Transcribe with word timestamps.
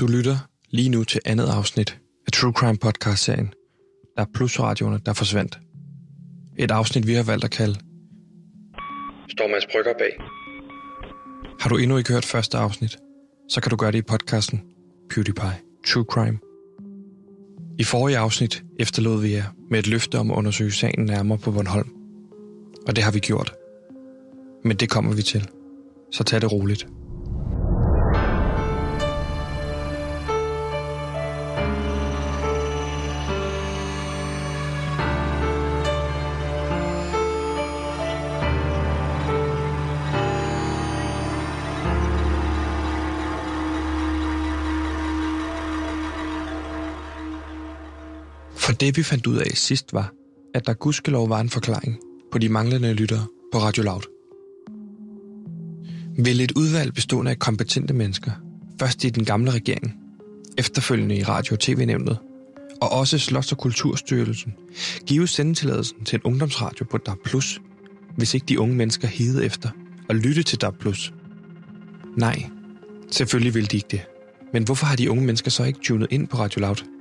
Du 0.00 0.06
lytter 0.06 0.36
lige 0.70 0.88
nu 0.88 1.04
til 1.04 1.20
andet 1.24 1.46
afsnit 1.46 1.98
af 2.26 2.32
True 2.32 2.52
Crime 2.52 2.76
Podcast-serien, 2.76 3.52
der 4.16 4.22
er 4.22 4.26
plusradioerne, 4.34 5.00
der 5.06 5.12
forsvandt. 5.12 5.58
Et 6.58 6.70
afsnit, 6.70 7.06
vi 7.06 7.14
har 7.14 7.22
valgt 7.22 7.44
at 7.44 7.50
kalde 7.50 7.74
Står 9.28 9.48
Mads 9.48 9.66
Brygger 9.72 9.92
bag. 9.98 10.20
Har 11.60 11.68
du 11.68 11.76
endnu 11.76 11.96
ikke 11.96 12.12
hørt 12.12 12.24
første 12.24 12.58
afsnit, 12.58 12.96
så 13.48 13.60
kan 13.60 13.70
du 13.70 13.76
gøre 13.76 13.92
det 13.92 13.98
i 13.98 14.02
podcasten 14.02 14.62
PewDiePie 15.10 15.58
True 15.86 16.04
Crime. 16.04 16.38
I 17.78 17.84
forrige 17.84 18.18
afsnit 18.18 18.64
efterlod 18.80 19.22
vi 19.22 19.32
jer 19.32 19.44
med 19.70 19.78
et 19.78 19.86
løfte 19.86 20.18
om 20.18 20.30
at 20.30 20.36
undersøge 20.36 20.72
sagen 20.72 21.04
nærmere 21.04 21.38
på 21.38 21.50
Bornholm. 21.50 21.90
Og 22.86 22.96
det 22.96 23.04
har 23.04 23.12
vi 23.12 23.18
gjort. 23.18 23.54
Men 24.64 24.76
det 24.76 24.90
kommer 24.90 25.14
vi 25.14 25.22
til. 25.22 25.48
Så 26.12 26.24
tag 26.24 26.40
det 26.40 26.52
roligt. 26.52 26.86
For 48.78 48.86
det 48.86 48.96
vi 48.96 49.02
fandt 49.02 49.26
ud 49.26 49.36
af 49.36 49.50
sidst 49.54 49.92
var, 49.92 50.12
at 50.54 50.66
der 50.66 50.72
gudskelov 50.72 51.28
var 51.28 51.40
en 51.40 51.50
forklaring 51.50 51.98
på 52.32 52.38
de 52.38 52.48
manglende 52.48 52.92
lyttere 52.92 53.26
på 53.52 53.58
Radio 53.58 53.82
Loud. 53.82 54.02
Vil 56.24 56.40
et 56.40 56.52
udvalg 56.56 56.94
bestående 56.94 57.30
af 57.30 57.38
kompetente 57.38 57.94
mennesker, 57.94 58.30
først 58.80 59.04
i 59.04 59.10
den 59.10 59.24
gamle 59.24 59.50
regering, 59.50 59.94
efterfølgende 60.58 61.16
i 61.16 61.22
Radio- 61.22 61.54
og 61.54 61.60
TV-nævnet, 61.60 62.18
og 62.80 62.92
også 62.92 63.18
Slots- 63.18 63.52
og 63.52 63.58
Kulturstyrelsen, 63.58 64.54
give 65.06 65.28
sendetilladelsen 65.28 66.04
til 66.04 66.16
en 66.16 66.22
ungdomsradio 66.22 66.86
på 66.90 66.98
DAB+, 66.98 67.28
hvis 68.16 68.34
ikke 68.34 68.46
de 68.48 68.60
unge 68.60 68.76
mennesker 68.76 69.08
hede 69.08 69.44
efter 69.44 69.70
og 70.08 70.14
lytte 70.14 70.42
til 70.42 70.60
DAB+. 70.60 70.84
Nej, 72.16 72.42
selvfølgelig 73.10 73.54
vil 73.54 73.70
de 73.70 73.76
ikke 73.76 73.88
det. 73.90 74.00
Men 74.52 74.64
hvorfor 74.64 74.86
har 74.86 74.96
de 74.96 75.10
unge 75.10 75.24
mennesker 75.24 75.50
så 75.50 75.64
ikke 75.64 75.80
tunet 75.82 76.08
ind 76.10 76.28
på 76.28 76.36
Radio 76.36 76.60
Loud? 76.60 76.97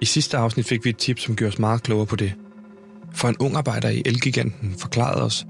I 0.00 0.04
sidste 0.04 0.36
afsnit 0.36 0.66
fik 0.66 0.84
vi 0.84 0.90
et 0.90 0.96
tip, 0.96 1.18
som 1.18 1.36
gjorde 1.36 1.52
os 1.52 1.58
meget 1.58 1.82
klogere 1.82 2.06
på 2.06 2.16
det. 2.16 2.34
For 3.14 3.28
en 3.28 3.36
ung 3.40 3.56
arbejder 3.56 3.88
i 3.88 4.02
Elgiganten 4.06 4.74
forklarede 4.78 5.22
os, 5.22 5.46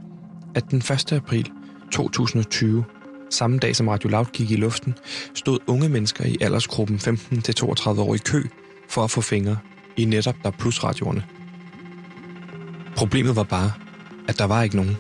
at 0.54 0.70
den 0.70 0.78
1. 0.78 1.12
april 1.12 1.50
2020, 1.92 2.84
samme 3.30 3.58
dag 3.58 3.76
som 3.76 3.88
Radio 3.88 4.08
Loud 4.08 4.26
gik 4.32 4.50
i 4.50 4.56
luften, 4.56 4.94
stod 5.34 5.58
unge 5.66 5.88
mennesker 5.88 6.24
i 6.24 6.36
aldersgruppen 6.40 6.96
15-32 6.96 8.00
år 8.00 8.14
i 8.14 8.18
kø 8.18 8.42
for 8.88 9.04
at 9.04 9.10
få 9.10 9.20
fingre 9.20 9.58
i 9.96 10.04
netop 10.04 10.36
der 10.44 10.50
plusradioerne. 10.50 11.24
Problemet 12.96 13.36
var 13.36 13.42
bare, 13.42 13.72
at 14.28 14.38
der 14.38 14.44
var 14.44 14.62
ikke 14.62 14.76
nogen. 14.76 14.96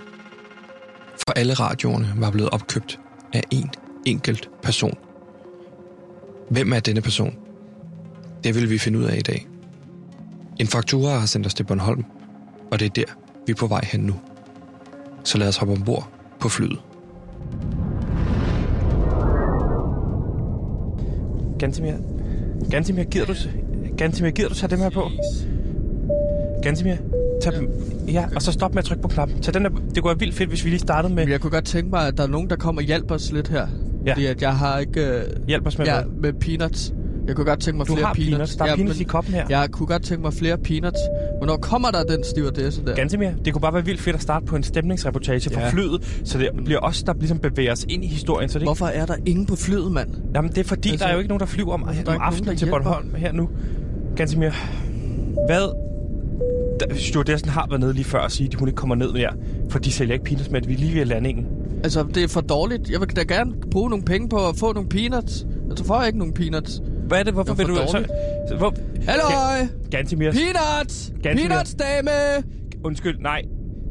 For 1.16 1.32
alle 1.36 1.54
radioerne 1.54 2.14
var 2.16 2.30
blevet 2.30 2.50
opkøbt 2.50 3.00
af 3.32 3.42
en 3.50 3.70
enkelt 4.06 4.50
person. 4.62 4.94
Hvem 6.50 6.72
er 6.72 6.80
denne 6.80 7.00
person? 7.00 7.47
Det 8.44 8.54
vil 8.54 8.70
vi 8.70 8.78
finde 8.78 8.98
ud 8.98 9.04
af 9.04 9.16
i 9.16 9.20
dag. 9.20 9.46
En 10.60 10.66
faktura 10.66 11.18
har 11.18 11.26
sendt 11.26 11.46
os 11.46 11.54
til 11.54 11.64
Bornholm, 11.64 12.04
og 12.70 12.80
det 12.80 12.86
er 12.86 12.90
der, 12.90 13.04
vi 13.46 13.50
er 13.50 13.56
på 13.56 13.66
vej 13.66 13.80
hen 13.84 14.00
nu. 14.00 14.14
Så 15.24 15.38
lad 15.38 15.48
os 15.48 15.56
hoppe 15.56 15.74
ombord 15.74 16.10
på 16.40 16.48
flyet. 16.48 16.78
Gantimir, 21.58 21.92
Gantimir, 22.70 23.04
gider 23.04 23.26
du, 23.26 23.34
Gantimir, 23.96 24.30
gider 24.30 24.48
du 24.48 24.54
tage 24.54 24.70
dem 24.70 24.78
her 24.78 24.90
på? 24.90 25.10
Gantimir, 26.62 26.96
tag 27.42 27.52
dem. 27.52 27.70
Ja, 28.08 28.24
og 28.34 28.42
så 28.42 28.52
stop 28.52 28.74
med 28.74 28.78
at 28.78 28.84
trykke 28.84 29.02
på 29.02 29.08
knappen. 29.08 29.42
Tag 29.42 29.54
den 29.54 29.64
der, 29.64 29.70
det 29.70 30.02
kunne 30.02 30.08
være 30.08 30.18
vildt 30.18 30.34
fedt, 30.34 30.48
hvis 30.48 30.64
vi 30.64 30.70
lige 30.70 30.80
startede 30.80 31.14
med... 31.14 31.28
Jeg 31.28 31.40
kunne 31.40 31.50
godt 31.50 31.64
tænke 31.64 31.90
mig, 31.90 32.06
at 32.06 32.16
der 32.16 32.22
er 32.22 32.26
nogen, 32.28 32.50
der 32.50 32.56
kommer 32.56 32.82
og 32.82 32.86
hjælper 32.86 33.14
os 33.14 33.32
lidt 33.32 33.48
her. 33.48 33.66
Ja. 34.06 34.12
Fordi 34.12 34.26
at 34.26 34.42
jeg 34.42 34.56
har 34.56 34.78
ikke... 34.78 35.06
Øh, 35.06 35.24
Hjælp 35.48 35.66
os 35.66 35.78
med 35.78 35.86
ja, 35.86 36.02
hvad? 36.02 36.32
med 36.32 36.32
peanuts. 36.32 36.92
Jeg 37.28 37.36
kunne 37.36 37.44
godt 37.44 37.60
tænke 37.60 37.78
mig 37.78 37.86
Du 37.88 37.92
flere 37.94 38.06
har 38.06 38.14
peanuts. 38.14 38.56
Der 38.56 38.64
er 38.64 38.68
ja, 38.68 38.74
peanuts 38.76 38.98
men 38.98 39.02
i 39.06 39.08
koppen 39.08 39.34
her. 39.34 39.46
Jeg 39.48 39.68
kunne 39.72 39.86
godt 39.86 40.02
tænke 40.02 40.22
mig 40.22 40.32
flere 40.34 40.58
peanuts. 40.58 40.98
Hvornår 41.38 41.56
kommer 41.56 41.90
der 41.90 42.02
den 42.04 42.24
stewardesse 42.24 42.84
der? 42.86 42.94
Gantemir, 42.94 43.30
det 43.44 43.52
kunne 43.52 43.62
bare 43.62 43.74
være 43.74 43.84
vildt 43.84 44.00
fedt 44.00 44.16
at 44.16 44.22
starte 44.22 44.46
på 44.46 44.56
en 44.56 44.62
stemningsreportage 44.62 45.50
fra 45.50 45.60
Ja. 45.60 45.70
flyet, 45.70 46.20
så 46.24 46.38
det 46.38 46.50
bliver 46.64 46.80
os, 46.80 47.02
der 47.02 47.12
ligesom 47.18 47.38
bevæger 47.38 47.72
os 47.72 47.84
ind 47.88 48.04
i 48.04 48.06
historien. 48.06 48.48
Så 48.48 48.58
det, 48.58 48.66
Hvorfor 48.66 48.86
er 48.86 49.06
der 49.06 49.14
ingen 49.26 49.46
på 49.46 49.56
flyet, 49.56 49.92
mand? 49.92 50.08
Jamen, 50.34 50.50
det 50.50 50.58
er 50.58 50.64
fordi, 50.64 50.90
Altså, 50.90 51.04
der 51.04 51.10
er 51.10 51.14
jo 51.14 51.18
ikke 51.18 51.28
nogen, 51.28 51.40
der 51.40 51.46
flyver 51.46 51.72
om, 51.74 51.82
er 51.82 51.86
om 51.88 51.94
nogen, 52.06 52.20
aftenen 52.22 52.56
til. 52.56 52.66
Bornholm 52.70 53.14
her 53.14 53.32
nu. 53.32 53.48
Gantemir, 54.16 54.50
hvad... 55.46 55.72
Da- 56.80 56.94
Stewardessen 56.96 57.48
har 57.48 57.66
været 57.68 57.80
nede 57.80 57.92
lige 57.92 58.04
før 58.04 58.18
og 58.18 58.30
sige, 58.32 58.48
at 58.52 58.54
hun 58.54 58.68
ikke 58.68 58.76
kommer 58.76 58.94
ned 58.94 59.12
mere, 59.12 59.30
for 59.70 59.78
de 59.78 59.92
sælger 59.92 60.12
ikke 60.12 60.24
peanuts 60.24 60.50
med, 60.50 60.60
at 60.62 60.68
vi 60.68 60.74
er 60.74 60.78
lige 60.78 60.94
ved 60.94 61.04
landingen. 61.04 61.46
Altså, 61.84 62.06
det 62.14 62.22
er 62.22 62.28
for 62.28 62.40
dårligt. 62.40 62.90
Jeg 62.90 63.00
vil 63.00 63.08
da 63.08 63.22
gerne 63.22 63.52
bruge 63.70 63.90
nogle 63.90 64.04
penge 64.04 64.28
på 64.28 64.36
at 64.48 64.56
få 64.56 64.72
nogle 64.72 64.88
peanuts. 64.88 65.46
Altså, 65.70 65.84
får 65.84 65.98
jeg 65.98 66.06
ikke 66.06 66.18
nogle 66.18 66.34
peanuts. 66.34 66.82
Hvad 67.08 67.18
er 67.18 67.22
det? 67.22 67.32
Hvorfor 67.34 67.54
Det 67.54 67.58
vil 67.68 67.74
du... 67.76 67.80
Så, 67.86 67.92
dårligt. 67.92 68.10
så, 68.48 68.56
hvor, 68.56 68.74
Halløj! 69.08 69.68
Gantemir, 69.90 70.32
Peanuts! 70.32 71.12
Ganske 71.22 71.48
Peanuts, 71.48 71.74
dame! 71.74 72.10
undskyld, 72.84 73.18
nej. 73.18 73.42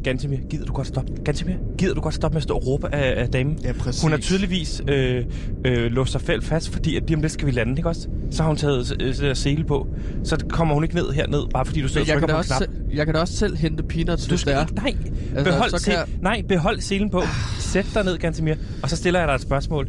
Gantemir, 0.04 0.38
gider 0.50 0.66
du 0.66 0.74
godt 0.74 0.88
stoppe? 0.88 1.12
Gantemir, 1.26 1.54
gider 1.78 1.94
du 1.94 2.02
godt 2.02 2.14
stoppe 2.14 2.36
med 2.36 2.38
at 2.40 2.44
stå 2.44 2.54
og 2.56 2.68
råbe 2.68 2.96
af, 2.96 3.22
af 3.22 3.30
damen? 3.30 3.60
Ja, 3.64 3.72
præcis. 3.74 4.02
Hun 4.02 4.12
har 4.12 4.18
tydeligvis 4.18 4.82
øh, 4.88 5.26
øh, 5.66 5.92
låst 5.92 6.12
sig 6.12 6.22
fældt 6.22 6.46
fast, 6.46 6.70
fordi 6.70 6.96
at 6.98 7.04
lige 7.08 7.16
om 7.16 7.22
lidt 7.22 7.34
skal 7.34 7.46
vi 7.48 7.52
lande, 7.52 7.74
ikke 7.78 7.90
også? 7.90 8.08
Så 8.32 8.44
har 8.44 8.48
hun 8.48 8.58
taget 8.58 9.02
øh, 9.02 9.18
der 9.18 9.34
sele 9.34 9.64
på. 9.64 9.88
Så 10.24 10.38
kommer 10.50 10.74
hun 10.74 10.84
ikke 10.84 10.96
ned 10.96 11.12
herned, 11.12 11.42
bare 11.54 11.66
fordi 11.66 11.82
du 11.82 11.88
sidder 11.88 12.02
og 12.02 12.08
jeg 12.08 12.14
trykker 12.14 12.28
på 12.28 12.38
også 12.38 12.48
knap. 12.50 12.60
selv, 12.60 12.70
jeg 12.94 13.06
kan 13.06 13.16
da 13.16 13.22
også 13.22 13.34
selv 13.36 13.56
hente 13.58 13.84
peanuts, 13.84 14.24
Du 14.24 14.30
hvis 14.30 14.40
skal 14.40 14.54
det 14.54 14.60
er. 14.62 14.86
ikke, 14.88 15.00
nej, 15.02 15.14
Altså, 15.36 15.52
behold, 15.52 15.72
se, 15.80 15.92
kan 15.92 16.00
nej, 16.22 16.42
behold 16.48 16.80
selen 16.82 17.10
på. 17.10 17.22
Sæt 17.60 17.86
dig 17.94 18.04
ned, 18.06 18.18
Gantemir, 18.18 18.56
og 18.84 18.90
så 18.90 18.96
stiller 18.96 19.20
jeg 19.20 19.28
dig 19.28 19.36
et 19.36 19.42
spørgsmål. 19.42 19.88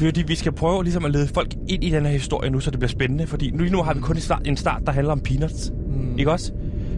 Fordi 0.00 0.22
vi 0.22 0.34
skal 0.34 0.52
prøve 0.52 0.82
ligesom 0.84 1.04
at 1.04 1.10
lede 1.10 1.28
folk 1.28 1.54
ind 1.68 1.84
i 1.84 1.90
den 1.90 2.06
her 2.06 2.12
historie 2.12 2.50
nu, 2.50 2.60
så 2.60 2.70
det 2.70 2.78
bliver 2.78 2.88
spændende. 2.90 3.26
Fordi 3.26 3.50
nu, 3.50 3.58
lige 3.58 3.72
nu 3.72 3.82
har 3.82 3.94
vi 3.94 4.00
kun 4.00 4.16
en 4.16 4.22
start, 4.22 4.42
en 4.46 4.56
start 4.56 4.82
der 4.86 4.92
handler 4.92 5.12
om 5.12 5.20
peanuts. 5.20 5.72
Mm. 5.94 6.18
Ikke 6.18 6.30
også? 6.30 6.52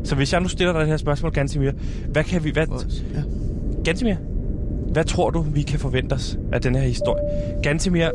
Så 0.05 0.15
hvis 0.15 0.33
jeg 0.33 0.41
nu 0.41 0.49
stiller 0.49 0.73
dig 0.73 0.81
det 0.81 0.89
her 0.89 0.97
spørgsmål, 0.97 1.33
Gantemir, 1.33 1.71
hvad 2.09 2.25
kan 2.25 2.45
vi... 2.45 2.51
Hvad, 2.51 2.67
Ja. 3.15 3.23
Gantemir, 3.85 4.15
hvad 4.93 5.05
tror 5.05 5.31
du, 5.31 5.41
vi 5.41 5.63
kan 5.63 5.79
forvente 5.81 6.13
os 6.13 6.39
af 6.53 6.61
den 6.61 6.75
her 6.75 6.83
historie? 6.83 7.23
Gantemir, 7.63 8.09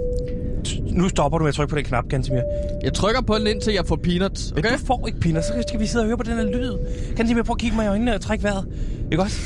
t- 0.68 0.98
nu 0.98 1.10
stopper 1.10 1.38
du 1.38 1.44
med 1.44 1.50
at 1.50 1.56
trykke 1.56 1.70
på 1.70 1.76
den 1.78 1.84
knap, 1.86 2.08
Gantemir. 2.10 2.42
Jeg 2.84 2.94
trykker 2.94 3.22
på 3.22 3.36
den, 3.38 3.48
indtil 3.48 3.74
jeg 3.74 3.86
får 3.86 3.96
peanuts. 3.96 4.52
Okay. 4.52 4.60
Okay? 4.60 4.74
Du 4.74 4.86
får 4.86 5.08
ikke 5.08 5.20
peanuts, 5.20 5.48
så 5.48 5.54
skal 5.68 5.80
vi 5.80 5.86
sidde 5.86 6.04
og 6.04 6.08
høre 6.08 6.18
på 6.18 6.24
den 6.24 6.34
her 6.34 6.44
lyd. 6.46 6.78
Gantemir, 7.16 7.44
prøv 7.44 7.54
at 7.54 7.60
kigge 7.60 7.76
mig 7.76 7.86
i 7.86 7.88
øjnene 7.88 8.16
og 8.16 8.22
trække 8.22 8.44
vejret. 8.44 8.66
Ikke 9.12 9.24
også? 9.24 9.38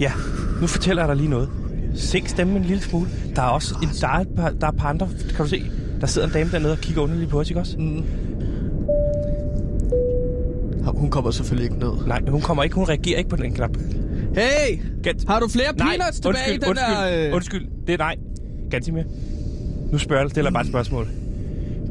Ja, 0.00 0.12
nu 0.60 0.66
fortæller 0.66 1.02
jeg 1.02 1.08
dig 1.08 1.16
lige 1.16 1.30
noget. 1.30 1.48
Sænk 1.96 2.28
stemmen 2.28 2.56
en 2.56 2.62
lille 2.64 2.82
smule. 2.82 3.06
Der 3.36 3.42
er 3.42 3.46
også 3.46 3.74
en, 3.82 3.88
der 4.00 4.08
er 4.08 4.12
et 4.20 4.28
par, 4.36 4.50
der 4.50 4.66
er 4.66 4.70
par 4.70 4.88
andre, 4.88 5.08
kan 5.28 5.44
du 5.44 5.48
se? 5.48 5.62
Der 6.00 6.06
sidder 6.06 6.26
en 6.26 6.32
dame 6.32 6.50
dernede 6.50 6.72
og 6.72 6.78
kigger 6.78 7.02
underligt 7.02 7.30
på 7.30 7.40
os, 7.40 7.50
ikke 7.50 7.60
også? 7.60 7.78
Mm. 7.78 8.02
Hun 10.86 11.10
kommer 11.10 11.30
selvfølgelig 11.30 11.64
ikke 11.64 11.78
ned. 11.78 12.06
Nej, 12.06 12.22
hun 12.28 12.40
kommer 12.40 12.62
ikke. 12.62 12.74
Hun 12.74 12.84
reagerer 12.88 13.18
ikke 13.18 13.30
på 13.30 13.36
den 13.36 13.52
knap. 13.52 13.76
Hey! 14.34 14.78
Gant- 15.06 15.24
Har 15.28 15.40
du 15.40 15.48
flere 15.48 15.76
Nej, 15.76 15.96
peanuts 15.96 16.20
tilbage 16.20 16.34
undskyld, 16.34 16.54
i 16.54 16.58
den 16.58 16.68
undskyld, 16.68 16.96
der... 17.20 17.28
Øh... 17.28 17.34
undskyld. 17.34 17.66
Det 17.86 17.92
er 17.92 17.98
nej. 17.98 18.16
Gantimir. 18.70 19.02
Nu 19.92 19.98
spørger 19.98 20.22
jeg, 20.22 20.30
stiller 20.30 20.50
bare 20.50 20.62
et 20.62 20.68
spørgsmål. 20.68 21.08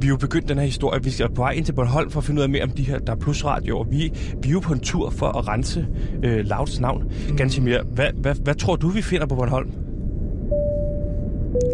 Vi 0.01 0.07
er 0.07 0.09
jo 0.09 0.17
begyndt 0.17 0.49
den 0.49 0.57
her 0.57 0.65
historie. 0.65 1.03
Vi 1.03 1.09
er 1.23 1.27
på 1.27 1.33
vej 1.41 1.51
ind 1.51 1.65
til 1.65 1.73
Bornholm 1.73 2.09
for 2.11 2.19
at 2.19 2.23
finde 2.23 2.39
ud 2.39 2.43
af 2.43 2.49
mere 2.49 2.63
om 2.63 2.69
de 2.69 2.83
her, 2.83 2.99
der 2.99 3.11
er 3.13 3.17
plusradioer. 3.17 3.83
Vi, 3.83 4.11
vi 4.41 4.47
er 4.47 4.51
jo 4.51 4.59
på 4.59 4.73
en 4.73 4.79
tur 4.79 5.09
for 5.09 5.27
at 5.37 5.47
rense 5.47 5.87
øh, 6.23 6.45
Lauts 6.45 6.79
navn. 6.79 7.03
Mm. 7.29 7.37
Gantimir, 7.37 7.77
hvad, 7.93 8.07
hvad, 8.15 8.35
hvad 8.35 8.55
tror 8.55 8.75
du, 8.75 8.87
vi 8.89 9.01
finder 9.01 9.25
på 9.25 9.35
Bornholm? 9.35 9.69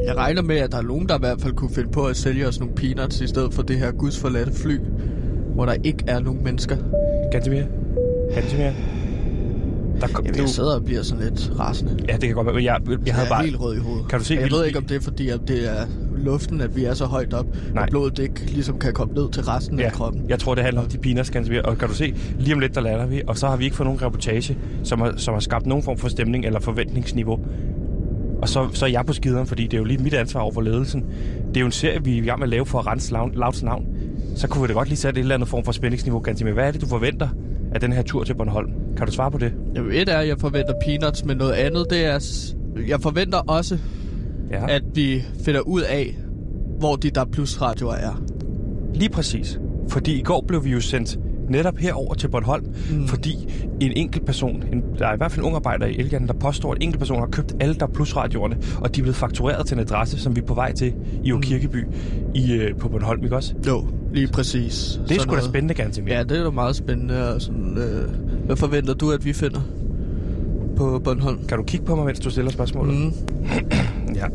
Jeg 0.08 0.18
regner 0.18 0.42
med, 0.42 0.56
at 0.58 0.72
der 0.72 0.78
er 0.78 0.82
nogen, 0.82 1.10
der 1.10 1.16
i 1.16 1.20
hvert 1.20 1.42
fald 1.42 1.54
kunne 1.54 1.70
finde 1.74 1.92
på 1.92 2.06
at 2.06 2.18
sælge 2.18 2.48
os 2.48 2.60
nogle 2.60 2.76
peanuts, 2.76 3.22
i 3.22 3.28
stedet 3.28 3.54
for 3.54 3.62
det 3.62 3.78
her 3.80 3.92
gudsforladte 3.92 4.52
fly, 4.54 4.80
hvor 5.56 5.66
der 5.66 5.74
ikke 5.84 6.04
er 6.08 6.20
nogen 6.20 6.44
mennesker. 6.44 6.78
Gantimir? 7.32 7.64
Gantimir? 8.34 8.70
Der 10.02 10.08
kom, 10.08 10.26
Jamen, 10.26 10.36
du, 10.38 10.42
jeg 10.42 10.50
sidder 10.50 10.76
og 10.76 10.86
bliver 10.86 11.02
sådan 11.04 11.24
lidt 11.24 11.52
rasende. 11.60 11.98
ja, 12.10 12.14
det 12.14 12.22
kan 12.22 12.34
godt 12.34 12.46
være. 12.46 12.56
men 12.56 12.64
Jeg, 12.64 12.80
jeg, 12.90 12.98
jeg 13.06 13.14
havde 13.16 13.28
jeg 13.28 13.32
bare... 13.32 13.44
helt 13.44 13.60
rød 13.60 13.76
i 13.76 13.80
hovedet. 13.80 14.08
Kan 14.10 14.20
du 14.20 14.26
se, 14.26 14.34
Jeg 14.34 14.44
vi- 14.46 14.52
ved 14.52 14.66
ikke, 14.66 14.78
om 14.78 14.86
det 14.86 14.96
er 14.98 15.02
fordi, 15.02 15.30
at 15.30 15.40
det 15.48 15.70
er 15.70 15.86
luften, 16.18 16.62
at 16.62 16.76
vi 16.76 16.86
er 16.86 16.94
så 16.94 17.06
højt 17.06 17.34
op, 17.34 17.46
Nej. 17.74 17.84
at 17.84 17.90
blodet 17.90 18.20
ikke 18.20 18.46
ligesom 18.46 18.80
kan 18.80 18.94
komme 18.94 19.14
ned 19.14 19.30
til 19.32 19.44
resten 19.44 19.80
Ja, 19.80 19.86
af 19.86 19.92
kroppen. 19.92 20.22
jeg 20.30 20.40
tror, 20.40 20.56
det 20.56 20.64
handler 20.64 20.82
om 20.82 20.88
de 20.88 20.98
peanuts, 20.98 21.30
Gantimir. 21.30 21.62
Og 21.62 21.78
kan 21.78 21.88
du 21.88 21.94
se, 21.94 22.14
lige 22.40 22.54
om 22.54 22.60
lidt, 22.60 22.76
der 22.76 22.82
lander 22.82 23.06
vi. 23.06 23.22
Og 23.28 23.38
så 23.38 23.48
har 23.48 23.58
vi 23.58 23.64
ikke 23.64 23.76
fået 23.76 23.86
nogen 23.88 24.02
reportage, 24.02 24.58
som 24.84 25.02
har, 25.02 25.14
som 25.18 25.34
har 25.34 25.42
skabt 25.42 25.66
nogen 25.66 25.84
form 25.84 25.98
for 25.98 26.08
stemning 26.08 26.46
eller 26.46 26.60
forventningsniveau. 26.60 27.40
Og 28.42 28.50
så, 28.50 28.68
så 28.74 28.86
er 28.86 28.90
jeg 28.90 29.06
på 29.06 29.14
skideren, 29.14 29.48
fordi 29.48 29.64
det 29.64 29.74
er 29.74 29.78
jo 29.78 29.84
lige 29.84 30.04
mit 30.04 30.14
ansvar 30.14 30.42
over 30.42 30.52
for 30.52 30.62
ledelsen. 30.62 31.06
Det 31.48 31.58
er 31.58 31.62
jo 31.62 31.66
en 31.66 31.72
serie, 31.72 32.04
vi 32.04 32.18
er 32.18 32.22
i 32.24 32.26
gang 32.26 32.40
med 32.40 32.46
at 32.46 32.50
lave 32.50 32.66
for 32.66 32.80
at 32.80 32.88
rense 32.88 33.14
Lavs 33.34 33.64
navn. 33.64 33.86
Så 34.36 34.48
kunne 34.48 34.62
vi 34.62 34.68
da 34.68 34.74
godt 34.74 34.88
lige 34.88 34.98
sætte 34.98 35.20
et 35.20 35.22
eller 35.24 35.36
andet 35.36 35.50
form 35.50 35.64
for 35.64 35.72
spændingsniveau, 35.72 36.20
Gantimir. 36.20 36.54
Hvad 36.54 36.68
er 36.68 36.72
det, 36.72 36.82
du 36.82 36.88
forventer 36.88 37.30
af 37.72 37.80
den 37.80 37.94
her 37.94 38.02
tur 38.02 38.24
til 38.24 38.34
Bornholm? 38.34 38.72
Kan 38.98 39.06
du 39.06 39.12
svare 39.12 39.32
på 39.32 39.38
det? 39.38 39.54
Jamen, 39.76 39.92
et 39.92 40.10
er, 40.10 40.18
at 40.18 40.28
jeg 40.28 40.38
forventer 40.40 40.74
peanuts, 40.86 41.26
men 41.26 41.38
noget 41.38 41.54
andet, 41.54 41.86
det 41.90 42.06
er... 42.06 42.20
Jeg 42.88 43.02
forventer 43.02 43.38
også, 43.38 43.78
Ja. 44.52 44.76
at 44.76 44.84
vi 44.94 45.24
finder 45.46 45.62
ud 45.62 45.82
af, 45.82 46.18
hvor 46.80 46.96
de 46.96 47.10
der 47.10 47.26
plus 47.26 47.62
radioer 47.62 47.94
er. 47.94 48.22
Lige 48.94 49.10
præcis. 49.10 49.60
Fordi 49.90 50.20
i 50.20 50.22
går 50.22 50.46
blev 50.48 50.64
vi 50.66 50.70
jo 50.70 50.82
sendt 50.82 51.20
netop 51.52 51.78
herover 51.78 52.14
til 52.14 52.28
Bornholm, 52.28 52.66
mm. 52.92 53.08
fordi 53.08 53.64
en 53.82 53.92
enkelt 53.92 54.26
person, 54.26 54.64
en, 54.74 54.84
der 55.00 55.08
er 55.08 55.14
i 55.14 55.18
hvert 55.18 55.32
fald 55.32 55.40
en 55.40 55.46
ung 55.46 55.56
arbejder 55.56 55.86
i 55.86 55.98
Elgan, 55.98 56.28
der 56.28 56.34
påstår, 56.34 56.72
at 56.72 56.78
en 56.78 56.82
enkelt 56.82 57.00
person 57.00 57.20
har 57.20 57.28
købt 57.28 57.54
alle 57.60 57.76
der 57.76 57.88
plusradioerne, 57.88 58.58
og 58.82 58.96
de 58.96 59.02
er 59.02 59.04
blevet 59.04 59.16
faktureret 59.16 59.68
til 59.68 59.76
en 59.76 59.82
adresse, 59.82 60.20
som 60.20 60.36
vi 60.36 60.42
er 60.42 60.46
på 60.46 60.54
vej 60.54 60.74
til 60.74 60.94
i 61.24 61.32
mm. 61.32 61.42
Kirkeby 61.42 61.88
i, 62.36 62.54
øh, 62.54 62.76
på 62.76 62.90
Bornholm, 62.90 63.24
ikke 63.24 63.36
også? 63.36 63.54
Jo, 63.68 63.88
lige 64.14 64.28
præcis. 64.28 65.00
Det 65.10 65.18
er 65.18 65.22
sgu 65.22 65.36
da 65.36 65.42
spændende, 65.42 65.74
ganske 65.74 66.02
mere. 66.02 66.16
Ja, 66.16 66.24
det 66.24 66.40
er 66.40 66.44
da 66.44 66.50
meget 66.50 66.76
spændende. 66.76 67.34
Og 67.34 67.42
sådan, 67.42 67.78
øh, 67.78 68.46
hvad 68.46 68.56
forventer 68.56 68.94
du, 68.94 69.12
at 69.12 69.26
vi 69.26 69.34
finder 69.34 69.62
på 70.76 71.02
Bornholm? 71.04 71.46
Kan 71.48 71.58
du 71.58 71.64
kigge 71.64 71.86
på 71.86 71.96
mig, 71.96 72.06
mens 72.06 72.20
du 72.20 72.30
stiller 72.30 72.52
spørgsmålet? 72.52 72.96
Mm. 72.96 73.14
ja. 74.20 74.26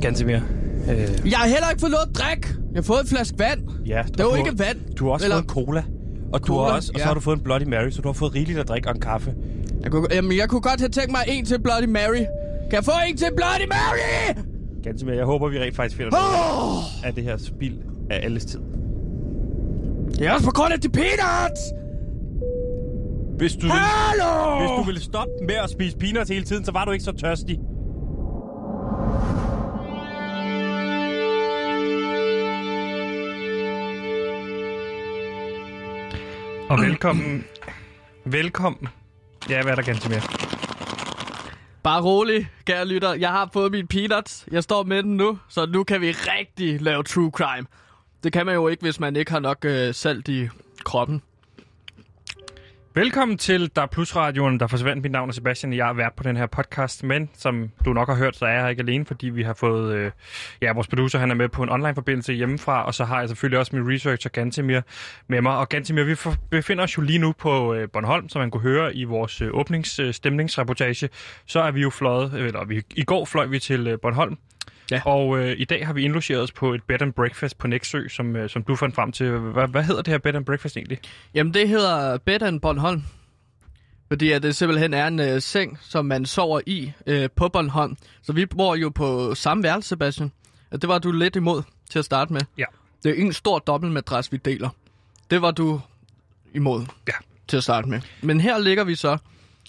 Ganske 0.00 0.26
mere. 0.26 0.42
Øh... 0.90 1.30
Jeg 1.30 1.38
har 1.38 1.46
heller 1.46 1.70
ikke 1.70 1.80
fået 1.80 1.92
noget 1.92 2.06
at 2.08 2.14
drikke. 2.14 2.48
Jeg 2.48 2.76
har 2.76 2.82
fået 2.82 3.00
en 3.00 3.06
flaske 3.06 3.38
vand. 3.38 3.60
Ja, 3.86 4.02
det 4.12 4.20
jo 4.20 4.34
ikke 4.34 4.58
vand. 4.58 4.78
Du 4.98 5.04
har 5.04 5.12
også 5.12 5.26
Eller... 5.26 5.36
fået 5.36 5.46
cola. 5.46 5.82
Og, 6.32 6.46
du 6.46 6.58
har 6.58 6.60
også, 6.60 6.90
og 6.94 7.00
så 7.00 7.06
har 7.06 7.14
du 7.14 7.20
fået 7.20 7.36
en 7.36 7.42
Bloody 7.42 7.62
Mary, 7.62 7.90
så 7.90 8.02
du 8.02 8.08
har 8.08 8.12
fået 8.12 8.34
rigeligt 8.34 8.58
at 8.58 8.68
drikke 8.68 8.88
og 8.88 8.94
en 8.94 9.00
kaffe. 9.00 9.34
Jeg 9.82 9.90
kunne, 9.90 10.06
jamen, 10.10 10.36
jeg 10.36 10.48
kunne 10.48 10.60
godt 10.60 10.80
have 10.80 10.88
tænkt 10.88 11.10
mig 11.10 11.20
en 11.28 11.44
til 11.44 11.60
Bloody 11.62 11.84
Mary. 11.88 12.24
Kan 12.70 12.72
jeg 12.72 12.84
få 12.84 12.92
en 13.08 13.16
til 13.16 13.26
Bloody 13.36 13.68
Mary? 13.68 14.34
Ganske 14.82 15.06
mere. 15.06 15.16
Jeg 15.16 15.24
håber, 15.24 15.48
vi 15.48 15.58
rent 15.58 15.76
faktisk 15.76 15.96
finder 15.96 16.12
oh! 16.12 16.20
noget 16.20 16.84
af 17.04 17.14
det 17.14 17.24
her 17.24 17.36
spil 17.36 17.78
af 18.10 18.20
alles 18.24 18.44
tid. 18.44 18.60
Det 20.18 20.26
er 20.26 20.32
også 20.32 20.46
på 20.46 20.52
grund 20.52 20.72
af 20.72 20.80
de 20.80 20.88
peanuts! 20.88 21.60
Hvis 23.38 23.52
du, 23.52 23.66
Hallo! 23.66 24.54
Ville, 24.54 24.68
hvis 24.68 24.78
du 24.78 24.82
ville 24.86 25.00
stoppe 25.00 25.32
med 25.46 25.54
at 25.54 25.70
spise 25.70 25.96
peanuts 25.96 26.30
hele 26.30 26.44
tiden, 26.44 26.64
så 26.64 26.72
var 26.72 26.84
du 26.84 26.90
ikke 26.90 27.04
så 27.04 27.12
tørstig. 27.12 27.58
Og 36.70 36.80
velkommen. 36.80 37.44
velkommen. 38.24 38.88
Ja, 39.48 39.62
hvad 39.62 39.72
er 39.72 39.76
der 39.76 39.82
ganske 39.82 40.08
mere? 40.08 40.20
Bare 41.82 42.02
rolig, 42.02 42.48
kære 42.64 42.86
lytter. 42.86 43.14
Jeg 43.14 43.30
har 43.30 43.50
fået 43.52 43.72
min 43.72 43.86
peanuts. 43.86 44.46
Jeg 44.52 44.62
står 44.62 44.82
med 44.82 45.02
den 45.02 45.16
nu, 45.16 45.38
så 45.48 45.66
nu 45.66 45.84
kan 45.84 46.00
vi 46.00 46.10
rigtig 46.10 46.80
lave 46.82 47.02
true 47.02 47.30
crime. 47.30 47.66
Det 48.24 48.32
kan 48.32 48.46
man 48.46 48.54
jo 48.54 48.68
ikke, 48.68 48.82
hvis 48.82 49.00
man 49.00 49.16
ikke 49.16 49.30
har 49.30 49.40
nok 49.40 49.64
øh, 49.64 49.94
salt 49.94 50.28
i 50.28 50.48
kroppen. 50.84 51.22
Velkommen 53.00 53.38
til 53.38 53.70
Der 53.76 53.86
Plus 53.86 54.16
Radioen, 54.16 54.60
der 54.60 54.66
forsvandt. 54.66 55.02
Mit 55.02 55.12
navn 55.12 55.28
er 55.28 55.32
Sebastian, 55.32 55.72
og 55.72 55.76
jeg 55.76 55.88
er 55.88 55.92
vært 55.92 56.12
på 56.16 56.22
den 56.22 56.36
her 56.36 56.46
podcast. 56.46 57.04
Men 57.04 57.30
som 57.34 57.70
du 57.84 57.92
nok 57.92 58.08
har 58.08 58.16
hørt, 58.16 58.36
så 58.36 58.46
er 58.46 58.50
jeg 58.50 58.70
ikke 58.70 58.80
alene, 58.80 59.06
fordi 59.06 59.28
vi 59.28 59.42
har 59.42 59.54
fået... 59.54 59.94
Øh, 59.94 60.10
ja, 60.62 60.72
vores 60.72 60.86
producer 60.86 61.18
han 61.18 61.30
er 61.30 61.34
med 61.34 61.48
på 61.48 61.62
en 61.62 61.68
online-forbindelse 61.68 62.32
hjemmefra, 62.32 62.86
og 62.86 62.94
så 62.94 63.04
har 63.04 63.20
jeg 63.20 63.28
selvfølgelig 63.28 63.58
også 63.58 63.76
min 63.76 63.94
researcher 63.94 64.30
Gantemir 64.30 64.80
med 65.28 65.42
mig. 65.42 65.56
Og 65.56 65.68
Gantemir, 65.68 66.04
vi 66.04 66.16
befinder 66.50 66.84
os 66.84 66.96
jo 66.96 67.02
lige 67.02 67.18
nu 67.18 67.32
på 67.32 67.74
øh, 67.74 67.88
Bornholm, 67.92 68.28
som 68.28 68.40
man 68.40 68.50
kunne 68.50 68.62
høre 68.62 68.96
i 68.96 69.04
vores 69.04 69.40
øh, 69.40 69.48
åbningsstemningsreportage. 69.52 71.06
Øh, 71.06 71.10
så 71.46 71.60
er 71.60 71.70
vi 71.70 71.80
jo 71.80 71.90
fløjet, 71.90 72.34
eller 72.34 72.64
vi, 72.64 72.82
i 72.90 73.04
går 73.04 73.24
fløj 73.24 73.46
vi 73.46 73.58
til 73.58 73.86
øh, 73.86 73.98
Bornholm, 74.02 74.36
Ja. 74.90 75.02
Og 75.04 75.38
øh, 75.38 75.56
i 75.58 75.64
dag 75.64 75.86
har 75.86 75.92
vi 75.92 76.02
indlogeret 76.02 76.42
os 76.42 76.52
på 76.52 76.74
et 76.74 76.82
bed 76.82 77.02
and 77.02 77.12
breakfast 77.12 77.58
på 77.58 77.66
Nexø, 77.66 78.08
som, 78.08 78.36
øh, 78.36 78.50
som 78.50 78.62
du 78.62 78.76
fandt 78.76 78.94
frem 78.94 79.12
til. 79.12 79.30
Hvad, 79.30 79.68
hvad 79.68 79.82
hedder 79.82 80.02
det 80.02 80.10
her 80.10 80.18
bed 80.18 80.34
and 80.34 80.44
breakfast 80.44 80.76
egentlig? 80.76 80.98
Jamen, 81.34 81.54
det 81.54 81.68
hedder 81.68 82.18
Bed 82.18 82.42
and 82.42 82.60
Bornholm. 82.60 83.02
Fordi 84.08 84.32
at 84.32 84.42
det 84.42 84.56
simpelthen 84.56 84.94
er 84.94 85.06
en 85.06 85.20
øh, 85.20 85.40
seng, 85.40 85.78
som 85.80 86.04
man 86.04 86.26
sover 86.26 86.60
i 86.66 86.92
øh, 87.06 87.28
på 87.36 87.48
Bornholm. 87.48 87.96
Så 88.22 88.32
vi 88.32 88.46
bor 88.46 88.74
jo 88.74 88.88
på 88.88 89.34
samme 89.34 89.62
værelse, 89.62 89.88
Sebastian. 89.88 90.32
Det 90.72 90.88
var 90.88 90.98
du 90.98 91.12
lidt 91.12 91.36
imod 91.36 91.62
til 91.90 91.98
at 91.98 92.04
starte 92.04 92.32
med. 92.32 92.40
Ja. 92.58 92.64
Det 93.02 93.10
er 93.10 93.24
en 93.24 93.32
stor 93.32 93.58
dobbeltmadras, 93.58 94.32
vi 94.32 94.36
deler. 94.36 94.68
Det 95.30 95.42
var 95.42 95.50
du 95.50 95.80
imod 96.54 96.86
ja. 97.08 97.12
til 97.48 97.56
at 97.56 97.62
starte 97.62 97.88
med. 97.88 98.00
Men 98.22 98.40
her 98.40 98.58
ligger 98.58 98.84
vi 98.84 98.94
så... 98.94 99.18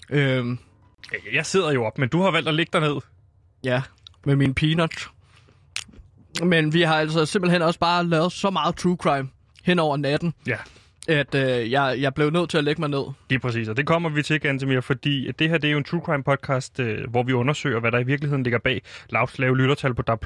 Øh, 0.09 0.45
jeg 1.33 1.45
sidder 1.45 1.71
jo 1.71 1.85
op, 1.85 1.97
men 1.97 2.09
du 2.09 2.21
har 2.21 2.31
valgt 2.31 2.49
at 2.49 2.55
ligge 2.55 2.69
derned. 2.73 3.01
Ja, 3.63 3.81
med 4.25 4.35
min 4.35 4.53
peanut. 4.53 5.09
Men 6.43 6.73
vi 6.73 6.81
har 6.81 6.95
altså 6.95 7.25
simpelthen 7.25 7.61
også 7.61 7.79
bare 7.79 8.07
lavet 8.07 8.31
så 8.31 8.49
meget 8.49 8.75
true 8.75 8.97
crime 8.97 9.29
hen 9.63 9.79
over 9.79 9.97
natten. 9.97 10.33
Ja 10.47 10.57
at 11.07 11.35
øh, 11.35 11.71
jeg, 11.71 11.97
jeg 11.99 12.13
blev 12.13 12.29
nødt 12.29 12.49
til 12.49 12.57
at 12.57 12.63
lægge 12.63 12.81
mig 12.81 12.89
ned. 12.89 13.03
Det 13.29 13.35
er 13.35 13.39
præcis, 13.39 13.67
og 13.67 13.77
det 13.77 13.85
kommer 13.87 14.09
vi 14.09 14.23
til, 14.23 14.39
Gantemir, 14.39 14.81
fordi 14.81 15.31
det 15.31 15.49
her 15.49 15.57
det 15.57 15.67
er 15.67 15.71
jo 15.71 15.77
en 15.77 15.83
true 15.83 16.01
crime 16.01 16.23
podcast, 16.23 16.79
øh, 16.79 17.09
hvor 17.09 17.23
vi 17.23 17.33
undersøger, 17.33 17.79
hvad 17.79 17.91
der 17.91 17.99
i 17.99 18.03
virkeligheden 18.03 18.43
ligger 18.43 18.59
bag 18.59 18.81
lavt 19.09 19.39
lave 19.39 19.57
lyttertal 19.57 19.93
på 19.93 20.01
DAB+, 20.01 20.25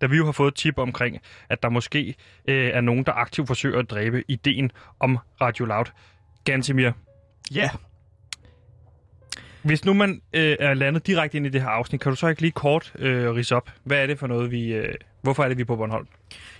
da 0.00 0.06
vi 0.06 0.16
jo 0.16 0.24
har 0.24 0.32
fået 0.32 0.48
et 0.48 0.54
tip 0.54 0.78
omkring, 0.78 1.18
at 1.48 1.62
der 1.62 1.68
måske 1.68 2.14
øh, 2.48 2.70
er 2.74 2.80
nogen, 2.80 3.04
der 3.04 3.12
aktivt 3.12 3.46
forsøger 3.46 3.78
at 3.78 3.90
dræbe 3.90 4.24
ideen 4.28 4.70
om 5.00 5.18
Radio 5.40 5.64
Loud. 5.64 5.86
Gantemir. 6.44 6.90
Ja. 7.54 7.70
Hvis 9.64 9.84
nu 9.84 9.94
man 9.94 10.20
øh, 10.32 10.56
er 10.60 10.74
landet 10.74 11.06
direkte 11.06 11.36
ind 11.36 11.46
i 11.46 11.48
det 11.48 11.60
her 11.60 11.68
afsnit, 11.68 12.00
kan 12.00 12.12
du 12.12 12.16
så 12.16 12.28
ikke 12.28 12.40
lige 12.40 12.52
kort 12.52 12.92
øh, 12.98 13.34
rise 13.34 13.56
op? 13.56 13.70
Hvad 13.84 13.96
er 13.96 14.06
det 14.06 14.18
for 14.18 14.26
noget, 14.26 14.50
vi... 14.50 14.72
Øh, 14.72 14.94
hvorfor 15.22 15.44
er 15.44 15.48
det, 15.48 15.56
vi 15.56 15.62
er 15.62 15.66
på 15.66 15.76
Bornholm? 15.76 16.06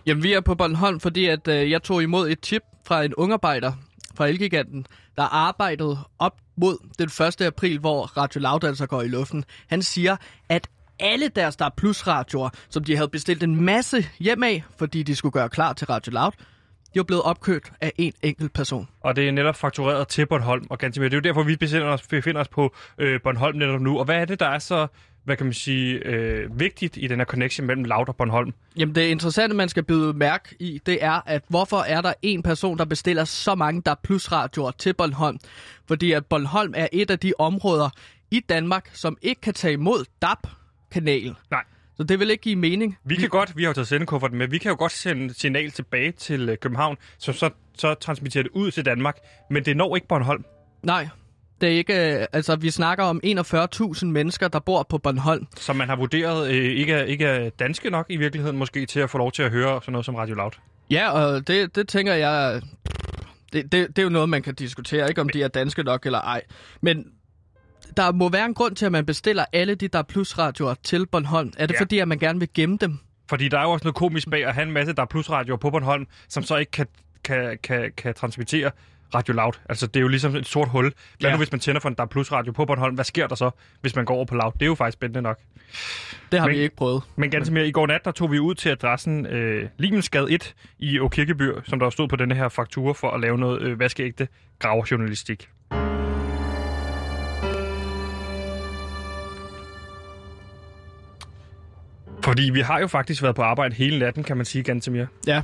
Jamen, 0.07 0.23
vi 0.23 0.33
er 0.33 0.41
på 0.41 0.55
Bornholm, 0.55 1.01
fordi 1.01 1.27
at, 1.27 1.49
øh, 1.49 1.71
jeg 1.71 1.83
tog 1.83 2.03
imod 2.03 2.31
et 2.31 2.41
tip 2.41 2.63
fra 2.87 3.05
en 3.05 3.15
ungarbejder 3.15 3.73
fra 4.15 4.27
Elgiganten, 4.27 4.87
der 5.17 5.23
arbejdede 5.23 5.99
op 6.19 6.37
mod 6.57 6.79
den 6.99 7.27
1. 7.27 7.41
april, 7.47 7.79
hvor 7.79 8.17
Radio 8.17 8.41
Loud 8.41 8.65
altså 8.65 8.87
går 8.87 9.03
i 9.03 9.09
luften. 9.09 9.45
Han 9.69 9.83
siger, 9.83 10.17
at 10.49 10.69
alle 11.01 11.29
deres 11.29 11.57
der 11.57 11.69
plus 11.77 12.07
radioer, 12.07 12.49
som 12.69 12.85
de 12.85 12.97
havde 12.97 13.09
bestilt 13.09 13.43
en 13.43 13.65
masse 13.65 14.07
hjem 14.21 14.43
af, 14.43 14.65
fordi 14.79 15.03
de 15.03 15.17
skulle 15.17 15.33
gøre 15.33 15.49
klar 15.49 15.73
til 15.73 15.87
Radio 15.87 16.13
Loud, 16.13 16.33
er 17.01 17.05
blevet 17.05 17.23
opkøbt 17.23 17.73
af 17.81 17.93
en 17.97 18.13
enkelt 18.23 18.53
person. 18.53 18.89
Og 19.01 19.17
det 19.17 19.29
er 19.29 19.33
netop 19.33 19.57
faktureret 19.57 20.09
til 20.09 20.27
Bornholm 20.27 20.67
og 20.71 20.79
Gantimir. 20.79 21.09
Det 21.09 21.15
er 21.15 21.19
jo 21.19 21.21
derfor, 21.21 21.43
vi 21.43 21.57
befinder 21.57 21.87
os, 21.87 22.03
befinder 22.03 22.41
os 22.41 22.49
på 22.49 22.75
øh, 22.99 23.21
Bornholm 23.23 23.59
netop 23.59 23.81
nu. 23.81 23.99
Og 23.99 24.05
hvad 24.05 24.17
er 24.17 24.25
det, 24.25 24.41
der 24.41 24.47
er 24.47 24.59
så 24.59 24.87
hvad 25.25 25.37
kan 25.37 25.47
man 25.47 25.53
sige, 25.53 25.95
øh, 25.95 26.61
vigtigt 26.61 26.97
i 26.97 27.07
den 27.07 27.21
her 27.21 27.25
connection 27.25 27.67
mellem 27.67 27.85
Laud 27.85 28.09
og 28.09 28.17
Bornholm? 28.17 28.55
Jamen 28.77 28.95
det 28.95 29.03
interessante, 29.03 29.57
man 29.57 29.69
skal 29.69 29.83
byde 29.83 30.13
mærke 30.13 30.57
i, 30.59 30.81
det 30.87 31.05
er, 31.05 31.21
at 31.27 31.43
hvorfor 31.49 31.77
er 31.77 32.01
der 32.01 32.13
en 32.23 32.43
person, 32.43 32.79
der 32.79 32.85
bestiller 32.85 33.25
så 33.25 33.55
mange 33.55 33.83
der 33.87 33.95
plus 34.03 34.33
radioer 34.33 34.71
til 34.71 34.95
Bornholm? 34.95 35.39
Fordi 35.89 36.13
at 36.13 36.27
Bornholm 36.27 36.73
er 36.77 36.89
et 36.93 37.11
af 37.11 37.19
de 37.19 37.33
områder 37.39 37.91
i 38.31 38.41
Danmark, 38.41 38.91
som 38.93 39.17
ikke 39.23 39.41
kan 39.41 39.55
tage 39.55 39.73
imod 39.73 40.05
DAB-kanalen. 40.23 41.37
Nej. 41.51 41.65
Så 41.97 42.03
det 42.03 42.21
vil 42.21 42.31
ikke 42.31 42.43
give 42.43 42.57
mening. 42.57 42.99
Vi 43.05 43.15
kan 43.15 43.29
godt, 43.29 43.57
vi 43.57 43.63
har 43.63 43.71
jo 43.71 43.75
taget 43.75 43.89
sendekufferten 43.89 44.39
med, 44.39 44.49
vi 44.49 44.59
kan 44.59 44.71
jo 44.71 44.77
godt 44.79 44.93
sende 44.93 45.35
signal 45.35 45.71
tilbage 45.71 46.13
til 46.13 46.49
øh, 46.49 46.59
København, 46.59 46.97
som 47.19 47.35
så, 47.35 47.51
så 47.79 47.95
transmitterer 47.95 48.43
det 48.43 48.53
ud 48.55 48.71
til 48.71 48.85
Danmark, 48.85 49.19
men 49.51 49.65
det 49.65 49.77
når 49.77 49.97
ikke 49.97 50.09
Bornholm. 50.09 50.45
Nej, 50.83 51.09
det 51.61 51.69
er 51.69 51.77
ikke, 51.77 52.19
øh, 52.21 52.27
altså 52.33 52.57
vi 52.57 52.71
snakker 52.71 53.05
om 53.05 53.21
41.000 53.25 54.07
mennesker, 54.07 54.49
der 54.49 54.59
bor 54.59 54.83
på 54.83 54.99
Bornholm. 54.99 55.47
Som 55.57 55.77
man 55.77 55.89
har 55.89 55.97
vurderet 55.97 56.51
øh, 56.51 56.55
ikke, 56.55 56.93
er, 56.93 57.05
ikke 57.05 57.25
er 57.25 57.51
danske 57.51 57.91
nok 57.91 58.07
i 58.09 58.17
virkeligheden 58.17 58.57
måske 58.59 58.87
til 58.87 59.01
at 59.01 59.11
få 59.11 59.19
lov 59.19 59.33
til 59.33 59.43
at 59.43 59.51
høre 59.51 59.81
sådan 59.83 59.93
noget 59.93 60.05
som 60.05 60.15
Radio 60.15 60.35
Loud. 60.35 60.51
Ja, 60.91 61.11
og 61.11 61.49
det, 61.49 61.77
det 61.77 61.89
tænker 61.89 62.15
jeg, 62.15 62.63
det, 63.53 63.73
det, 63.73 63.89
det 63.89 63.99
er 63.99 64.03
jo 64.03 64.09
noget, 64.09 64.29
man 64.29 64.43
kan 64.43 64.55
diskutere, 64.55 65.09
ikke 65.09 65.21
om 65.21 65.29
de 65.29 65.43
er 65.43 65.49
danske 65.49 65.83
nok 65.83 66.07
eller 66.07 66.21
ej. 66.21 66.43
Men 66.81 67.07
der 67.97 68.13
må 68.13 68.29
være 68.29 68.45
en 68.47 68.55
grund 68.55 68.77
til, 68.77 68.87
at 68.87 68.93
man 68.93 69.07
bestiller 69.07 69.45
alle 69.53 69.75
de 69.75 69.89
der 69.89 70.03
plusradioer 70.03 70.75
til 70.83 71.07
Bornholm. 71.07 71.53
Er 71.57 71.67
det 71.67 71.75
ja. 71.75 71.81
fordi, 71.81 71.99
at 71.99 72.09
man 72.09 72.19
gerne 72.19 72.39
vil 72.39 72.49
gemme 72.55 72.77
dem? 72.81 72.99
Fordi 73.29 73.49
der 73.49 73.59
er 73.59 73.63
jo 73.63 73.71
også 73.71 73.85
noget 73.85 73.95
komisk 73.95 74.31
bag 74.31 74.47
at 74.47 74.55
have 74.55 74.67
en 74.67 74.73
masse 74.73 74.93
der 74.93 75.05
plusradioer 75.05 75.59
på 75.59 75.71
Bornholm, 75.71 76.07
som 76.29 76.43
så 76.43 76.57
ikke 76.57 76.71
kan, 76.71 76.87
kan, 77.25 77.59
kan, 77.63 77.93
kan 77.97 78.15
transmittere 78.15 78.71
Radio 79.15 79.35
Loud. 79.35 79.53
Altså, 79.69 79.87
det 79.87 79.97
er 79.97 80.01
jo 80.01 80.09
ligesom 80.09 80.37
et 80.37 80.47
sort 80.47 80.69
hul. 80.69 80.85
Hvad 80.85 80.93
ja. 81.23 81.31
nu, 81.31 81.37
hvis 81.37 81.53
man 81.53 81.61
tænder 81.61 81.81
for 81.81 81.89
en 81.89 81.95
DAB 81.95 82.11
Plus 82.11 82.33
radio 82.33 82.53
på 82.53 82.65
Bornholm? 82.65 82.95
Hvad 82.95 83.05
sker 83.05 83.27
der 83.27 83.35
så, 83.35 83.51
hvis 83.81 83.97
man 83.97 84.05
går 84.05 84.15
over 84.15 84.25
på 84.25 84.35
Loud? 84.35 84.53
Det 84.53 84.63
er 84.63 84.67
jo 84.67 84.75
faktisk 84.75 84.97
spændende 84.97 85.23
nok. 85.23 85.39
Det 86.33 86.41
har 86.41 86.47
men, 86.47 86.57
vi 86.57 86.63
ikke 86.63 86.77
prøvet. 86.77 87.03
Men 87.17 87.31
ganske 87.31 87.55
mere, 87.55 87.69
i 87.69 87.73
går 87.73 87.87
nat, 87.87 88.05
der 88.05 88.11
tog 88.11 88.33
vi 88.33 88.39
ud 88.39 88.55
til 88.55 88.69
adressen 88.69 89.27
øh, 89.27 89.69
Limensgade 89.79 90.33
1 90.33 90.55
i 90.79 91.01
Åkirkeby, 91.01 91.51
som 91.65 91.79
der 91.79 91.91
stod 91.91 92.09
på 92.09 92.17
denne 92.17 92.35
her 92.35 92.49
faktura 92.49 92.93
for 92.93 93.11
at 93.11 93.21
lave 93.21 93.39
noget 93.39 93.63
øh, 93.63 93.79
vaskeægte 93.79 94.29
gravejournalistik. 94.59 95.49
Fordi 102.25 102.51
vi 102.51 102.61
har 102.61 102.81
jo 102.81 102.87
faktisk 102.87 103.23
været 103.23 103.37
på 103.37 103.43
arbejde 103.43 103.75
hele 103.75 103.99
natten, 103.99 104.25
kan 104.25 104.37
man 104.37 104.47
sige, 104.47 104.63
ganske 104.63 104.91
mere. 104.91 105.07
Ja. 105.27 105.43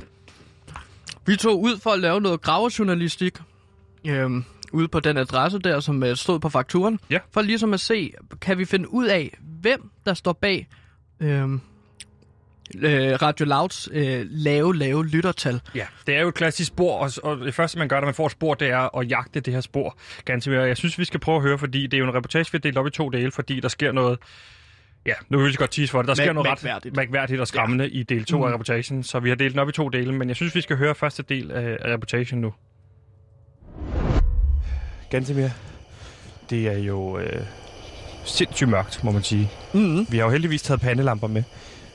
Vi 1.25 1.35
tog 1.35 1.61
ud 1.61 1.79
for 1.79 1.89
at 1.89 1.99
lave 1.99 2.21
noget 2.21 2.41
gravejournalistik 2.41 3.37
øhm, 4.07 4.45
ude 4.71 4.87
på 4.87 4.99
den 4.99 5.17
adresse 5.17 5.59
der, 5.59 5.79
som 5.79 6.03
øh, 6.03 6.15
stod 6.15 6.39
på 6.39 6.49
fakturen. 6.49 6.99
Ja. 7.09 7.19
For 7.31 7.41
ligesom 7.41 7.73
at 7.73 7.79
se, 7.79 8.13
kan 8.41 8.57
vi 8.57 8.65
finde 8.65 8.93
ud 8.93 9.05
af, 9.05 9.37
hvem 9.61 9.91
der 10.05 10.13
står 10.13 10.33
bag 10.33 10.67
øhm, 11.19 11.61
øh, 12.75 13.21
Radio 13.21 13.45
Louds 13.45 13.89
øh, 13.91 14.25
lave, 14.29 14.75
lave 14.75 15.07
lyttertal. 15.07 15.61
Ja, 15.75 15.85
det 16.07 16.15
er 16.15 16.21
jo 16.21 16.27
et 16.27 16.33
klassisk 16.33 16.67
spor, 16.67 16.97
og, 16.97 17.11
og 17.23 17.37
det 17.37 17.53
første, 17.53 17.79
man 17.79 17.87
gør, 17.87 17.99
når 17.99 18.05
man 18.07 18.15
får 18.15 18.25
et 18.25 18.31
spor, 18.31 18.53
det 18.53 18.69
er 18.69 18.97
at 18.97 19.09
jagte 19.09 19.39
det 19.39 19.53
her 19.53 19.61
spor. 19.61 19.97
Ganske 20.25 20.51
Jeg 20.51 20.77
synes, 20.77 20.99
vi 20.99 21.05
skal 21.05 21.19
prøve 21.19 21.35
at 21.35 21.43
høre, 21.43 21.57
fordi 21.57 21.83
det 21.87 21.93
er 21.93 21.97
jo 21.97 22.05
en 22.05 22.13
reportage, 22.13 22.45
vi 22.51 22.55
har 22.57 22.59
delt 22.59 22.77
op 22.77 22.87
i 22.87 22.89
to 22.89 23.09
dele, 23.09 23.31
fordi 23.31 23.59
der 23.59 23.67
sker 23.67 23.91
noget 23.91 24.19
Ja, 25.05 25.13
nu 25.29 25.37
vil 25.37 25.47
vi 25.47 25.53
godt 25.53 25.71
tease 25.71 25.91
for 25.91 26.01
det. 26.01 26.07
Der 26.07 26.13
sker 26.13 26.25
Mærk- 26.25 26.33
noget 26.33 26.63
ret 26.85 26.93
mærkværdigt. 26.95 27.41
og 27.41 27.47
skræmmende 27.47 27.85
ja. 27.85 27.89
i 27.99 28.03
del 28.03 28.25
2 28.25 28.37
mm. 28.37 28.43
af 28.43 28.53
reportagen, 28.53 29.03
så 29.03 29.19
vi 29.19 29.29
har 29.29 29.35
delt 29.35 29.51
den 29.51 29.59
op 29.59 29.69
i 29.69 29.71
to 29.71 29.89
dele, 29.89 30.13
men 30.13 30.27
jeg 30.27 30.35
synes, 30.35 30.55
vi 30.55 30.61
skal 30.61 30.77
høre 30.77 30.95
første 30.95 31.23
del 31.29 31.51
af, 31.51 31.77
reportagen 31.85 32.41
nu. 32.41 32.53
Gantemir, 35.09 35.47
det 36.49 36.67
er 36.67 36.77
jo 36.77 37.17
øh, 37.19 37.41
sindssygt 38.25 38.69
mørkt, 38.69 39.03
må 39.03 39.11
man 39.11 39.23
sige. 39.23 39.49
Mm-hmm. 39.73 40.05
Vi 40.09 40.17
har 40.17 40.25
jo 40.25 40.31
heldigvis 40.31 40.61
taget 40.61 40.81
pandelamper 40.81 41.27
med, 41.27 41.43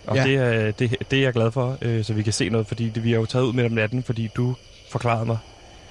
og 0.06 0.16
Ja. 0.16 0.24
det, 0.24 0.34
er, 0.36 0.70
det, 0.70 0.96
det 1.10 1.18
er 1.18 1.22
jeg 1.22 1.32
glad 1.32 1.50
for, 1.52 1.78
øh, 1.82 2.04
så 2.04 2.14
vi 2.14 2.22
kan 2.22 2.32
se 2.32 2.48
noget, 2.48 2.66
fordi 2.66 2.88
det, 2.88 3.04
vi 3.04 3.10
har 3.12 3.18
jo 3.18 3.26
taget 3.26 3.44
ud 3.44 3.52
midt 3.52 3.66
om 3.66 3.72
natten, 3.72 4.02
fordi 4.02 4.28
du 4.36 4.54
forklarede 4.90 5.26
mig, 5.26 5.38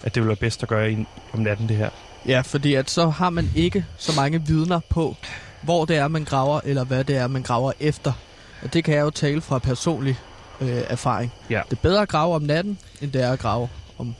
at 0.03 0.15
det 0.15 0.21
ville 0.21 0.27
være 0.27 0.35
bedst 0.35 0.63
at 0.63 0.69
gøre 0.69 0.91
i, 0.91 1.05
om 1.33 1.39
natten 1.39 1.69
det 1.69 1.77
her. 1.77 1.89
Ja, 2.27 2.41
fordi 2.41 2.73
at 2.73 2.89
så 2.89 3.09
har 3.09 3.29
man 3.29 3.49
ikke 3.55 3.85
så 3.97 4.11
mange 4.21 4.41
vidner 4.47 4.79
på, 4.89 5.15
hvor 5.65 5.85
det 5.85 5.97
er, 5.97 6.07
man 6.07 6.23
graver, 6.23 6.59
eller 6.63 6.83
hvad 6.83 7.03
det 7.03 7.17
er, 7.17 7.27
man 7.27 7.41
graver 7.41 7.71
efter. 7.79 8.13
Og 8.61 8.73
det 8.73 8.83
kan 8.83 8.93
jeg 8.95 9.01
jo 9.01 9.09
tale 9.09 9.41
fra 9.41 9.59
personlig 9.59 10.19
øh, 10.61 10.81
erfaring. 10.87 11.33
Ja. 11.49 11.61
Det 11.69 11.77
er 11.77 11.81
bedre 11.81 12.01
at 12.01 12.09
grave 12.09 12.35
om 12.35 12.41
natten, 12.41 12.79
end 13.01 13.11
det 13.11 13.21
er 13.23 13.31
at 13.31 13.39
grave 13.39 13.69
om, 13.97 14.15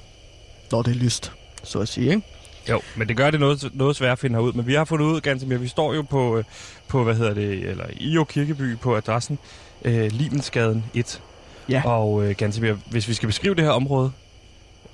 når 0.71 0.81
det 0.81 0.91
er 0.91 0.95
lyst, 0.95 1.31
så 1.63 1.79
at 1.79 1.87
sige, 1.87 2.09
ikke? 2.09 2.21
Jo, 2.69 2.81
men 2.95 3.07
det 3.07 3.17
gør 3.17 3.31
det 3.31 3.39
noget, 3.39 3.69
noget 3.73 3.95
svært 3.95 4.11
at 4.11 4.19
finde 4.19 4.35
herud. 4.35 4.53
Men 4.53 4.67
vi 4.67 4.73
har 4.73 4.85
fundet 4.85 5.05
ud, 5.05 5.21
ganske 5.21 5.47
mere. 5.47 5.59
Vi 5.59 5.67
står 5.67 5.93
jo 5.93 6.01
på, 6.01 6.37
øh, 6.37 6.43
på 6.87 7.03
hvad 7.03 7.15
hedder 7.15 7.33
det, 7.33 7.69
eller 7.69 7.85
i 7.89 8.17
Kirkeby 8.29 8.77
på 8.77 8.95
adressen 8.95 9.39
øh, 9.85 10.11
Limensgaden 10.11 10.85
1. 10.93 11.21
Ja. 11.69 11.81
Og 11.85 12.25
øh, 12.25 12.35
ganske 12.37 12.61
mere, 12.61 12.77
hvis 12.89 13.07
vi 13.07 13.13
skal 13.13 13.27
beskrive 13.27 13.55
det 13.55 13.63
her 13.63 13.71
område, 13.71 14.11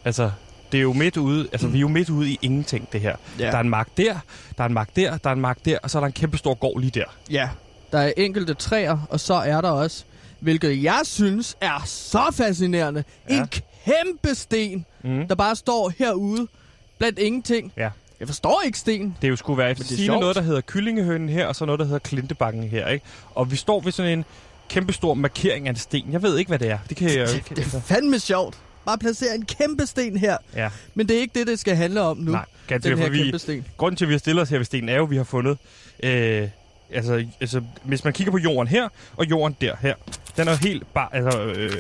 altså, 0.05 0.31
det 0.72 0.78
er 0.78 0.82
jo 0.82 0.94
midt 0.94 1.18
ude, 1.18 1.48
altså 1.51 1.68
vi 1.68 1.78
er 1.78 1.82
jo 1.82 1.88
midt 1.88 2.10
ude 2.10 2.30
i 2.32 2.40
ingenting, 2.42 2.88
det 2.94 3.01
her. 3.01 3.16
Ja. 3.40 3.46
Der 3.46 3.58
er 3.58 3.62
en 3.62 3.70
mark 3.70 3.88
der, 3.98 4.16
der 4.58 4.63
er 4.63 4.68
en 4.68 4.74
mark 4.74 4.96
der, 4.96 5.18
der 5.18 5.30
er 5.30 5.34
en 5.34 5.42
mark 5.42 5.58
der, 5.66 5.78
og 5.84 5.90
så 5.90 5.98
er 5.98 6.00
der 6.00 6.08
en 6.08 6.13
kæmpe 6.13 6.38
stor 6.38 6.54
gård 6.54 6.80
lige 6.80 6.92
der. 6.92 7.06
Ja, 7.32 7.50
der 7.92 8.00
er 8.00 8.12
enkelte 8.18 8.54
træer, 8.54 8.98
og 9.10 9.20
så 9.20 9.34
er 9.34 9.62
der 9.62 9.70
også, 9.70 10.04
hvilket 10.40 10.84
jeg 10.84 11.00
synes 11.04 11.58
er 11.62 11.82
så 11.86 12.24
fascinerende, 12.34 13.04
Ja. 13.30 13.40
en 13.42 13.48
kæmpe 13.86 14.36
sten, 14.36 14.86
Mm. 15.04 15.28
der 15.28 15.36
bare 15.36 15.56
står 15.56 15.92
herude 15.98 16.48
blandt 16.98 17.20
ingenting. 17.20 17.74
Ja. 17.78 17.90
Jeg 18.20 18.28
forstår 18.28 18.62
ikke 18.66 18.78
sten. 18.80 19.16
Det 19.22 19.28
er 19.28 19.30
jo 19.30 19.36
skulle 19.36 19.58
være 19.58 19.72
efter 19.72 20.13
er 20.13 20.20
noget, 20.20 20.36
der 20.36 20.42
hedder 20.42 20.62
kyllingehønen 20.62 21.30
her, 21.30 21.48
og 21.48 21.56
så 21.56 21.66
noget, 21.66 21.80
der 21.80 21.86
hedder 21.86 22.00
klintebakken 22.00 22.63
her, 22.63 22.88
ikke? 22.88 23.06
Og 23.36 23.51
vi 23.51 23.56
står 23.56 23.80
ved 23.82 23.92
sådan 23.92 24.12
en 24.20 24.25
kæmpe 24.70 24.94
stor 24.94 25.13
markering 25.13 25.68
af 25.68 25.70
en 25.72 25.75
sten. 25.75 26.06
Jeg 26.12 26.22
ved 26.22 26.38
ikke, 26.38 26.50
hvad 26.50 26.60
det 26.60 26.70
er. 26.70 26.78
Det 26.90 26.98
kan 26.98 27.10
jeg 27.10 27.30
jo 27.30 27.36
ikke. 27.36 27.56
Det 27.56 27.74
er 27.74 27.82
fandme 27.82 28.20
sjovt. 28.20 28.58
Bare 28.86 28.98
placere 28.98 29.36
en 29.36 29.46
kæmpe 29.46 29.86
sten 29.86 30.18
her. 30.18 30.38
Ja, 30.56 30.70
Men 30.96 31.08
det 31.08 31.16
er 31.18 31.22
ikke 31.22 31.40
det, 31.40 31.48
det 31.48 31.60
skal 31.60 31.76
handle 31.76 32.02
om 32.02 32.18
nu. 32.18 32.32
nej. 32.32 32.46
Ganske 32.68 32.90
den 32.90 32.98
her 32.98 33.10
vi, 33.10 33.18
kæmpe 33.24 33.40
sten. 33.40 33.66
Grunden 33.78 33.96
til, 33.98 34.06
at 34.06 34.10
vi 34.10 34.14
har 34.14 34.20
stillet 34.20 34.42
os 34.42 34.50
her 34.50 34.58
ved 34.58 34.66
stenen, 34.66 34.90
er 34.90 34.96
jo, 34.96 35.04
at 35.04 35.10
vi 35.10 35.18
har 35.18 35.24
fundet... 35.24 35.58
Øh, 36.04 36.48
altså, 36.94 37.26
altså, 37.42 37.62
hvis 37.84 38.04
man 38.04 38.14
kigger 38.14 38.32
på 38.32 38.38
jorden 38.38 38.68
her, 38.68 38.90
og 39.18 39.26
jorden 39.30 39.58
der 39.62 39.76
her, 39.82 39.96
den 40.38 40.48
er 40.48 40.56
helt 40.56 40.94
bare... 40.94 41.16
Altså, 41.16 41.42
øh, 41.44 41.72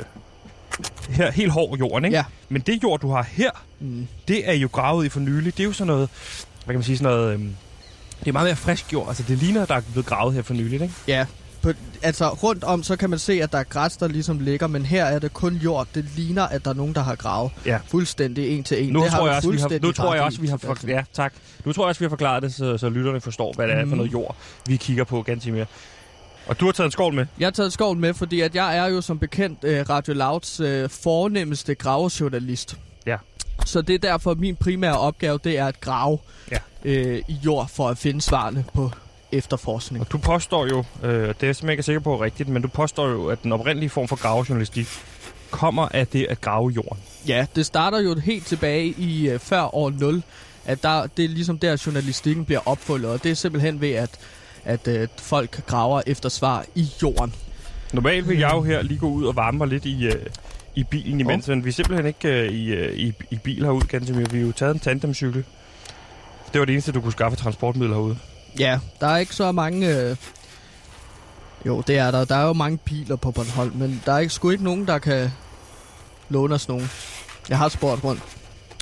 her, 1.09 1.31
helt 1.31 1.51
hård 1.51 1.77
jorden, 1.79 2.05
ikke? 2.05 2.17
Ja. 2.17 2.23
Men 2.49 2.61
det 2.61 2.83
jord, 2.83 2.99
du 2.99 3.11
har 3.11 3.23
her, 3.23 3.51
Mm. 3.79 4.07
det 4.27 4.49
er 4.49 4.53
jo 4.53 4.69
gravet 4.71 5.05
i 5.05 5.09
for 5.09 5.19
nylig. 5.19 5.57
Det 5.57 5.63
er 5.63 5.67
jo 5.67 5.73
sådan 5.73 5.87
noget... 5.87 6.09
Hvad 6.65 6.73
kan 6.73 6.75
man 6.75 6.83
sige? 6.83 6.97
Sådan 6.97 7.13
noget... 7.17 7.33
Øh, 7.33 7.39
det 8.19 8.27
er 8.27 8.31
meget 8.31 8.45
mere 8.47 8.55
frisk 8.55 8.93
jord. 8.93 9.07
Altså, 9.07 9.23
det 9.27 9.37
ligner, 9.37 9.65
der 9.65 9.75
er 9.75 9.81
blevet 9.91 10.05
gravet 10.05 10.33
her 10.33 10.41
for 10.41 10.53
nylig, 10.53 10.73
ikke? 10.81 10.93
Ja, 11.07 11.25
på, 11.61 11.71
altså 12.01 12.29
rundt 12.29 12.63
om, 12.63 12.83
så 12.83 12.95
kan 12.95 13.09
man 13.09 13.19
se, 13.19 13.33
at 13.43 13.51
der 13.51 13.57
er 13.57 13.63
græs, 13.63 13.97
der 13.97 14.07
ligesom 14.07 14.39
ligger, 14.39 14.67
men 14.67 14.85
her 14.85 15.05
er 15.05 15.19
det 15.19 15.33
kun 15.33 15.53
jord. 15.55 15.87
Det 15.95 16.05
ligner, 16.15 16.43
at 16.43 16.63
der 16.65 16.69
er 16.71 16.75
nogen, 16.75 16.95
der 16.95 17.01
har 17.01 17.15
gravet 17.15 17.51
Ja. 17.65 17.79
fuldstændig 17.87 18.57
en 18.57 18.63
til 18.63 18.83
en. 18.87 18.93
Nu 18.93 19.03
det 19.03 19.11
tror, 19.11 19.27
jeg 19.27 19.35
også, 19.35 19.51
vi 19.51 19.57
har, 19.57 19.79
nu 19.81 19.91
tror 19.91 20.13
jeg 20.13 20.23
også, 20.23 20.41
vi 20.41 20.47
har 20.47 20.57
Sebastian. 20.57 20.89
for, 20.89 20.97
ja, 20.97 21.03
tak. 21.13 21.33
Nu 21.65 21.73
tror 21.73 21.83
jeg 21.83 21.87
også, 21.89 21.99
vi 21.99 22.05
har 22.05 22.09
forklaret 22.09 22.43
det, 22.43 22.53
så, 22.53 22.77
så 22.77 22.89
lytterne 22.89 23.21
forstår, 23.21 23.53
hvad 23.55 23.67
det 23.67 23.75
er 23.75 23.79
for 23.81 23.85
Mhm. 23.85 23.97
noget 23.97 24.11
jord, 24.13 24.35
vi 24.67 24.75
kigger 24.77 25.03
på 25.03 25.21
ganske 25.21 25.51
mere. 25.51 25.65
Og 26.47 26.59
du 26.59 26.65
har 26.65 26.71
taget 26.71 26.85
en 26.85 26.91
skål 26.91 27.13
med. 27.13 27.25
Jeg 27.39 27.45
har 27.45 27.51
taget 27.51 27.73
skoven 27.73 27.99
med, 27.99 28.13
fordi 28.13 28.41
at 28.41 28.55
jeg 28.55 28.77
er 28.77 28.85
jo 28.87 29.01
som 29.01 29.19
bekendt 29.19 29.63
øh, 29.63 29.85
Radio 29.89 30.13
Louds 30.13 30.59
øh, 30.59 30.89
fornemmeste 30.89 31.75
gravejournalist. 31.75 32.77
Ja. 33.05 33.17
Så 33.65 33.81
det 33.81 33.93
er 33.95 33.99
derfor, 33.99 34.33
min 34.33 34.55
primære 34.55 34.97
opgave, 34.97 35.39
det 35.43 35.57
er 35.57 35.65
at 35.65 35.81
grave 35.81 36.17
Ja. 36.51 36.57
øh, 36.85 37.21
i 37.27 37.33
jord 37.45 37.69
for 37.69 37.89
at 37.89 37.97
finde 37.97 38.21
svarene 38.21 38.65
på 38.73 38.91
efterforskning. 39.31 40.05
Og 40.05 40.11
du 40.11 40.17
påstår 40.17 40.67
jo, 40.67 40.83
øh, 41.03 41.11
det 41.11 41.19
er 41.19 41.23
jeg 41.23 41.35
simpelthen 41.39 41.69
ikke 41.69 41.83
sikker 41.83 41.99
på 41.99 42.13
er 42.13 42.21
rigtigt, 42.21 42.49
men 42.49 42.61
du 42.61 42.67
påstår 42.67 43.07
jo, 43.07 43.27
at 43.27 43.43
den 43.43 43.51
oprindelige 43.51 43.89
form 43.89 44.07
for 44.07 44.15
gravejournalistik 44.15 44.87
kommer 45.51 45.87
af 45.91 46.07
det 46.07 46.27
at 46.29 46.41
grave 46.41 46.69
jorden. 46.69 46.97
Ja, 47.27 47.45
det 47.55 47.65
starter 47.65 47.99
jo 47.99 48.19
helt 48.19 48.45
tilbage 48.45 48.85
i 48.97 49.29
øh, 49.29 49.39
før 49.39 49.75
år 49.75 49.89
0, 49.89 50.23
at 50.65 50.83
der, 50.83 51.07
det 51.17 51.25
er 51.25 51.29
ligesom 51.29 51.57
der, 51.57 51.83
journalistikken 51.85 52.45
bliver 52.45 52.61
opfundet, 52.65 53.11
og 53.11 53.23
det 53.23 53.31
er 53.31 53.35
simpelthen 53.35 53.81
ved, 53.81 53.91
at, 53.91 54.19
at 54.65 54.87
øh, 54.87 55.07
folk 55.17 55.65
graver 55.65 56.01
efter 56.05 56.29
svar 56.29 56.65
i 56.75 56.87
jorden. 57.01 57.33
Normalt 57.93 58.29
vil 58.29 58.39
jeg 58.39 58.51
jo 58.53 58.61
her 58.61 58.81
lige 58.81 58.99
gå 58.99 59.09
ud 59.09 59.25
og 59.25 59.35
varme 59.35 59.57
mig 59.57 59.67
lidt 59.67 59.85
i, 59.85 60.05
øh, 60.05 60.25
i 60.75 60.83
bilen 60.83 61.19
imens, 61.19 61.47
men 61.47 61.65
vi 61.65 61.69
er 61.69 61.73
simpelthen 61.73 62.05
ikke 62.05 62.27
øh, 62.27 62.51
i, 62.51 62.73
øh, 62.73 62.93
i, 62.95 63.13
i 63.31 63.35
bil 63.35 63.63
herude, 63.63 63.85
ganske 63.87 64.13
mere. 64.13 64.31
Vi 64.31 64.39
har 64.39 64.45
jo 64.45 64.51
taget 64.51 64.73
en 64.73 64.79
tandemcykel. 64.79 65.45
Det 66.53 66.59
var 66.59 66.65
det 66.65 66.73
eneste, 66.73 66.91
du 66.91 67.01
kunne 67.01 67.11
skaffe 67.11 67.37
transportmiddel 67.37 67.93
herude. 67.93 68.17
Ja, 68.59 68.79
der 69.01 69.07
er 69.07 69.17
ikke 69.17 69.35
så 69.35 69.51
mange... 69.51 69.97
Øh... 69.97 70.15
Jo, 71.65 71.81
det 71.87 71.97
er 71.97 72.11
der. 72.11 72.25
Der 72.25 72.35
er 72.35 72.45
jo 72.47 72.53
mange 72.53 72.77
biler 72.77 73.15
på 73.15 73.31
Bornholm, 73.31 73.71
men 73.75 74.01
der 74.05 74.13
er 74.13 74.19
ikke, 74.19 74.33
sgu 74.33 74.49
ikke 74.49 74.63
nogen, 74.63 74.87
der 74.87 74.99
kan 74.99 75.31
låne 76.29 76.55
os 76.55 76.67
nogen. 76.67 76.89
Jeg 77.49 77.57
har 77.57 77.69
spurgt 77.69 78.03
rundt. 78.03 78.21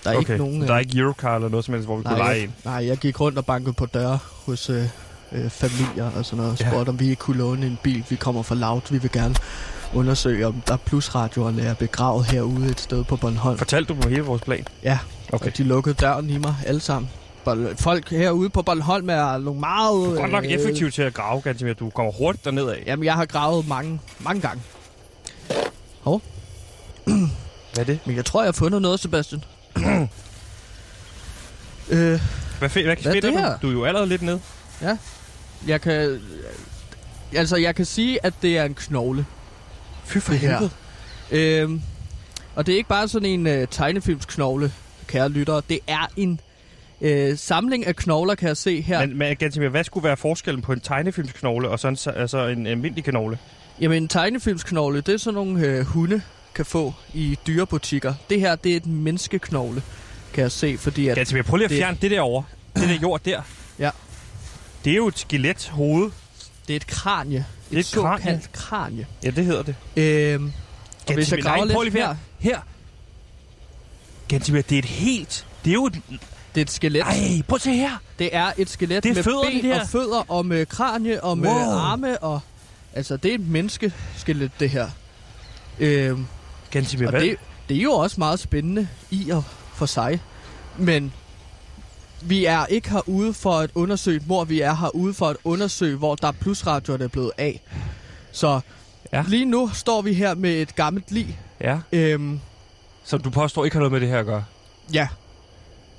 Der 0.03 0.09
er 0.11 0.15
okay. 0.17 0.33
ikke 0.33 0.37
nogen... 0.43 0.61
Der 0.61 0.67
er 0.67 0.73
øh, 0.75 0.79
ikke 0.81 0.97
Eurocar 0.99 1.35
eller 1.35 1.49
noget 1.49 1.65
som 1.65 1.73
helst, 1.73 1.87
hvor 1.87 1.97
vi 1.97 2.03
kunne 2.03 2.11
nej, 2.17 2.23
lege 2.23 2.35
jeg, 2.35 2.43
en. 2.43 2.53
nej, 2.65 2.87
jeg 2.87 2.97
gik 2.97 3.19
rundt 3.19 3.37
og 3.37 3.45
bankede 3.45 3.73
på 3.73 3.85
døre 3.85 4.19
hos 4.45 4.69
øh, 4.69 4.85
øh, 5.31 5.49
familier 5.49 6.11
og 6.17 6.25
sådan 6.25 6.37
noget, 6.37 6.51
og 6.51 6.59
Ja. 6.59 6.69
spurgte, 6.69 6.89
om 6.89 6.99
vi 6.99 7.09
ikke 7.09 7.19
kunne 7.19 7.37
låne 7.37 7.65
en 7.65 7.79
bil. 7.83 8.03
Vi 8.09 8.15
kommer 8.15 8.41
fra 8.43 8.55
Loud, 8.55 8.81
vi 8.89 8.97
vil 8.97 9.11
gerne 9.11 9.35
undersøge, 9.93 10.47
om 10.47 10.61
der 10.67 10.77
plusradioerne 10.77 11.61
er 11.61 11.73
begravet 11.73 12.25
herude 12.25 12.69
et 12.69 12.79
sted 12.79 13.03
på 13.03 13.15
Bornholm. 13.15 13.57
Fortalte 13.57 13.93
du 13.93 14.01
dem 14.01 14.09
hele 14.11 14.21
vores 14.23 14.41
plan? 14.41 14.65
Ja, 14.83 14.99
Okay. 15.33 15.45
og 15.51 15.57
de 15.57 15.63
lukkede 15.63 15.95
døren 15.95 16.29
i 16.29 16.37
mig 16.37 16.55
alle 16.65 16.79
sammen. 16.81 17.09
Bol- 17.55 17.75
Folk 17.75 18.09
herude 18.09 18.49
på 18.49 18.61
Bornholm 18.61 19.09
er 19.09 19.37
nogle 19.37 19.59
meget... 19.59 19.93
Du 19.95 20.11
er 20.15 20.19
godt 20.19 20.31
nok 20.31 20.45
øh, 20.45 20.51
effektiv 20.51 20.91
til 20.91 21.01
at 21.01 21.13
grave, 21.13 21.41
ganske 21.41 21.65
mere. 21.65 21.73
Du 21.73 21.89
kommer 21.89 22.11
hurtigt 22.11 22.45
derned 22.45 22.69
af. 22.69 22.83
Jamen, 22.85 23.05
jeg 23.05 23.13
har 23.13 23.25
gravet 23.25 23.67
mange, 23.67 23.99
mange 24.19 24.41
gange. 24.41 24.61
Hvad 27.73 27.79
er 27.79 27.83
det? 27.83 27.99
Men 28.05 28.15
jeg 28.15 28.25
tror, 28.25 28.41
jeg 28.41 28.47
har 28.47 28.51
fundet 28.51 28.81
noget, 28.81 28.99
Sebastian. 28.99 29.43
øh, 31.89 32.21
Hvad, 32.59 32.69
fe- 32.69 32.83
hvad, 32.83 32.95
Hvad 33.01 33.05
er 33.05 33.21
det 33.21 33.23
du? 33.23 33.29
her? 33.37 33.57
Du 33.57 33.67
er 33.67 33.71
jo 33.71 33.85
allerede 33.85 34.09
lidt 34.09 34.21
ned. 34.21 34.39
jeg 35.67 35.81
kan... 35.81 36.21
Altså, 37.35 37.55
jeg 37.57 37.75
kan 37.75 37.85
sige, 37.85 38.25
at 38.25 38.33
det 38.41 38.57
er 38.57 38.63
en 38.63 38.73
knogle. 38.73 39.25
Fy 40.05 40.17
for 40.17 40.33
helvede. 40.33 40.69
Øhm, 41.31 41.81
og 42.55 42.65
det 42.65 42.73
er 42.73 42.77
ikke 42.77 42.89
bare 42.89 43.07
sådan 43.07 43.29
en 43.29 43.47
øh, 43.47 43.67
tegnefilmsknogle, 43.71 44.73
kære 45.07 45.29
lyttere. 45.29 45.61
Det 45.69 45.79
er 45.87 46.07
en 46.17 46.39
øh, 47.01 47.37
samling 47.37 47.85
af 47.85 47.95
knogler, 47.95 48.35
kan 48.35 48.47
jeg 48.47 48.57
se 48.57 48.81
her. 48.81 48.99
Men... 48.99 49.17
Men, 49.17 49.37
mere, 49.57 49.69
hvad 49.69 49.83
skulle 49.83 50.03
være 50.03 50.17
forskellen 50.17 50.61
på 50.61 50.73
en 50.73 50.79
tegnefilmsknogle 50.79 51.69
og 51.69 51.79
så 51.79 51.87
en, 51.87 51.97
altså 52.15 52.47
en 52.47 52.67
almindelig 52.67 53.03
knogle? 53.03 53.37
Jamen, 53.81 54.03
en 54.03 54.07
tegnefilmsknogle, 54.09 55.01
det 55.01 55.13
er 55.13 55.17
sådan 55.17 55.35
nogle 55.35 55.65
øh, 55.67 55.85
hunde 55.85 56.21
kan 56.55 56.65
få 56.65 56.93
i 57.13 57.37
dyrebutikker. 57.47 58.13
Det 58.29 58.39
her, 58.39 58.55
det 58.55 58.71
er 58.71 58.75
et 58.77 58.85
menneskeknogle, 58.85 59.83
kan 60.33 60.41
jeg 60.41 60.51
se, 60.51 60.77
fordi 60.77 61.07
at... 61.07 61.15
Ganske 61.15 61.33
mere, 61.35 61.43
prøv 61.43 61.57
lige 61.57 61.65
at 61.65 61.69
det- 61.69 61.77
fjerne 61.77 61.97
det 62.01 62.11
derovre. 62.11 62.43
Det 62.75 62.89
der 62.89 62.95
jord 63.01 63.21
der. 63.25 63.41
Ja. 63.79 63.89
Det 64.85 64.91
er 64.91 64.95
jo 64.95 65.07
et 65.07 65.19
skelet 65.19 65.67
hoved. 65.71 66.11
Det 66.67 66.73
er 66.73 66.77
et 66.77 66.87
kranje. 66.87 67.45
Det 67.69 67.75
er 67.75 67.79
et 67.79 67.79
et 67.79 67.85
såkaldt 67.85 68.51
kranje. 68.51 69.07
Ja, 69.23 69.29
det 69.29 69.45
hedder 69.45 69.63
det. 69.63 69.75
Øhm, 69.95 70.51
og 71.07 71.13
hvis 71.13 71.31
jeg 71.31 71.41
graver 71.41 71.83
lidt 71.83 71.93
her, 71.93 72.15
Her. 72.39 72.59
Ganske 74.27 74.51
mere, 74.53 74.61
det 74.69 74.75
er 74.75 74.79
et 74.79 74.85
helt... 74.85 75.47
Det 75.65 75.69
er 75.69 75.73
jo 75.73 75.85
et... 75.85 76.01
det 76.55 76.61
er 76.61 76.65
et 76.65 76.71
skelet. 76.71 77.01
Ej, 77.01 77.41
prøv 77.47 77.55
at 77.55 77.61
se 77.61 77.71
her. 77.73 77.91
Det 78.19 78.29
er 78.35 78.51
et 78.57 78.69
skelet 78.69 79.03
Det 79.03 79.09
er 79.09 79.13
med 79.15 79.23
fødderne, 79.23 79.51
ben 79.51 79.63
det 79.63 79.73
her. 79.73 79.81
og 79.81 79.87
fødder 79.87 80.23
og 80.31 80.45
med 80.45 80.65
kranie 80.65 81.23
og 81.23 81.37
med 81.37 81.49
Wow. 81.49 81.57
arme 81.77 82.23
og... 82.23 82.39
Altså, 82.93 83.17
det 83.17 83.31
er 83.31 83.35
et 83.35 83.47
menneskeskelet, 83.47 84.51
det 84.59 84.69
her. 84.69 84.87
Øhm, 85.79 86.25
Ganske 86.71 87.07
og 87.07 87.13
det, 87.13 87.35
det 87.69 87.77
er 87.77 87.81
jo 87.81 87.91
også 87.91 88.15
meget 88.19 88.39
spændende 88.39 88.87
i 89.11 89.29
og 89.29 89.43
for 89.75 89.85
sig. 89.85 90.21
Men 90.77 91.13
vi 92.21 92.45
er 92.45 92.65
ikke 92.65 92.89
herude 92.89 93.33
for 93.33 93.53
at 93.59 93.69
undersøge 93.75 94.17
et 94.17 94.27
mor, 94.27 94.43
vi 94.43 94.61
er 94.61 94.75
herude 94.75 95.13
for 95.13 95.27
at 95.27 95.37
undersøge, 95.43 95.97
hvor 95.97 96.15
der 96.15 96.27
er 96.27 96.31
plusradioerne 96.31 97.03
er 97.03 97.07
blevet 97.07 97.31
af. 97.37 97.61
Så 98.31 98.59
ja. 99.13 99.23
lige 99.27 99.45
nu 99.45 99.69
står 99.73 100.01
vi 100.01 100.13
her 100.13 100.35
med 100.35 100.51
et 100.53 100.75
gammelt 100.75 101.11
lig. 101.11 101.39
Ja. 101.61 101.79
Øhm, 101.91 102.39
Som 103.03 103.21
du 103.21 103.29
påstår 103.29 103.65
ikke 103.65 103.75
har 103.75 103.79
noget 103.79 103.91
med 103.91 104.01
det 104.01 104.09
her 104.09 104.19
at 104.19 104.25
gøre. 104.25 104.43
Ja, 104.93 105.07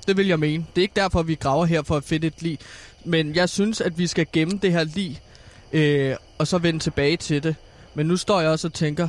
det 0.07 0.17
vil 0.17 0.27
jeg 0.27 0.39
mene. 0.39 0.65
Det 0.75 0.81
er 0.81 0.83
ikke 0.83 0.95
derfor, 0.95 1.21
vi 1.23 1.35
graver 1.35 1.65
her 1.65 1.83
for 1.83 1.97
at 1.97 2.03
finde 2.03 2.27
et 2.27 2.41
lig. 2.41 2.59
Men 3.05 3.35
jeg 3.35 3.49
synes, 3.49 3.81
at 3.81 3.97
vi 3.97 4.07
skal 4.07 4.25
gemme 4.33 4.59
det 4.61 4.71
her 4.71 4.83
lig, 4.83 5.21
øh, 5.73 6.15
og 6.37 6.47
så 6.47 6.57
vende 6.57 6.79
tilbage 6.79 7.17
til 7.17 7.43
det. 7.43 7.55
Men 7.93 8.05
nu 8.05 8.17
står 8.17 8.41
jeg 8.41 8.49
også 8.49 8.67
og 8.67 8.73
tænker, 8.73 9.07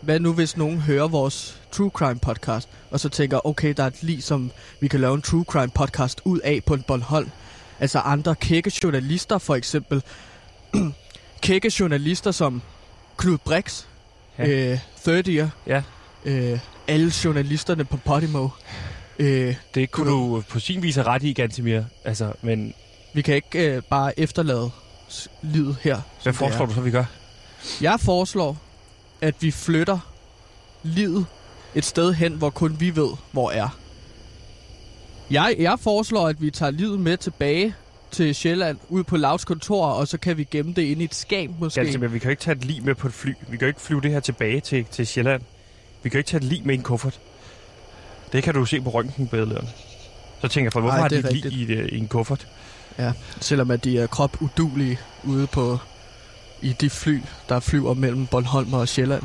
hvad 0.00 0.20
nu 0.20 0.32
hvis 0.32 0.56
nogen 0.56 0.80
hører 0.80 1.08
vores 1.08 1.60
True 1.72 1.90
Crime 1.90 2.18
podcast, 2.20 2.68
og 2.90 3.00
så 3.00 3.08
tænker, 3.08 3.46
okay, 3.46 3.74
der 3.76 3.82
er 3.82 3.86
et 3.86 4.02
lig, 4.02 4.22
som 4.22 4.50
vi 4.80 4.88
kan 4.88 5.00
lave 5.00 5.14
en 5.14 5.22
True 5.22 5.44
Crime 5.48 5.70
podcast 5.74 6.20
ud 6.24 6.38
af 6.40 6.60
på 6.66 6.74
en 6.74 6.82
Bornholm. 6.82 7.30
Altså 7.80 7.98
andre 7.98 8.34
kække 8.34 8.72
journalister, 8.84 9.38
for 9.38 9.54
eksempel. 9.54 10.02
kække 11.42 11.72
journalister 11.80 12.30
som 12.30 12.62
Knud 13.16 13.38
Brix, 13.38 13.84
Ja. 14.38 14.48
øh, 14.48 14.78
Third 15.04 15.28
Year, 15.28 15.48
Ja. 15.66 15.82
øh, 16.24 16.58
alle 16.88 17.12
journalisterne 17.24 17.84
på 17.84 17.96
Podimo. 17.96 18.48
Øh, 19.18 19.56
Det 19.74 19.90
kunne 19.90 20.10
du 20.10 20.42
på 20.48 20.58
sin 20.58 20.82
vis 20.82 20.94
have 20.94 21.06
ret 21.06 21.22
i, 21.22 21.32
Gantemir. 21.32 21.82
Altså, 22.04 22.32
men 22.42 22.74
vi 23.14 23.22
kan 23.22 23.34
ikke 23.34 23.74
øh, 23.76 23.82
bare 23.82 24.20
efterlade 24.20 24.70
livet 25.42 25.76
her. 25.82 26.00
hvad 26.22 26.32
foreslår 26.32 26.66
du 26.66 26.74
så, 26.74 26.80
vi 26.80 26.90
gør? 26.90 27.04
Jeg 27.80 28.00
foreslår, 28.00 28.56
at 29.20 29.34
vi 29.40 29.50
flytter 29.50 29.98
livet 30.82 31.26
et 31.74 31.84
sted 31.84 32.12
hen, 32.12 32.32
hvor 32.32 32.50
kun 32.50 32.80
vi 32.80 32.96
ved, 32.96 33.10
hvor 33.32 33.50
er. 33.50 33.78
Jeg, 35.30 35.56
jeg 35.58 35.78
foreslår, 35.80 36.28
at 36.28 36.42
vi 36.42 36.50
tager 36.50 36.70
livet 36.70 37.00
med 37.00 37.16
tilbage 37.16 37.74
til 38.10 38.34
Sjælland, 38.34 38.78
ud 38.88 39.04
på 39.04 39.16
Lauts 39.16 39.44
kontor, 39.44 39.86
og 39.86 40.08
så 40.08 40.18
kan 40.18 40.36
vi 40.36 40.44
gemme 40.50 40.72
det 40.72 40.82
inde 40.82 41.02
i 41.02 41.04
et 41.04 41.14
skab 41.14 41.50
måske. 41.58 41.80
Gantemir, 41.80 42.08
vi 42.08 42.18
kan 42.18 42.28
jo 42.28 42.30
ikke 42.30 42.42
tage 42.42 42.56
et 42.56 42.64
lig 42.64 42.84
med 42.84 42.94
på 42.94 43.06
et 43.06 43.12
fly. 43.12 43.30
Vi 43.48 43.56
kan 43.56 43.60
jo 43.60 43.66
ikke 43.66 43.80
flyve 43.80 44.00
det 44.00 44.10
her 44.10 44.20
tilbage 44.20 44.60
til, 44.60 44.84
til 44.90 45.06
Sjælland. 45.06 45.42
Vi 46.02 46.08
kan 46.08 46.16
jo 46.16 46.18
ikke 46.18 46.28
tage 46.30 46.38
et 46.38 46.44
lig 46.44 46.66
med 46.66 46.74
i 46.74 46.76
en 46.78 46.82
kuffert. 46.82 47.20
Det 48.34 48.42
kan 48.42 48.54
du 48.54 48.64
se 48.64 48.80
på 48.80 48.90
røntgenbillederne. 48.90 49.68
Så 50.40 50.48
tænker 50.48 50.66
jeg, 50.66 50.72
for 50.72 50.80
hvorfor 50.80 50.94
Ej, 50.94 51.00
har 51.00 51.08
det 51.08 51.24
de 51.24 51.28
et 51.28 51.52
lig 51.52 51.68
i, 51.68 51.72
et, 51.72 51.90
i 51.92 51.98
en 51.98 52.08
kuffert? 52.08 52.46
Ja, 52.98 53.12
selvom 53.40 53.70
at 53.70 53.84
de 53.84 53.98
er 53.98 54.06
krop 54.06 54.42
udulige 54.42 54.98
ude 55.24 55.46
på 55.46 55.78
i 56.62 56.72
de 56.72 56.90
fly, 56.90 57.20
der 57.48 57.60
flyver 57.60 57.94
mellem 57.94 58.26
Bornholm 58.26 58.74
og 58.74 58.88
Sjælland. 58.88 59.22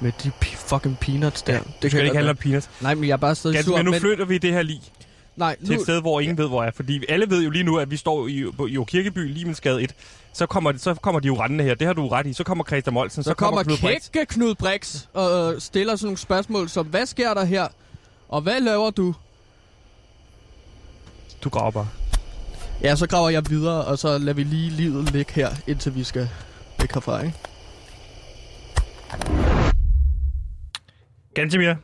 Med 0.00 0.12
de 0.22 0.32
fucking 0.56 0.98
peanuts 0.98 1.42
der. 1.42 1.52
Ja, 1.52 1.60
det 1.82 1.94
jeg 1.94 2.02
ikke 2.02 2.14
handle 2.14 2.30
om 2.30 2.36
peanuts. 2.36 2.70
Nej, 2.80 2.94
men 2.94 3.04
jeg 3.04 3.12
er 3.12 3.16
bare 3.16 3.34
stadig 3.34 3.54
Gantemir, 3.54 3.76
sur. 3.76 3.82
nu 3.82 3.90
men, 3.90 4.00
flytter 4.00 4.24
vi 4.24 4.38
det 4.38 4.52
her 4.52 4.62
lig 4.62 4.80
nej, 5.36 5.56
til 5.56 5.72
et 5.72 5.78
nu, 5.78 5.84
sted, 5.84 6.00
hvor 6.00 6.20
ingen 6.20 6.38
ved, 6.38 6.48
hvor 6.48 6.64
er. 6.64 6.70
Fordi 6.70 7.04
alle 7.08 7.30
ved 7.30 7.42
jo 7.42 7.50
lige 7.50 7.64
nu, 7.64 7.78
at 7.78 7.90
vi 7.90 7.96
står 7.96 8.28
i, 8.28 8.44
i 8.68 8.78
Kirkeby, 8.86 9.34
Limensgade 9.34 9.82
1. 9.82 9.94
Så 10.32 10.46
kommer, 10.46 10.72
så 10.76 10.94
kommer 10.94 11.20
de 11.20 11.26
jo 11.26 11.42
rendende 11.42 11.64
her. 11.64 11.74
Det 11.74 11.86
har 11.86 11.94
du 11.94 12.08
ret 12.08 12.26
i. 12.26 12.32
Så 12.32 12.44
kommer 12.44 12.64
Christian 12.64 12.94
Molsen. 12.94 13.22
så, 13.22 13.34
kommer 13.34 13.62
Knud 13.62 13.78
Brix. 13.78 14.10
Knud 14.28 14.54
Brix 14.54 15.04
og 15.14 15.54
øh, 15.54 15.60
stiller 15.60 15.96
sådan 15.96 16.06
nogle 16.06 16.18
spørgsmål 16.18 16.68
som, 16.68 16.86
hvad 16.86 17.06
sker 17.06 17.34
der 17.34 17.44
her? 17.44 17.68
Og 18.30 18.40
hvad 18.40 18.60
laver 18.60 18.90
du? 18.90 19.14
Du 21.44 21.48
graver 21.48 21.70
bare. 21.70 21.88
Ja, 22.82 22.96
så 22.96 23.08
graver 23.08 23.30
jeg 23.30 23.42
videre, 23.50 23.84
og 23.84 23.98
så 23.98 24.18
lader 24.18 24.34
vi 24.34 24.42
lige 24.42 24.70
livet 24.70 25.12
ligge 25.12 25.32
her, 25.32 25.48
indtil 25.66 25.94
vi 25.94 26.04
skal 26.04 26.28
væk 26.80 26.94
herfra, 26.94 27.22
ikke? 27.22 27.36
Gantemir, 31.34 31.74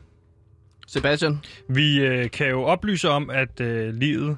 Sebastian? 0.87 1.39
Vi 1.69 1.99
øh, 1.99 2.31
kan 2.31 2.49
jo 2.49 2.63
oplyse 2.63 3.09
om, 3.09 3.29
at 3.29 3.61
øh, 3.61 3.93
livet, 3.93 4.37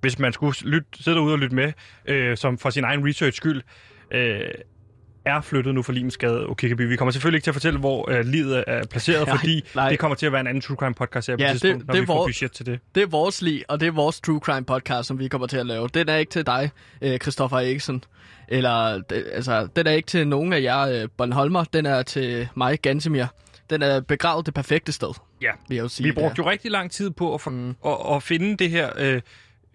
hvis 0.00 0.18
man 0.18 0.32
skulle 0.32 0.54
lytte, 0.62 0.88
sidde 1.02 1.16
derude 1.16 1.32
og 1.32 1.38
lytte 1.38 1.56
med, 1.56 1.72
øh, 2.06 2.36
som 2.36 2.58
for 2.58 2.70
sin 2.70 2.84
egen 2.84 3.08
research 3.08 3.36
skyld, 3.36 3.62
øh, 4.10 4.48
er 5.24 5.40
flyttet 5.40 5.74
nu 5.74 5.82
fra 5.82 5.92
Limensgade 5.92 6.46
og 6.46 6.56
Kirkeby. 6.56 6.88
Vi 6.88 6.96
kommer 6.96 7.12
selvfølgelig 7.12 7.36
ikke 7.38 7.44
til 7.44 7.50
at 7.50 7.54
fortælle, 7.54 7.78
hvor 7.78 8.10
øh, 8.10 8.24
livet 8.24 8.64
er 8.66 8.86
placeret, 8.86 9.26
Nej, 9.26 9.36
fordi 9.36 9.64
nej. 9.74 9.88
det 9.90 9.98
kommer 9.98 10.14
til 10.14 10.26
at 10.26 10.32
være 10.32 10.40
en 10.40 10.46
anden 10.46 10.60
True 10.60 10.76
Crime 10.76 10.94
podcast 10.94 11.28
her 11.28 11.36
på 11.36 11.42
Ja, 11.42 11.48
et 11.48 11.52
det- 11.52 11.60
tidspunkt, 11.60 11.86
når 11.86 11.94
det 11.94 12.00
vi 12.02 12.06
får 12.06 12.26
budget 12.26 12.52
til 12.52 12.66
det. 12.66 12.80
Det 12.94 13.02
er 13.02 13.06
vores 13.06 13.42
liv, 13.42 13.62
og 13.68 13.80
det 13.80 13.86
er 13.86 13.90
vores 13.92 14.20
True 14.20 14.38
Crime 14.40 14.64
podcast, 14.64 15.06
som 15.08 15.18
vi 15.18 15.28
kommer 15.28 15.46
til 15.46 15.56
at 15.56 15.66
lave. 15.66 15.88
Den 15.94 16.08
er 16.08 16.16
ikke 16.16 16.30
til 16.30 16.46
dig, 16.46 16.70
øh, 17.02 17.18
Christoffer 17.18 17.56
Eriksen. 17.58 18.04
Eller, 18.48 19.02
det, 19.10 19.24
altså, 19.32 19.68
den 19.76 19.86
er 19.86 19.90
ikke 19.90 20.06
til 20.06 20.28
nogen 20.28 20.52
af 20.52 20.62
jer 20.62 20.80
øh, 20.80 21.08
Bornholmer. 21.16 21.64
Den 21.64 21.86
er 21.86 22.02
til 22.02 22.48
mig, 22.56 22.78
Gantemir. 22.80 23.24
Den 23.70 23.82
er 23.82 24.00
begravet 24.00 24.46
det 24.46 24.54
perfekte 24.54 24.92
sted, 24.92 25.08
Ja, 25.42 25.50
vil 25.68 25.74
jeg 25.76 25.82
jo 25.82 25.88
sige. 25.88 26.04
vi 26.06 26.12
brugte 26.12 26.30
det 26.30 26.38
jo 26.38 26.50
rigtig 26.50 26.70
lang 26.70 26.90
tid 26.90 27.10
på 27.10 27.34
at, 27.34 27.40
for, 27.40 27.50
mm. 27.50 27.68
at, 27.86 27.96
at 28.16 28.22
finde 28.22 28.56
det 28.56 28.70
her... 28.70 28.90
Øh, 28.98 29.20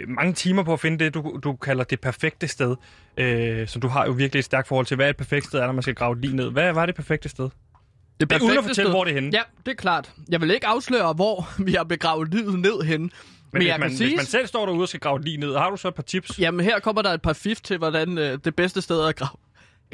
mange 0.07 0.33
timer 0.33 0.63
på 0.63 0.73
at 0.73 0.79
finde 0.79 1.05
det, 1.05 1.13
du, 1.13 1.39
du 1.43 1.53
kalder 1.55 1.83
det 1.83 1.99
perfekte 2.01 2.47
sted. 2.47 2.75
Øh, 3.17 3.67
så 3.67 3.79
du 3.79 3.87
har 3.87 4.05
jo 4.05 4.11
virkelig 4.11 4.39
et 4.39 4.45
stærkt 4.45 4.67
forhold 4.67 4.85
til, 4.85 4.95
hvad 4.95 5.09
et 5.09 5.17
perfekt 5.17 5.45
sted 5.45 5.59
er, 5.59 5.65
når 5.65 5.73
man 5.73 5.81
skal 5.81 5.95
grave 5.95 6.21
lige 6.21 6.35
ned. 6.35 6.51
Hvad 6.51 6.73
var 6.73 6.85
det 6.85 6.95
perfekte 6.95 7.29
sted? 7.29 7.49
Det 8.19 8.29
Det 8.29 8.35
er 8.37 8.41
uden 8.45 8.57
at 8.57 8.63
fortælle, 8.63 8.73
sted. 8.73 8.89
hvor 8.89 9.03
det 9.03 9.11
er 9.11 9.15
henne. 9.15 9.29
Ja, 9.33 9.41
det 9.65 9.71
er 9.71 9.75
klart. 9.75 10.11
Jeg 10.29 10.41
vil 10.41 10.51
ikke 10.51 10.67
afsløre, 10.67 11.13
hvor 11.13 11.49
vi 11.65 11.73
har 11.73 11.83
begravet 11.83 12.33
livet 12.33 12.59
ned 12.59 12.81
hen. 12.81 13.01
Men, 13.01 13.11
Men, 13.53 13.67
jeg 13.67 13.79
man, 13.79 13.89
kan 13.89 13.97
sige, 13.97 14.07
hvis 14.09 14.17
man 14.17 14.25
selv 14.25 14.47
står 14.47 14.65
derude 14.65 14.81
og 14.81 14.87
skal 14.87 14.99
grave 14.99 15.21
lige 15.21 15.37
ned, 15.37 15.55
har 15.55 15.69
du 15.69 15.77
så 15.77 15.87
et 15.87 15.95
par 15.95 16.03
tips? 16.03 16.39
jamen 16.39 16.65
her 16.65 16.79
kommer 16.79 17.01
der 17.01 17.09
et 17.13 17.21
par 17.21 17.33
fif 17.33 17.61
til, 17.61 17.77
hvordan 17.77 18.17
øh, 18.17 18.39
det 18.45 18.55
bedste 18.55 18.81
sted 18.81 18.99
er 18.99 19.07
at 19.07 19.15
grave, 19.15 19.37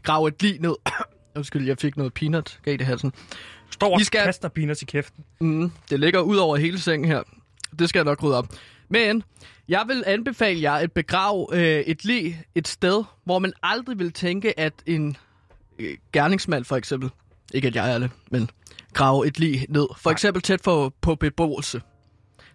grave 0.03 0.27
et 0.27 0.41
lig 0.41 0.59
ned. 0.61 0.75
Undskyld, 1.35 1.67
jeg 1.67 1.77
fik 1.81 1.97
noget 1.97 2.13
peanut 2.13 2.59
gav 2.63 2.81
i 2.81 2.83
halsen. 2.83 3.13
Står 3.71 3.93
og 3.93 4.01
I 4.01 4.03
skal- 4.03 4.23
kaster 4.25 4.49
peanuts 4.49 4.81
i 4.81 4.85
kæften. 4.85 5.23
Mm, 5.41 5.71
det 5.89 5.99
ligger 5.99 6.19
ud 6.19 6.37
over 6.37 6.57
hele 6.57 6.79
sengen 6.79 7.07
her. 7.07 7.23
Det 7.79 7.89
skal 7.89 7.99
jeg 7.99 8.05
nok 8.05 8.23
rydde 8.23 8.37
op. 8.37 8.47
Men 8.89 9.23
jeg 9.69 9.83
vil 9.87 10.03
anbefale 10.05 10.61
jer 10.61 10.73
at 10.73 10.91
begrave 10.91 11.47
øh, 11.53 11.79
et 11.79 12.05
lig 12.05 12.43
et 12.55 12.67
sted, 12.67 13.03
hvor 13.23 13.39
man 13.39 13.53
aldrig 13.63 13.99
vil 13.99 14.11
tænke, 14.11 14.59
at 14.59 14.73
en 14.85 15.17
øh, 15.79 15.97
gerningsmand 16.13 16.65
for 16.65 16.75
eksempel, 16.75 17.09
ikke 17.53 17.67
at 17.67 17.75
jeg 17.75 17.93
er 17.93 17.99
det, 17.99 18.11
men 18.31 18.49
grave 18.93 19.27
et 19.27 19.39
lig 19.39 19.65
ned. 19.69 19.87
For 19.97 20.09
Nej. 20.09 20.11
eksempel 20.11 20.41
tæt 20.41 20.61
for, 20.63 20.93
på 21.01 21.15
beboelse. 21.15 21.81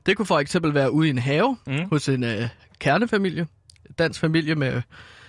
Det 0.07 0.17
kunne 0.17 0.27
for 0.27 0.39
eksempel 0.39 0.75
være 0.75 0.93
ude 0.93 1.07
i 1.07 1.11
en 1.11 1.19
have 1.19 1.57
mm. 1.67 1.89
hos 1.91 2.09
en 2.09 2.25
øh, 2.25 2.49
kernefamilie. 2.79 3.47
Dansk 3.99 4.21
familie 4.21 4.55
med 4.55 4.83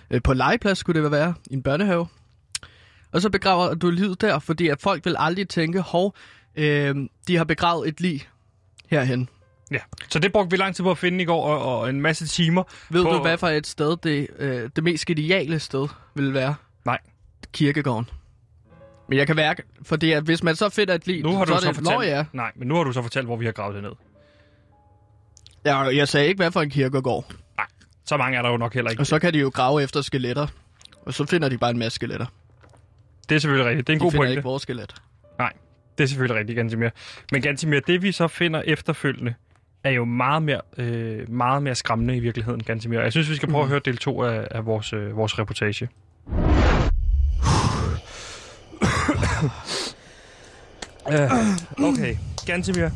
øh, 0.10 0.22
på 0.22 0.34
legeplads 0.34 0.78
skulle 0.78 1.04
det 1.04 1.12
være, 1.12 1.34
i 1.50 1.54
en 1.54 1.64
børnehave. 1.64 2.08
Og 3.12 3.22
så 3.22 3.30
begraver 3.30 3.74
du 3.74 3.90
livet 3.90 4.22
der, 4.22 4.40
fordi 4.40 4.68
at 4.68 4.82
folk 4.82 5.06
vil 5.06 5.16
aldrig 5.20 5.50
tænke, 5.50 5.82
hov, 5.82 6.16
øh, 6.56 6.96
de 7.28 7.38
har 7.38 7.44
begravet 7.44 7.88
et 7.88 8.02
lig 8.02 8.28
herhen. 8.90 9.30
Ja. 9.72 9.80
Så 10.10 10.20
det 10.20 10.32
brugte 10.32 10.52
vi 10.52 10.58
lang 10.58 10.76
tid 10.76 10.84
på 10.84 10.92
at 10.92 10.98
finde 10.98 11.22
i 11.22 11.26
går, 11.26 11.44
og, 11.46 11.80
og 11.80 11.90
en 11.90 12.02
masse 12.02 12.28
timer. 12.28 12.64
Ved 12.90 13.04
På- 13.04 13.10
du, 13.12 13.20
hvad 13.22 13.38
for 13.38 13.48
et 13.48 13.68
sted 13.68 13.98
det, 14.04 14.28
øh, 14.40 14.70
det 14.76 14.84
mest 14.84 15.10
ideale 15.10 15.60
sted 15.60 15.88
vil 16.16 16.34
være? 16.34 16.56
Nej. 16.86 16.98
Kirkegården. 17.54 18.10
Men 19.10 19.18
jeg 19.18 19.28
kan 19.28 19.36
værke, 19.36 19.64
fordi 19.84 20.12
at 20.12 20.24
hvis 20.24 20.44
man 20.44 20.56
så 20.56 20.70
finder 20.70 20.94
et 20.94 21.08
lig, 21.08 21.24
Nu 21.24 21.36
har 21.36 21.46
så 21.46 21.50
du 21.50 21.56
er 21.56 21.60
så 21.60 21.68
det, 21.68 21.76
fortalt... 21.76 21.96
Nå, 21.98 22.02
ja. 22.02 22.26
Nej, 22.34 22.52
men 22.56 22.68
nu 22.68 22.76
har 22.76 22.84
du 22.84 22.92
så 22.92 23.02
fortalt, 23.02 23.26
hvor 23.26 23.36
vi 23.36 23.46
har 23.46 23.52
gravet 23.52 23.76
det 23.76 23.84
ned. 23.84 23.92
Jeg, 25.66 25.92
jeg 25.96 26.08
sagde 26.08 26.28
ikke, 26.28 26.38
hvad 26.38 26.52
for 26.52 26.62
en 26.62 26.70
kirkegård. 26.70 27.26
Så 28.06 28.18
mange 28.18 28.38
er 28.38 28.42
der 28.42 28.50
jo 28.50 28.58
nok 28.58 28.74
heller 28.74 28.92
ikke. 28.92 29.02
Og 29.02 29.08
så 29.08 29.20
kan 29.20 29.34
de 29.34 29.40
jo 29.40 29.50
grave 29.50 29.84
efter 29.84 30.02
skeletter. 30.02 30.48
Og 31.06 31.14
så 31.14 31.26
finder 31.26 31.50
de 31.50 31.58
bare 31.58 31.70
en 31.72 31.80
masse 31.80 31.96
skeletter. 31.96 32.26
Det 33.30 33.36
er 33.36 33.40
selvfølgelig 33.40 33.70
rigtigt. 33.70 33.88
Det 33.88 33.94
er 33.94 33.96
en 33.96 34.00
De 34.00 34.04
god 34.04 34.12
finder 34.12 34.22
pointe. 34.26 34.32
ikke 34.34 34.44
vores 34.44 34.62
skelet. 34.64 34.96
Nej, 35.40 35.54
det 35.98 36.04
er 36.04 36.08
selvfølgelig 36.08 36.40
rigtigt, 36.40 36.56
Gantimir. 36.56 36.90
Men 37.32 37.42
Gantimir, 37.42 37.80
det 37.80 38.02
vi 38.02 38.12
så 38.12 38.28
finder 38.28 38.62
efterfølgende, 38.66 39.34
er 39.84 39.90
jo 39.90 40.06
meget 40.06 40.44
mere, 40.44 40.62
øh, 40.78 41.30
meget 41.32 41.64
mere 41.64 41.76
skræmmende 41.76 42.16
i 42.16 42.20
virkeligheden, 42.20 42.64
Gantimir. 42.64 43.00
Jeg 43.00 43.12
synes, 43.12 43.30
vi 43.30 43.36
skal 43.36 43.50
prøve 43.50 43.64
at 43.64 43.70
høre 43.70 43.82
del 43.86 43.98
2 43.98 44.24
af, 44.24 44.48
af 44.52 44.66
vores, 44.66 44.94
øh, 44.94 45.18
vores 45.18 45.40
reportage. 45.40 45.90
uh, 51.06 51.88
okay, 51.90 52.16
Gantimir. 52.46 52.90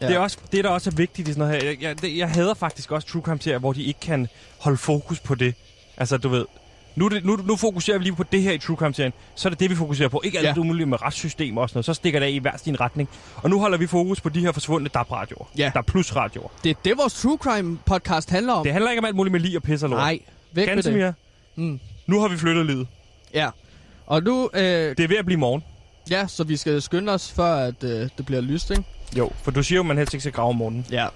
Ja. 0.00 0.06
Det, 0.08 0.16
er 0.16 0.18
også, 0.18 0.38
det, 0.52 0.64
der 0.64 0.70
også 0.70 0.90
er 0.90 0.94
vigtigt 0.94 1.28
i 1.28 1.32
sådan 1.32 1.48
noget 1.48 1.62
her, 1.62 1.70
jeg, 1.70 2.02
jeg, 2.02 2.16
jeg 2.18 2.30
hader 2.30 2.54
faktisk 2.54 2.92
også 2.92 3.08
true 3.08 3.22
crime 3.22 3.40
serier, 3.40 3.58
hvor 3.58 3.72
de 3.72 3.82
ikke 3.82 4.00
kan 4.00 4.28
holde 4.60 4.78
fokus 4.78 5.20
på 5.20 5.34
det. 5.34 5.54
Altså, 5.96 6.16
du 6.16 6.28
ved, 6.28 6.44
nu, 6.96 7.08
det, 7.08 7.24
nu, 7.24 7.36
nu 7.36 7.56
fokuserer 7.56 7.98
vi 7.98 8.04
lige 8.04 8.14
på 8.16 8.22
det 8.22 8.42
her 8.42 8.52
i 8.52 8.58
True 8.58 8.76
Crime-serien. 8.76 9.12
Så 9.34 9.48
er 9.48 9.50
det 9.50 9.60
det, 9.60 9.70
vi 9.70 9.74
fokuserer 9.74 10.08
på. 10.08 10.20
Ikke 10.24 10.38
alt 10.38 10.46
Ja. 10.46 10.50
det 10.52 10.58
umulige 10.58 10.86
med 10.86 11.02
retssystem 11.02 11.56
og 11.58 11.68
sådan 11.68 11.76
noget. 11.76 11.84
Så 11.86 11.94
stikker 11.94 12.18
det 12.20 12.26
af 12.26 12.30
i 12.30 12.38
hver 12.38 12.56
sin 12.56 12.80
retning. 12.80 13.08
Og 13.36 13.50
nu 13.50 13.60
holder 13.60 13.78
vi 13.78 13.86
fokus 13.86 14.20
på 14.20 14.28
de 14.28 14.40
her 14.40 14.52
forsvundne 14.52 14.88
DAB-radioer. 14.88 15.46
Ja. 15.58 15.70
Der 15.74 15.78
er 15.78 15.82
plus-radioer. 15.82 16.48
Det 16.64 16.70
er 16.70 16.74
det, 16.84 16.98
vores 16.98 17.14
True 17.22 17.36
Crime 17.36 17.78
podcast 17.86 18.30
handler 18.30 18.52
om. 18.52 18.64
Det 18.64 18.72
handler 18.72 18.90
ikke 18.90 18.98
om 18.98 19.04
alt 19.04 19.16
muligt 19.16 19.32
med 19.32 19.40
lige 19.40 19.58
og 19.58 19.62
pisse 19.62 19.86
og 19.86 19.90
lort. 19.90 19.98
Nej, 19.98 20.18
væk 20.52 20.74
med 20.74 20.82
det. 20.82 21.14
Mm. 21.56 21.80
nu 22.06 22.20
har 22.20 22.28
vi 22.28 22.36
flyttet 22.36 22.66
livet. 22.66 22.86
Ja. 23.34 23.50
Og 24.06 24.22
nu, 24.22 24.50
øh, 24.54 24.60
Det 24.62 25.00
er 25.00 25.08
ved 25.08 25.16
at 25.16 25.24
blive 25.26 25.38
morgen. 25.40 25.64
ja, 26.10 26.26
så 26.26 26.44
vi 26.44 26.56
skal 26.56 26.82
skynde 26.82 27.12
os, 27.12 27.32
før 27.32 27.54
at, 27.54 27.84
øh, 27.84 28.08
det 28.18 28.26
bliver 28.26 28.40
lyst, 28.40 28.70
ikke? 28.70 28.84
Jo, 29.18 29.30
for 29.42 29.50
du 29.50 29.62
siger 29.62 29.76
jo, 29.76 29.82
at 29.82 29.86
man 29.86 29.96
helst 29.98 30.14
ikke 30.14 30.20
skal 30.20 30.32
grave 30.32 30.48
om 30.48 30.56
morgenen. 30.56 30.86
Ja. 30.90 31.06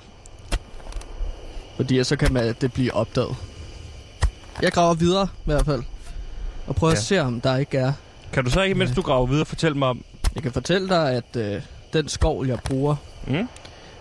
Fordi 1.77 2.05
så 2.05 2.17
kan 2.17 2.33
man, 2.33 2.55
det 2.61 2.73
blive 2.73 2.95
opdaget. 2.95 3.37
Jeg 4.63 4.73
graver 4.73 4.95
videre, 4.95 5.29
i 5.37 5.43
hvert 5.45 5.65
fald. 5.65 5.83
Og 6.67 6.75
prøver 6.77 6.91
ja. 6.93 6.97
At 6.97 7.03
se, 7.03 7.21
om 7.21 7.41
der 7.41 7.57
ikke 7.57 7.79
er... 7.79 7.93
Kan 8.33 8.45
du 8.45 8.51
så 8.51 8.63
ikke, 8.63 8.75
mens 8.75 8.91
du 8.97 9.03
graver 9.03 9.27
videre, 9.27 9.45
fortælle 9.47 9.79
mig 9.79 9.89
om... 9.89 10.05
Jeg 10.35 10.43
kan 10.43 10.53
fortælle 10.53 10.89
dig, 10.89 11.11
at 11.13 11.37
øh, 11.37 11.63
den 11.93 12.09
skov, 12.09 12.47
jeg 12.47 12.59
bruger, 12.65 12.97
Mm? 13.27 13.49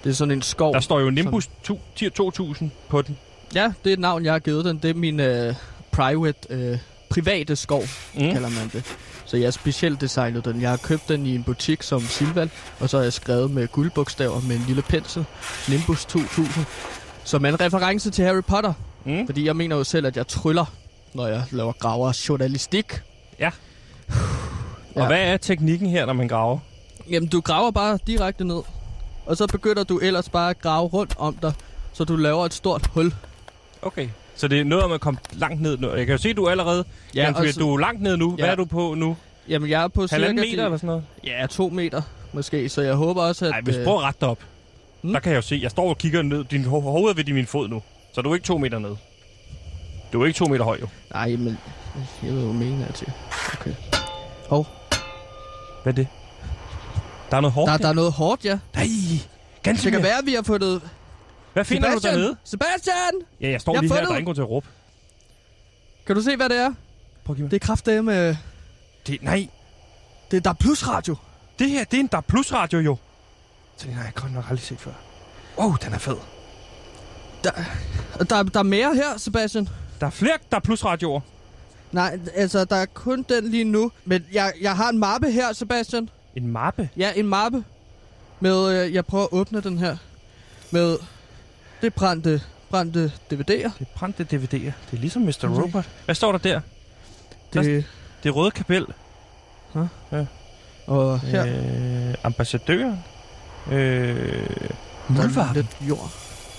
det 0.03 0.09
er 0.09 0.13
sådan 0.13 0.31
en 0.31 0.41
skov... 0.41 0.73
Der 0.73 0.79
står 0.79 0.99
jo 0.99 1.09
Nimbus 1.09 1.49
2 1.63 1.79
2000 2.15 2.71
på 2.89 3.01
den. 3.01 3.17
Ja, 3.55 3.71
det 3.83 3.89
er 3.89 3.93
et 3.93 3.99
navn, 3.99 4.25
jeg 4.25 4.33
har 4.33 4.39
givet 4.39 4.65
den. 4.65 4.77
Det 4.77 4.89
er 4.89 4.93
min 4.93 5.19
øh, 5.19 5.53
private, 5.91 6.37
øh, 6.49 6.77
private 7.09 7.55
skov, 7.55 7.81
mm. 8.13 8.19
Kalder 8.19 8.49
man 8.49 8.69
det. 8.73 8.83
Så 9.25 9.37
jeg 9.37 9.45
har 9.45 9.51
specielt 9.51 10.01
designet 10.01 10.45
den. 10.45 10.61
Jeg 10.61 10.69
har 10.69 10.77
købt 10.77 11.09
den 11.09 11.25
i 11.25 11.35
en 11.35 11.43
butik 11.43 11.83
som 11.83 12.01
Silval, 12.01 12.49
og 12.79 12.89
så 12.89 12.97
har 12.97 13.03
jeg 13.03 13.13
skrevet 13.13 13.51
med 13.51 13.67
guldbogstaver 13.67 14.41
med 14.41 14.55
en 14.55 14.63
lille 14.67 14.81
pensel. 14.81 15.25
Nimbus 15.69 16.05
2000. 16.05 16.65
Som 17.23 17.45
er 17.45 17.49
en 17.49 17.59
reference 17.61 18.11
til 18.11 18.25
Harry 18.25 18.43
Potter. 18.43 18.73
Mm? 19.07 19.25
Fordi 19.25 19.45
jeg 19.45 19.55
mener 19.55 19.75
jo 19.75 19.83
selv, 19.83 20.05
at 20.05 20.17
jeg 20.17 20.27
tryller, 20.27 20.65
når 21.13 21.27
jeg 21.27 21.43
laver 21.51 21.71
graver 21.71 22.25
journalistik. 22.29 23.01
Ja. 23.39 23.51
Ja. 24.95 25.01
Og 25.01 25.07
hvad 25.07 25.19
er 25.21 25.37
teknikken 25.37 25.89
her, 25.89 26.05
når 26.05 26.13
man 26.13 26.27
graver? 26.27 26.59
Jamen, 27.09 27.29
du 27.29 27.41
graver 27.41 27.71
bare 27.71 27.99
direkte 28.07 28.43
ned. 28.45 28.61
Og 29.25 29.37
så 29.37 29.47
begynder 29.47 29.83
du 29.83 29.97
ellers 29.99 30.29
bare 30.29 30.49
at 30.49 30.61
grave 30.61 30.87
rundt 30.87 31.13
om 31.17 31.35
dig, 31.41 31.53
så 31.93 32.03
du 32.03 32.15
laver 32.15 32.45
et 32.45 32.53
stort 32.53 32.87
hul. 32.93 33.13
Okay. 33.81 34.07
Så 34.35 34.47
det 34.47 34.59
er 34.59 34.63
noget 34.63 34.83
om 34.85 34.91
at 34.91 35.01
komme 35.01 35.19
langt 35.33 35.61
ned 35.61 35.77
nu. 35.77 35.89
Jeg 35.93 36.05
kan 36.05 36.13
jo 36.13 36.17
se, 36.17 36.29
at 36.29 36.35
du 36.37 36.43
er 36.43 36.51
allerede... 36.51 36.83
Ja, 37.15 37.21
Ja, 37.21 37.27
og 37.27 37.33
Ganske, 37.33 37.53
så- 37.53 37.59
du 37.59 37.73
er 37.73 37.79
langt 37.79 38.01
ned 38.01 38.17
nu. 38.17 38.31
Hvad 38.35 38.45
Ja. 38.45 38.51
er 38.51 38.55
du 38.55 38.65
på 38.65 38.93
nu? 38.93 39.17
Jamen, 39.49 39.69
jeg 39.69 39.83
er 39.83 39.87
på 39.87 40.07
cirka... 40.07 40.33
meter 40.33 40.65
eller 40.65 40.77
sådan 40.77 40.87
noget? 40.87 41.03
Ja, 41.23 41.45
to 41.49 41.69
meter 41.69 42.01
måske, 42.33 42.69
så 42.69 42.81
jeg 42.81 42.93
håber 42.95 43.21
også, 43.21 43.45
at... 43.45 43.51
Nej, 43.51 43.61
hvis 43.61 43.75
øh, 43.75 43.83
prøver 43.83 43.99
at 43.99 44.05
rette 44.05 44.19
dig 44.21 44.29
op, 44.29 44.39
Hmm? 45.01 45.13
der 45.13 45.19
kan 45.19 45.31
jeg 45.31 45.37
jo 45.37 45.41
se, 45.41 45.59
jeg 45.63 45.71
står 45.71 45.89
og 45.89 45.97
kigger 45.97 46.21
ned. 46.21 46.43
Din 46.43 46.63
ho- 46.65 46.67
hoved 46.67 47.09
er 47.09 47.13
ved 47.13 47.33
min 47.33 47.45
fod 47.45 47.67
nu. 47.67 47.81
Så 48.17 48.21
du 48.21 48.31
er 48.31 48.35
ikke 48.35 48.45
to 48.47 48.57
meter 48.57 48.79
ned. 48.79 48.95
Du 50.13 50.21
er 50.21 50.25
ikke 50.25 50.37
to 50.37 50.45
meter 50.45 50.63
høj, 50.63 50.77
jo. 50.81 50.87
Nej, 51.13 51.35
men... 51.35 51.57
Jeg 52.23 52.33
ved 52.33 52.45
jo 52.45 52.51
mene 52.51 52.85
af 52.87 52.93
til. 52.93 53.11
Okay. 53.53 53.73
Hov, 54.49 54.67
Hvad 55.83 55.93
er 55.93 55.95
det? 55.95 56.07
Der 57.31 57.37
er 57.37 57.41
noget 57.41 57.53
hårdt 57.53 57.71
der, 57.71 57.77
der 57.77 57.89
er 57.89 57.93
noget 57.93 58.11
hårdt, 58.11 58.45
ja. 58.45 58.59
Nej, 58.75 58.85
ganske 59.63 59.83
Det 59.83 59.91
kan 59.91 60.03
være, 60.03 60.17
at 60.17 60.25
vi 60.25 60.33
har 60.33 60.41
fundet... 60.41 60.81
Hvad 61.53 61.65
finder 61.65 61.91
du 61.91 61.99
dernede? 62.03 62.35
Sebastian! 62.43 62.95
Ja, 63.41 63.49
jeg 63.49 63.61
står 63.61 63.73
Jeg 63.73 63.81
lige 63.81 63.93
her, 63.93 64.01
der 64.01 64.07
er 64.07 64.11
ingen 64.11 64.25
grund 64.25 64.35
til 64.35 64.41
at 64.41 64.49
råbe. 64.49 64.67
Kan 66.07 66.15
du 66.15 66.21
se, 66.21 66.35
hvad 66.35 66.49
det 66.49 66.57
er? 66.57 66.73
Prøv 67.25 67.33
at 67.33 67.35
give 67.37 67.43
mig. 67.43 67.51
Det 67.51 67.61
er 67.63 67.65
kraftedeme... 67.65 68.37
Det, 69.07 69.21
nej, 69.21 69.47
Det 70.31 70.37
er 70.37 70.41
der 70.41 70.49
er 70.49 70.53
plus 70.53 70.87
radio. 70.87 71.15
det 71.59 71.69
her, 71.69 71.83
det 71.83 71.97
er 71.97 72.01
en 72.01 72.07
DAB 72.07 72.27
Plus 72.27 72.53
radio 72.53 72.79
jo. 72.79 72.97
Så 73.77 73.87
den 73.87 73.95
har 73.95 74.03
jeg 74.03 74.13
godt 74.13 74.33
nok 74.33 74.43
aldrig 74.49 74.65
set 74.65 74.79
før. 74.79 74.91
Wow, 75.57 75.75
den 75.83 75.93
er 75.93 75.97
fed. 75.97 76.17
Der, 77.43 77.51
der, 78.29 78.43
der 78.43 78.59
er 78.59 78.63
mere 78.63 78.95
her, 78.95 79.17
Sebastian. 79.17 79.69
Der 79.99 80.05
er 80.05 80.11
flere 80.11 80.37
DAB 80.51 80.63
Plus 80.63 80.85
radioer. 80.85 81.19
Nej, 81.91 82.19
altså, 82.35 82.65
der 82.65 82.75
er 82.75 82.85
kun 82.85 83.25
den 83.29 83.47
lige 83.51 83.63
nu. 83.63 83.91
Men 84.05 84.25
jeg, 84.33 84.53
jeg 84.61 84.75
har 84.75 84.89
en 84.89 84.97
mappe 84.97 85.31
her, 85.31 85.53
Sebastian. 85.53 86.09
En 86.35 86.47
mappe. 86.47 86.89
Ja, 86.97 87.11
en 87.15 87.27
mappe. 87.27 87.63
Med, 88.39 88.85
øh, 88.85 88.93
jeg 88.93 89.05
prøver 89.05 89.23
at 89.23 89.29
åbne 89.31 89.61
den 89.61 89.77
her. 89.77 89.97
Med, 90.71 90.89
det 91.81 91.87
er 91.87 91.89
brændte, 91.89 92.41
brændte 92.69 93.11
DVD'er. 93.33 93.43
Det 93.47 93.63
er 93.79 93.85
brændte 93.95 94.23
DVD'er. 94.23 94.71
Det 94.91 94.93
er 94.93 94.97
ligesom 94.97 95.21
Mr. 95.21 95.29
Okay. 95.43 95.61
Robot. 95.61 95.89
Hvad 96.05 96.15
står 96.15 96.31
der 96.31 96.39
der? 96.39 96.61
Det, 97.53 97.85
Det 98.23 98.35
røde 98.35 98.51
kapel. 98.51 98.85
og 100.87 101.19
her, 101.19 101.45
Øh, 101.45 102.15
ambassadøren. 102.23 102.99
Øh, 103.71 103.75
der 105.07 105.23
er 105.39 105.53
lidt 105.53 105.77
jord. 105.81 106.11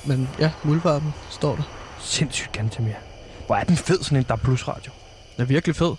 Men 0.09 0.29
ja, 0.39 0.51
muldvarpen 0.65 1.15
står 1.31 1.57
der. 1.57 1.63
Sindssygt 2.01 2.53
Gantemir. 2.53 2.93
Hvor 3.47 3.57
er 3.57 3.65
den 3.65 3.77
fed, 3.77 4.03
sådan 4.03 4.19
en 4.19 4.25
DAB 4.25 4.41
Plus 4.43 4.69
radio. 4.69 4.93
Den 5.37 5.43
er 5.43 5.47
virkelig 5.47 5.77
fed. 5.77 5.93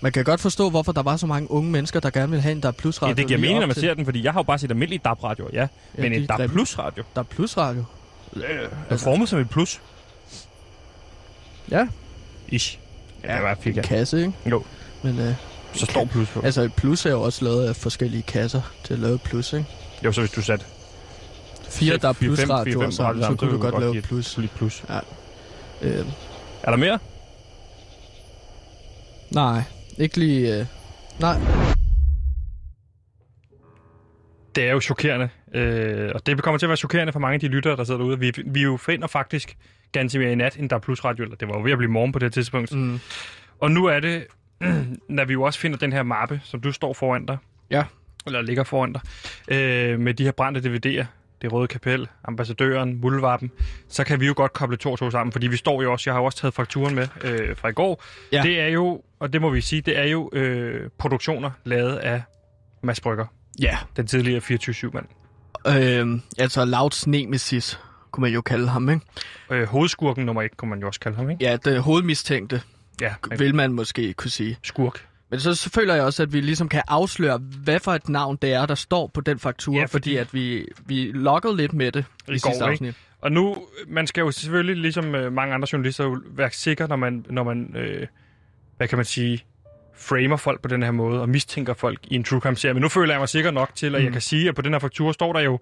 Man 0.00 0.12
kan 0.12 0.24
godt 0.24 0.40
forstå, 0.40 0.70
hvorfor 0.70 0.92
der 0.92 1.02
var 1.02 1.16
så 1.16 1.26
mange 1.26 1.50
unge 1.50 1.70
mennesker, 1.70 2.00
der 2.00 2.10
gerne 2.10 2.30
ville 2.30 2.42
have 2.42 2.52
en 2.52 2.62
der 2.62 2.68
er 2.68 2.72
plus 2.72 3.02
radio. 3.02 3.10
Ja, 3.10 3.16
det 3.16 3.26
giver 3.26 3.40
mening, 3.40 3.58
når 3.60 3.66
man 3.66 3.76
ser 3.76 3.94
den, 3.94 4.04
fordi 4.04 4.24
jeg 4.24 4.32
har 4.32 4.40
jo 4.40 4.42
bare 4.42 4.58
set 4.58 4.70
almindelig 4.70 5.04
DAB 5.04 5.24
radio, 5.24 5.48
ja. 5.52 5.60
Ja, 5.60 6.02
Men 6.02 6.12
en 6.12 6.26
DAB. 6.26 6.50
Plus 6.50 6.78
radio. 6.78 7.04
Der 7.14 7.20
er 7.20 7.24
plus 7.24 7.56
radio. 7.56 7.84
Er 8.90 8.96
formet 8.96 9.28
som 9.28 9.38
et 9.38 9.50
plus. 9.50 9.80
Ja. 11.70 11.86
Ish. 12.48 12.78
Ja, 13.24 13.28
Ja, 13.30 13.34
det 13.36 13.42
var 13.44 13.58
En 13.76 13.82
kasse, 13.82 14.18
ikke? 14.18 14.32
Jo. 14.46 14.64
Men 15.02 15.18
øh, 15.18 15.34
Så 15.74 15.86
står 15.86 16.04
plus 16.04 16.28
på. 16.28 16.40
altså, 16.40 16.60
et 16.62 16.74
plus 16.74 17.06
er 17.06 17.10
jo 17.10 17.22
også 17.22 17.44
lavet 17.44 17.68
af 17.68 17.76
forskellige 17.76 18.22
kasser 18.22 18.60
til 18.84 18.94
at 18.94 19.00
lave 19.00 19.18
plus, 19.18 19.52
ikke? 19.52 19.66
Jo, 20.04 20.12
så 20.12 20.20
hvis 20.20 20.30
du 20.30 20.42
satte 20.42 20.64
Fire, 21.70 21.96
der 21.96 22.08
er 22.08 22.12
fire, 22.12 22.28
plus 22.28 22.40
fem, 22.40 22.46
fire, 22.48 22.56
radioer, 22.56 22.82
fem 22.84 22.90
så, 22.90 22.96
så 22.96 23.02
sammen, 23.02 23.36
kunne 23.38 23.50
så 23.50 23.56
du 23.56 23.60
godt 23.62 23.80
lave 23.80 24.02
plus. 24.02 24.38
lidt 24.38 24.54
plus. 24.54 24.84
Øh, 25.82 25.90
Er 26.62 26.70
der 26.70 26.76
mere? 26.76 26.98
nej, 29.30 29.62
ikke 29.98 30.18
lige... 30.18 30.58
Øh, 30.60 30.66
nej. 31.20 31.36
Det 34.54 34.64
er 34.68 34.72
jo 34.72 34.80
chokerende, 34.80 35.28
øh, 35.54 36.10
og 36.14 36.26
det 36.26 36.42
kommer 36.42 36.58
til 36.58 36.66
at 36.66 36.68
være 36.68 36.76
chokerende 36.76 37.12
for 37.12 37.20
mange 37.20 37.34
af 37.34 37.40
de 37.40 37.48
lyttere, 37.48 37.76
der 37.76 37.84
sidder 37.84 37.98
derude. 38.00 38.18
Vi, 38.18 38.32
vi 38.46 38.62
jo 38.62 38.76
finder 38.76 39.06
faktisk 39.06 39.56
ganske 39.92 40.18
mere 40.18 40.32
i 40.32 40.34
nat, 40.34 40.56
end 40.56 40.70
der 40.70 40.76
er 40.76 40.80
plus 40.80 41.04
radio, 41.04 41.24
eller 41.24 41.36
det 41.36 41.48
var 41.48 41.54
jo 41.58 41.62
ved 41.64 41.72
at 41.72 41.78
blive 41.78 41.90
morgen 41.90 42.12
på 42.12 42.18
det 42.18 42.32
tidspunkt. 42.32 42.72
Mm. 42.72 43.00
Og 43.60 43.70
nu 43.70 43.84
er 43.86 44.00
det, 44.00 44.26
når 45.08 45.24
vi 45.24 45.32
jo 45.32 45.42
også 45.42 45.58
finder 45.58 45.78
den 45.78 45.92
her 45.92 46.02
mappe, 46.02 46.40
som 46.44 46.60
du 46.60 46.72
står 46.72 46.92
foran 46.92 47.26
dig, 47.26 47.36
Ja. 47.70 47.84
eller 48.26 48.42
ligger 48.42 48.64
foran 48.64 48.92
dig, 48.92 49.00
øh, 49.48 50.00
med 50.00 50.14
de 50.14 50.24
her 50.24 50.32
brændte 50.32 50.60
DVD'er, 50.60 51.04
det 51.42 51.52
røde 51.52 51.66
kapel, 51.68 52.08
ambassadøren, 52.24 53.00
muldvarpen, 53.00 53.50
så 53.88 54.04
kan 54.04 54.20
vi 54.20 54.26
jo 54.26 54.34
godt 54.36 54.52
koble 54.52 54.76
to 54.76 54.92
og 54.92 54.98
to 54.98 55.10
sammen, 55.10 55.32
fordi 55.32 55.46
vi 55.46 55.56
står 55.56 55.82
jo 55.82 55.92
også, 55.92 56.10
jeg 56.10 56.14
har 56.14 56.20
jo 56.20 56.24
også 56.24 56.38
taget 56.38 56.54
fakturen 56.54 56.94
med 56.94 57.08
øh, 57.24 57.56
fra 57.56 57.68
i 57.68 57.72
går. 57.72 58.02
Ja. 58.32 58.42
Det 58.42 58.60
er 58.60 58.66
jo, 58.68 59.02
og 59.20 59.32
det 59.32 59.40
må 59.40 59.50
vi 59.50 59.60
sige, 59.60 59.82
det 59.82 59.98
er 59.98 60.04
jo 60.04 60.30
øh, 60.32 60.90
produktioner 60.98 61.50
lavet 61.64 61.96
af 61.96 62.22
Mads 62.82 63.00
Brygger, 63.00 63.26
Ja. 63.60 63.78
den 63.96 64.06
tidligere 64.06 64.40
24-7-mand. 64.40 65.06
Øh, 65.68 66.20
altså, 66.38 66.64
Louds 66.64 67.06
nemesis, 67.06 67.80
kunne 68.10 68.22
man 68.22 68.32
jo 68.32 68.40
kalde 68.40 68.68
ham, 68.68 68.90
ikke? 68.90 69.06
Øh, 69.50 69.64
hovedskurken 69.66 70.26
nummer 70.26 70.42
et, 70.42 70.56
kunne 70.56 70.68
man 70.70 70.80
jo 70.80 70.86
også 70.86 71.00
kalde 71.00 71.16
ham, 71.16 71.30
ikke? 71.30 71.44
Ja, 71.44 71.56
det 71.56 71.82
hovedmistænkte, 71.82 72.62
Ja, 73.00 73.14
vil 73.38 73.54
man 73.54 73.72
måske 73.72 74.12
kunne 74.12 74.30
sige. 74.30 74.58
skurk. 74.62 75.06
Men 75.34 75.40
så, 75.40 75.54
så 75.54 75.70
føler 75.70 75.94
jeg 75.94 76.04
også, 76.04 76.22
at 76.22 76.32
vi 76.32 76.40
ligesom 76.40 76.68
kan 76.68 76.82
afsløre, 76.88 77.38
hvad 77.38 77.80
for 77.80 77.92
et 77.92 78.08
navn 78.08 78.38
det 78.42 78.52
er, 78.52 78.66
der 78.66 78.74
står 78.74 79.06
på 79.14 79.20
den 79.20 79.38
faktura, 79.38 79.78
Ja, 79.78 79.84
fordi- 79.84 79.90
fordi 79.92 80.16
at 80.16 80.34
vi, 80.34 80.66
vi 80.86 81.10
lokkede 81.14 81.56
lidt 81.56 81.72
med 81.72 81.92
det 81.92 82.04
i, 82.28 82.32
I 82.32 82.38
går, 82.38 82.50
sidste 82.50 82.50
ikke? 82.50 82.64
afsnit. 82.64 82.94
Og 83.20 83.32
nu, 83.32 83.56
man 83.88 84.06
skal 84.06 84.20
jo 84.20 84.30
selvfølgelig, 84.30 84.76
ligesom 84.76 85.14
øh, 85.14 85.32
mange 85.32 85.54
andre 85.54 85.68
journalister, 85.72 86.04
jo 86.04 86.20
være 86.30 86.50
sikker, 86.50 86.86
når 86.86 86.96
man, 86.96 87.26
når 87.30 87.42
man 87.42 87.76
øh, 87.76 88.06
hvad 88.76 88.88
kan 88.88 88.98
man 88.98 89.04
sige, 89.04 89.44
framer 89.96 90.36
folk 90.36 90.62
på 90.62 90.68
den 90.68 90.82
her 90.82 90.90
måde, 90.90 91.20
og 91.20 91.28
mistænker 91.28 91.74
folk 91.74 91.98
i 92.04 92.14
en 92.14 92.24
true 92.24 92.40
crime 92.40 92.56
serie. 92.56 92.74
Men 92.74 92.80
nu 92.80 92.88
føler 92.88 93.12
jeg 93.14 93.20
mig 93.20 93.28
sikker 93.28 93.50
nok 93.50 93.70
til, 93.74 93.86
at 93.94 94.00
mm. 94.00 94.04
jeg 94.04 94.12
kan 94.12 94.20
sige, 94.20 94.48
at 94.48 94.54
på 94.54 94.62
den 94.62 94.72
her 94.72 94.78
faktura 94.78 95.12
står 95.12 95.32
der 95.32 95.40
jo 95.40 95.58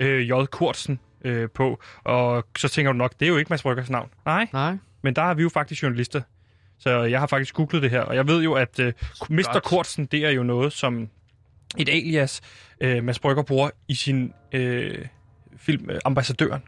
øh, 0.00 0.28
J. 0.28 0.32
Kurtsen 0.50 1.00
øh, 1.24 1.48
på, 1.54 1.80
og 2.04 2.44
så 2.58 2.68
tænker 2.68 2.92
du 2.92 2.98
nok, 2.98 3.12
det 3.20 3.26
er 3.26 3.30
jo 3.30 3.36
ikke 3.36 3.48
Mads 3.50 3.62
Bryggers 3.62 3.90
navn. 3.90 4.08
Nej, 4.26 4.48
Nej. 4.52 4.76
men 5.02 5.16
der 5.16 5.22
er 5.22 5.34
vi 5.34 5.42
jo 5.42 5.48
faktisk 5.48 5.82
journalister. 5.82 6.20
Så 6.78 7.02
jeg 7.02 7.20
har 7.20 7.26
faktisk 7.26 7.54
googlet 7.54 7.82
det 7.82 7.90
her, 7.90 8.00
og 8.00 8.14
jeg 8.16 8.26
ved 8.26 8.42
jo, 8.42 8.52
at 8.54 8.78
øh, 8.78 8.92
Mr. 9.30 9.60
Kortsen, 9.64 10.06
det 10.06 10.24
er 10.24 10.30
jo 10.30 10.42
noget, 10.42 10.72
som 10.72 11.08
et 11.78 11.88
alias, 11.88 12.40
øh, 12.80 13.04
Mads 13.04 13.18
Brygger 13.18 13.42
bruger 13.42 13.70
i 13.88 13.94
sin 13.94 14.32
øh, 14.52 15.06
film 15.56 15.90
øh, 15.90 16.00
Ambassadøren, 16.04 16.62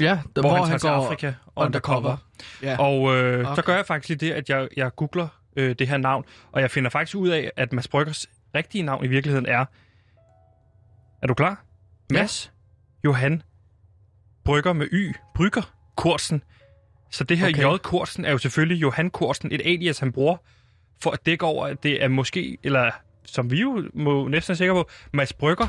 Ja, 0.00 0.06
der, 0.36 0.40
hvor, 0.42 0.50
hvor 0.50 0.64
han 0.64 0.66
tager 0.66 0.78
til 0.78 1.06
Afrika 1.06 1.32
undercover. 1.56 1.98
undercover. 1.98 2.16
Ja. 2.62 2.76
Og 2.78 3.16
øh, 3.16 3.40
okay. 3.46 3.54
så 3.56 3.62
gør 3.62 3.76
jeg 3.76 3.86
faktisk 3.86 4.08
lige 4.08 4.30
det, 4.30 4.32
at 4.34 4.50
jeg, 4.50 4.68
jeg 4.76 4.94
googler 4.96 5.28
øh, 5.56 5.74
det 5.78 5.88
her 5.88 5.96
navn, 5.96 6.24
og 6.52 6.60
jeg 6.60 6.70
finder 6.70 6.90
faktisk 6.90 7.16
ud 7.16 7.28
af, 7.28 7.50
at 7.56 7.72
Mads 7.72 7.88
Bryggers 7.88 8.26
rigtige 8.54 8.82
navn 8.82 9.04
i 9.04 9.08
virkeligheden 9.08 9.46
er... 9.46 9.64
Er 11.22 11.26
du 11.26 11.34
klar? 11.34 11.64
Ja. 12.12 12.18
Mads 12.18 12.52
Johan 13.04 13.42
Brygger 14.44 14.72
med 14.72 14.86
Y. 14.92 15.14
Brygger 15.34 15.72
Korsen. 15.96 16.42
Så 17.10 17.24
det 17.24 17.38
her 17.38 17.48
okay. 17.48 17.74
J. 17.74 17.78
Korsen 17.82 18.24
er 18.24 18.30
jo 18.30 18.38
selvfølgelig 18.38 18.82
Johan 18.82 19.10
Korsen, 19.10 19.52
et 19.52 19.62
alias, 19.64 19.98
han 19.98 20.12
bruger 20.12 20.36
for 21.02 21.10
at 21.10 21.26
dække 21.26 21.44
over, 21.44 21.66
at 21.66 21.82
det 21.82 22.04
er 22.04 22.08
måske, 22.08 22.58
eller 22.62 22.90
som 23.24 23.50
vi 23.50 23.60
jo 23.60 23.84
må 23.94 24.28
næsten 24.28 24.52
er 24.52 24.56
sikre 24.56 24.74
på, 24.74 24.88
Mads 25.12 25.32
Brygger, 25.32 25.66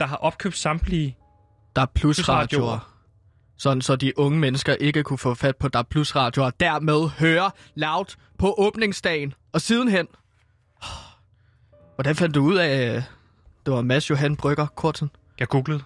der 0.00 0.06
har 0.06 0.16
opkøbt 0.16 0.56
samtlige... 0.56 1.16
Der 1.76 1.82
er 1.82 1.86
plus 1.86 2.16
Plusradioer. 2.16 2.62
radioer. 2.62 2.92
Sådan 3.56 3.82
så 3.82 3.96
de 3.96 4.18
unge 4.18 4.38
mennesker 4.38 4.74
ikke 4.74 5.02
kunne 5.02 5.18
få 5.18 5.34
fat 5.34 5.56
på 5.56 5.68
der 5.68 5.78
er 5.78 5.82
plus 5.82 6.16
radioer, 6.16 6.46
og 6.46 6.60
dermed 6.60 7.08
høre 7.08 7.50
loud 7.74 8.16
på 8.38 8.54
åbningsdagen. 8.58 9.34
Og 9.52 9.60
sidenhen... 9.60 10.08
Hvordan 11.94 12.16
fandt 12.16 12.34
du 12.34 12.42
ud 12.42 12.56
af, 12.56 12.96
øh, 12.96 13.02
det 13.66 13.74
var 13.74 13.82
Mads 13.82 14.10
Johan 14.10 14.36
Brygger 14.36 14.66
Kortsen? 14.66 15.10
Jeg 15.38 15.48
googlede. 15.48 15.82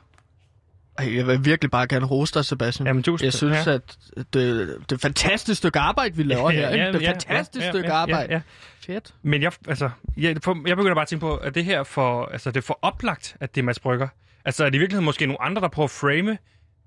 Jeg 0.99 1.27
vil 1.27 1.45
virkelig 1.45 1.71
bare 1.71 1.87
gerne 1.87 2.07
rose 2.07 2.35
dig, 2.35 2.45
Sebastian. 2.45 2.87
Jamen, 2.87 3.03
du, 3.03 3.19
Jeg 3.23 3.33
synes, 3.33 3.67
ja. 3.67 3.73
at 3.75 3.99
det, 4.17 4.27
det 4.35 4.71
er 4.91 4.95
et 4.95 5.01
fantastisk 5.01 5.59
stykke 5.59 5.79
arbejde, 5.79 6.17
vi 6.17 6.23
laver 6.23 6.51
her. 6.59 6.69
Ikke? 6.69 6.85
Det 6.87 6.95
er 6.95 6.99
et 6.99 7.23
fantastisk 7.27 7.67
stykke 7.69 7.93
arbejde. 7.93 8.33
Ja, 8.33 8.41
ja. 8.89 8.95
Fedt. 8.95 9.15
Men 9.23 9.43
jeg, 9.43 9.53
altså, 9.69 9.91
jeg, 10.17 10.25
jeg 10.67 10.77
begynder 10.77 10.95
bare 10.95 11.03
at 11.03 11.09
tænke 11.09 11.21
på, 11.21 11.37
at 11.37 11.55
det 11.55 11.65
her 11.65 11.83
for, 11.83 12.25
altså, 12.27 12.51
det 12.51 12.57
er 12.57 12.63
for 12.63 12.79
oplagt, 12.83 13.37
at 13.41 13.55
det 13.55 13.61
er 13.61 13.65
Mads 13.65 13.79
Brygger. 13.79 14.09
Altså, 14.45 14.65
er 14.65 14.71
det 14.71 14.77
i 14.77 14.79
virkeligheden 14.79 15.05
måske 15.05 15.27
nogle 15.27 15.43
andre, 15.43 15.63
der 15.63 15.69
prøver 15.69 15.85
at 15.85 15.91
frame 15.91 16.39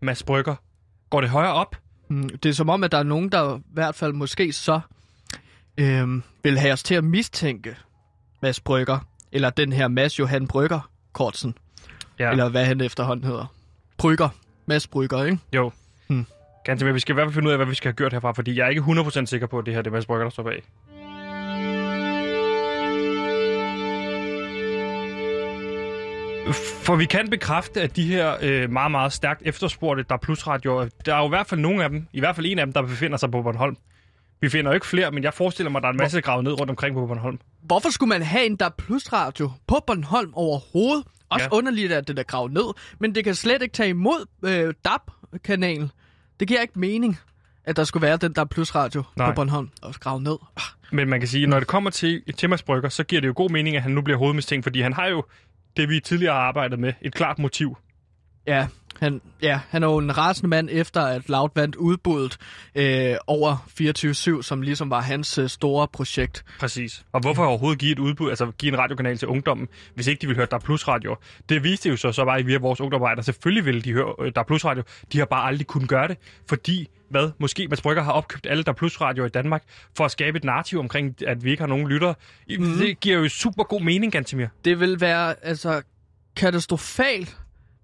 Mads 0.02 0.24
Brygger? 0.24 0.56
Går 1.10 1.22
det 1.22 1.30
højere 1.30 1.54
op? 1.54 1.76
Mm, 2.10 2.30
Det 2.30 2.50
er 2.50 2.54
som 2.54 2.70
om, 2.70 2.84
at 2.84 2.92
der 2.92 2.98
er 2.98 3.04
nogen, 3.04 3.30
der 3.30 3.58
i 3.58 3.62
hvert 3.74 3.96
fald 3.96 4.14
måske 4.14 4.54
så 4.54 4.80
øhm, 5.78 6.24
vil 6.44 6.60
have 6.60 6.74
os 6.74 6.84
til 6.84 6.96
at 6.96 7.04
mistænke 7.04 7.76
Mads 8.42 8.60
Brygger, 8.60 9.00
eller 9.32 9.50
den 9.50 9.74
her 9.74 9.88
Mads 9.88 10.20
Johan 10.20 10.48
Brygger 10.48 10.90
Kortsen, 11.14 11.56
Ja. 12.20 12.26
ja. 12.26 12.32
eller 12.32 12.50
hvad 12.50 12.66
han 12.66 12.82
efterhånden 12.82 13.26
hedder. 13.26 13.54
Brygger. 14.00 14.30
Mads 14.66 14.88
Brygger, 14.88 15.24
ikke? 15.24 15.38
Jo. 15.56 15.72
Hmm. 16.08 16.26
Ganske 16.64 16.86
mere. 16.86 16.94
Vi 16.94 17.00
skal 17.00 17.14
i 17.14 17.16
hvert 17.16 17.26
fald 17.26 17.34
finde 17.34 17.48
ud 17.48 17.52
af, 17.52 17.58
hvad 17.58 17.68
vi 17.68 17.76
skal 17.76 17.88
have 17.90 17.96
gjort 17.96 18.14
herfra, 18.14 18.32
fordi 18.32 18.58
jeg 18.58 18.66
er 18.66 18.70
ikke 18.70 18.82
100% 18.82 19.26
sikker 19.26 19.48
på, 19.48 19.60
at 19.60 19.66
det 19.66 19.74
her 19.74 19.82
det 19.82 19.90
er 19.90 19.94
Mads 19.94 20.06
Brygger, 20.06 20.24
der 20.24 20.30
står 20.30 20.44
bag. 20.44 20.64
For 26.84 26.96
vi 26.96 27.06
kan 27.06 27.30
bekræfte, 27.30 27.82
at 27.82 27.96
de 27.96 28.04
her 28.04 28.36
øh, 28.42 28.70
meget, 28.72 28.92
meget 28.92 29.14
stærkt 29.14 29.42
efterspurgte, 29.46 30.04
der 30.10 30.16
er 30.16 30.20
plusradioer, 30.20 30.88
der 31.06 31.16
er 31.16 31.20
jo 31.20 31.26
i 31.26 31.30
hvert 31.30 31.48
fald 31.48 31.62
nogle 31.62 31.84
af 31.84 31.90
dem, 31.90 32.08
i 32.14 32.20
hvert 32.20 32.36
fald 32.36 32.46
en 32.46 32.60
af 32.60 32.66
dem, 32.66 32.74
der 32.74 32.82
befinder 32.82 33.18
sig 33.18 33.32
på 33.32 33.42
Bornholm. 33.42 33.78
Vi 34.42 34.50
finder 34.50 34.72
jo 34.72 34.74
ikke 34.74 34.86
flere, 34.86 35.12
men 35.12 35.24
jeg 35.24 35.34
forestiller 35.34 35.70
mig, 35.70 35.80
at 35.80 35.84
der 35.84 35.88
er 35.88 35.94
en 35.94 35.98
masse 35.98 36.22
gravet 36.22 36.44
ned 36.44 36.60
rundt 36.60 36.70
omkring 36.70 36.96
på 36.96 37.06
Bornholm. 37.06 37.40
Hvorfor 37.62 37.90
skulle 37.90 38.10
man 38.10 38.22
have 38.22 38.46
en 38.46 38.56
der 38.56 38.66
er 38.66 38.70
plus 38.78 39.14
radio 39.14 39.52
på 39.68 39.84
Bornholm 39.88 40.34
overhovedet? 40.34 41.06
Også 41.30 41.44
Ja. 41.52 41.58
underligt, 41.58 41.92
at 41.92 42.08
det 42.08 42.20
er 42.20 42.24
gravet 42.24 42.52
ned, 42.54 42.74
men 43.00 43.16
det 43.16 43.24
kan 43.24 43.36
slet 43.36 43.62
ikke 43.62 43.74
tage 43.74 43.90
imod 43.90 44.26
øh, 44.46 44.74
DAB-kanalen. 44.86 45.92
Det 46.40 46.48
giver 46.48 46.62
ikke 46.62 46.80
mening, 46.80 47.20
at 47.64 47.76
der 47.76 47.84
skulle 47.84 48.02
være 48.08 48.18
den 48.18 48.34
der 48.34 48.46
plusradio 48.46 49.04
Nej. 49.18 49.30
på 49.30 49.36
Bornholm 49.36 49.70
og 49.82 49.94
grave 49.94 50.22
ned. 50.22 50.38
Men 50.92 51.10
man 51.10 51.20
kan 51.20 51.28
sige, 51.28 51.48
når 51.48 51.60
det 51.60 51.68
kommer 51.68 51.90
til, 51.90 52.24
Mads 52.50 52.64
Brygger, 52.64 52.90
så 52.90 53.04
giver 53.04 53.22
det 53.22 53.28
jo 53.28 53.34
god 53.36 53.50
mening, 53.50 53.76
at 53.76 53.82
han 53.82 53.92
nu 53.92 54.02
bliver 54.02 54.18
hovedmistænkt, 54.18 54.66
fordi 54.66 54.82
han 54.82 54.94
har 54.94 55.08
jo 55.08 55.24
det, 55.78 55.90
vi 55.90 56.00
tidligere 56.00 56.34
har 56.34 56.42
arbejdet 56.42 56.80
med, 56.80 56.94
et 57.02 57.14
klart 57.14 57.40
motiv. 57.40 57.78
Ja, 58.50 58.68
han, 59.00 59.22
ja, 59.42 59.60
han 59.70 59.84
er 59.84 59.88
jo 59.88 59.98
en 59.98 60.18
rasende 60.18 60.50
mand 60.50 60.70
efter, 60.72 61.02
at 61.02 61.30
Loud 61.30 61.50
vandt 61.56 61.76
udbuddet 61.76 62.38
øh, 62.76 63.16
over 63.28 63.56
24-7, 64.40 64.42
som 64.42 64.62
ligesom 64.62 64.90
var 64.90 65.02
hans 65.02 65.38
øh, 65.38 65.50
store 65.50 65.88
projekt. 65.88 66.46
Præcis. 66.60 67.06
Og 67.12 67.22
hvorfor 67.22 67.46
overhovedet 67.46 67.80
give 67.80 67.92
et 67.92 68.00
udbud, 68.00 68.30
altså 68.30 68.52
give 68.58 68.74
en 68.74 68.80
radiokanal 68.80 69.18
til 69.18 69.28
ungdommen, 69.28 69.68
hvis 69.96 70.08
ikke 70.08 70.22
de 70.22 70.28
vil 70.28 70.36
høre 70.36 70.48
Der 70.52 70.58
er 70.58 70.62
Plus 70.62 70.88
Radio? 70.88 71.16
Det 71.50 71.64
viste 71.64 71.90
jo 71.90 71.96
så, 71.96 72.12
så 72.12 72.26
bare 72.26 72.44
via 72.44 72.58
vores 72.58 72.82
ungdomsarbejder. 72.82 73.22
Selvfølgelig 73.22 73.66
ville 73.66 73.82
de 73.82 73.94
høre 73.94 74.14
øh, 74.20 74.32
Der 74.36 74.42
er 74.42 74.46
Plus 74.46 74.66
Radio. 74.66 74.84
De 75.14 75.18
har 75.18 75.26
bare 75.26 75.48
aldrig 75.48 75.68
kunnet 75.68 75.90
gøre 75.90 76.08
det, 76.08 76.18
fordi 76.50 76.90
hvad? 77.10 77.32
Måske 77.40 77.68
Mads 77.68 77.82
Brygger 77.82 78.04
har 78.04 78.12
opkøbt 78.12 78.48
alle 78.50 78.64
Der 78.64 78.72
er 78.72 78.76
Plus 78.76 79.02
Radio 79.02 79.26
i 79.26 79.30
Danmark 79.30 79.64
for 79.98 80.06
at 80.06 80.12
skabe 80.12 80.38
et 80.38 80.44
narrativ 80.44 80.80
omkring, 80.80 81.16
at 81.28 81.44
vi 81.44 81.52
ikke 81.52 81.62
har 81.62 81.68
nogen 81.68 81.88
lyttere. 81.88 82.16
Mm. 82.50 82.78
Det 82.78 83.00
giver 83.00 83.18
jo 83.18 83.30
super 83.30 83.64
god 83.64 83.82
mening, 83.82 84.12
Gantemir. 84.12 84.48
Det 84.66 84.80
vil 84.80 85.02
være 85.02 85.46
altså 85.46 85.82
katastrofalt, 86.36 87.38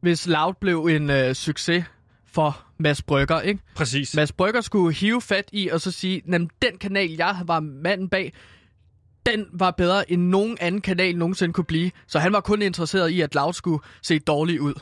hvis 0.05 0.27
Loud 0.27 0.53
blev 0.61 0.85
en 0.85 1.09
øh, 1.09 1.35
succes 1.35 1.85
for 2.25 2.63
Mads 2.77 3.01
Brygger, 3.01 3.41
ikke? 3.41 3.59
Præcis. 3.75 4.15
Mads 4.15 4.31
Brygger 4.31 4.61
skulle 4.61 4.95
hive 4.95 5.21
fat 5.21 5.49
i 5.51 5.69
og 5.69 5.81
så 5.81 5.91
sige, 5.91 6.21
den 6.61 6.77
kanal, 6.81 7.11
jeg 7.11 7.35
var 7.45 7.59
manden 7.59 8.09
bag, 8.09 8.33
den 9.25 9.45
var 9.53 9.71
bedre 9.71 10.11
end 10.11 10.21
nogen 10.21 10.57
anden 10.61 10.81
kanal 10.81 11.17
nogensinde 11.17 11.53
kunne 11.53 11.65
blive. 11.65 11.91
Så 12.07 12.19
han 12.19 12.33
var 12.33 12.39
kun 12.39 12.61
interesseret 12.61 13.09
i, 13.09 13.21
at 13.21 13.35
Loud 13.35 13.53
skulle 13.53 13.83
se 14.01 14.19
dårlig 14.19 14.61
ud. 14.61 14.73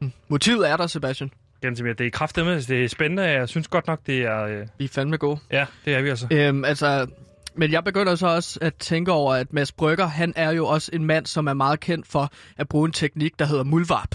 Hm. 0.00 0.12
Motivet 0.28 0.70
er 0.70 0.76
der, 0.76 0.86
Sebastian. 0.86 1.30
Gantemir, 1.60 1.92
det 1.92 2.06
er 2.06 2.10
kraftedeme, 2.10 2.60
det 2.60 2.84
er 2.84 2.88
spændende. 2.88 3.22
Jeg 3.22 3.48
synes 3.48 3.68
godt 3.68 3.86
nok, 3.86 4.00
det 4.06 4.18
er... 4.22 4.44
Øh... 4.44 4.66
Vi 4.78 4.84
er 4.84 4.88
fandme 4.88 5.16
gode. 5.16 5.38
Ja, 5.52 5.66
det 5.84 5.94
er 5.94 6.02
vi 6.02 6.08
altså. 6.08 6.26
Øhm, 6.30 6.64
altså, 6.64 7.06
men 7.58 7.72
jeg 7.72 7.84
begynder 7.84 8.14
så 8.14 8.26
også 8.26 8.58
at 8.62 8.74
tænke 8.74 9.12
over, 9.12 9.34
at 9.34 9.52
Mads 9.52 9.72
Brygger, 9.72 10.06
han 10.06 10.32
er 10.36 10.50
jo 10.50 10.66
også 10.66 10.90
en 10.94 11.04
mand, 11.04 11.26
som 11.26 11.46
er 11.46 11.54
meget 11.54 11.80
kendt 11.80 12.06
for 12.06 12.30
at 12.56 12.68
bruge 12.68 12.86
en 12.86 12.92
teknik, 12.92 13.38
der 13.38 13.44
hedder 13.44 13.64
mulvarp. 13.64 14.14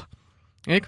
Ikke? 0.67 0.87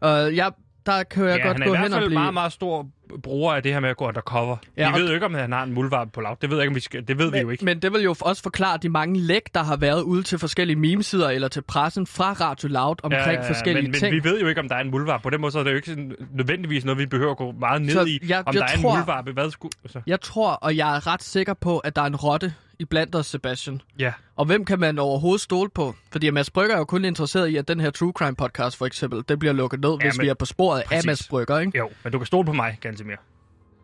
Og 0.00 0.36
jeg, 0.36 0.52
der 0.88 1.02
kan 1.02 1.24
jeg 1.24 1.38
ja, 1.38 1.46
godt 1.46 1.52
han 1.58 1.62
er 1.62 1.66
gå 1.66 1.74
i 1.74 1.76
hvert 1.76 1.82
hen 1.82 1.92
og 1.92 1.96
fald 1.98 2.08
blive... 2.08 2.18
meget, 2.20 2.34
meget 2.34 2.52
stor 2.52 2.86
bruger 3.22 3.54
af 3.54 3.62
det 3.62 3.72
her 3.72 3.80
med 3.80 3.88
at 3.90 3.96
gå 3.96 4.08
undercover. 4.08 4.56
Ja, 4.76 4.82
Ja, 4.82 4.88
vi 4.88 4.94
og- 4.94 5.00
ved 5.00 5.08
jo 5.08 5.14
ikke, 5.14 5.26
om 5.26 5.34
han 5.34 5.52
har 5.52 5.62
en 5.62 5.72
muldvarp 5.74 6.08
på 6.12 6.20
lav. 6.20 6.36
Det 6.42 6.50
ved 6.50 6.56
jeg 6.56 6.62
ikke, 6.62 6.70
om 6.70 6.74
vi 6.74 6.80
skal... 6.80 7.08
Det 7.08 7.18
ved 7.18 7.30
vi 7.32 7.38
jo 7.38 7.50
ikke. 7.50 7.64
Men 7.64 7.82
det 7.82 7.92
vil 7.92 8.02
jo 8.02 8.14
også 8.20 8.42
forklare 8.42 8.78
de 8.82 8.88
mange 8.88 9.20
læk, 9.20 9.42
der 9.54 9.62
har 9.62 9.76
været 9.76 10.02
ude 10.02 10.22
til 10.22 10.38
forskellige 10.38 10.76
memesider 10.76 11.28
eller 11.30 11.48
til 11.48 11.62
pressen 11.62 12.06
fra 12.06 12.32
Radio 12.32 12.68
Loud 12.68 12.96
omkring 13.02 13.44
forskellige 13.46 13.82
men, 13.88 13.92
ting. 14.00 14.14
Men 14.14 14.24
vi 14.24 14.28
ved 14.30 14.40
jo 14.40 14.46
ikke, 14.48 14.60
om 14.60 14.68
der 14.68 14.76
er 14.76 14.80
en 14.80 14.90
muldvarp. 14.90 15.22
På 15.22 15.30
den 15.30 15.40
måde 15.40 15.52
så 15.52 15.58
er 15.58 15.62
det 15.64 15.70
jo 15.70 15.76
ikke 15.76 15.88
sådan, 15.88 16.14
nødvendigvis 16.34 16.84
noget, 16.84 16.98
vi 16.98 17.06
behøver 17.06 17.30
at 17.30 17.36
gå 17.36 17.52
meget 17.52 17.82
ned 17.82 17.90
Så 17.90 18.04
i. 18.04 18.18
jeg- 18.28 18.42
om 18.46 18.54
jeg 18.54 18.60
der 18.60 18.66
er 18.74 18.76
tror- 18.82 18.90
en 18.92 18.96
muldvarp. 18.98 19.28
Hvad 19.28 19.50
skulle... 19.50 19.72
Altså, 19.84 20.00
Jeg 20.06 20.20
tror, 20.20 20.50
og 20.50 20.76
jeg 20.76 20.96
er 20.96 21.06
ret 21.06 21.22
sikker 21.22 21.54
på, 21.54 21.78
at 21.78 21.96
der 21.96 22.02
er 22.02 22.06
en 22.06 22.16
rotte 22.16 22.54
i 22.78 22.84
blandt 22.84 23.14
os, 23.14 23.26
Sebastian. 23.26 23.80
ja. 23.98 24.12
Og 24.36 24.44
hvem 24.46 24.64
kan 24.64 24.78
man 24.80 24.98
overhovedet 24.98 25.40
stole 25.40 25.70
på? 25.70 25.94
Fordi 26.12 26.30
Mads 26.30 26.50
Brygger 26.50 26.74
er 26.74 26.78
jo 26.78 26.84
kun 26.84 27.04
interesseret 27.04 27.48
i, 27.48 27.56
at 27.56 27.68
den 27.68 27.80
her 27.80 27.90
True 27.90 28.12
Crime 28.16 28.36
podcast 28.36 28.76
for 28.76 28.86
eksempel, 28.86 29.24
det 29.28 29.38
bliver 29.38 29.52
lukket 29.52 29.80
ned, 29.80 29.98
hvis 30.00 30.16
men- 30.16 30.24
vi 30.24 30.28
er 30.28 30.34
på 30.34 30.44
sporet 30.44 30.82
præcis. 30.86 31.04
af 31.04 31.08
Mads 31.08 31.28
Brygger, 31.28 31.58
ikke? 31.58 31.78
Jo, 31.78 31.90
men 32.04 32.12
du 32.12 32.18
kan 32.18 32.26
stole 32.26 32.46
på 32.46 32.52
mig, 32.52 32.78
Gantemir. 32.80 33.16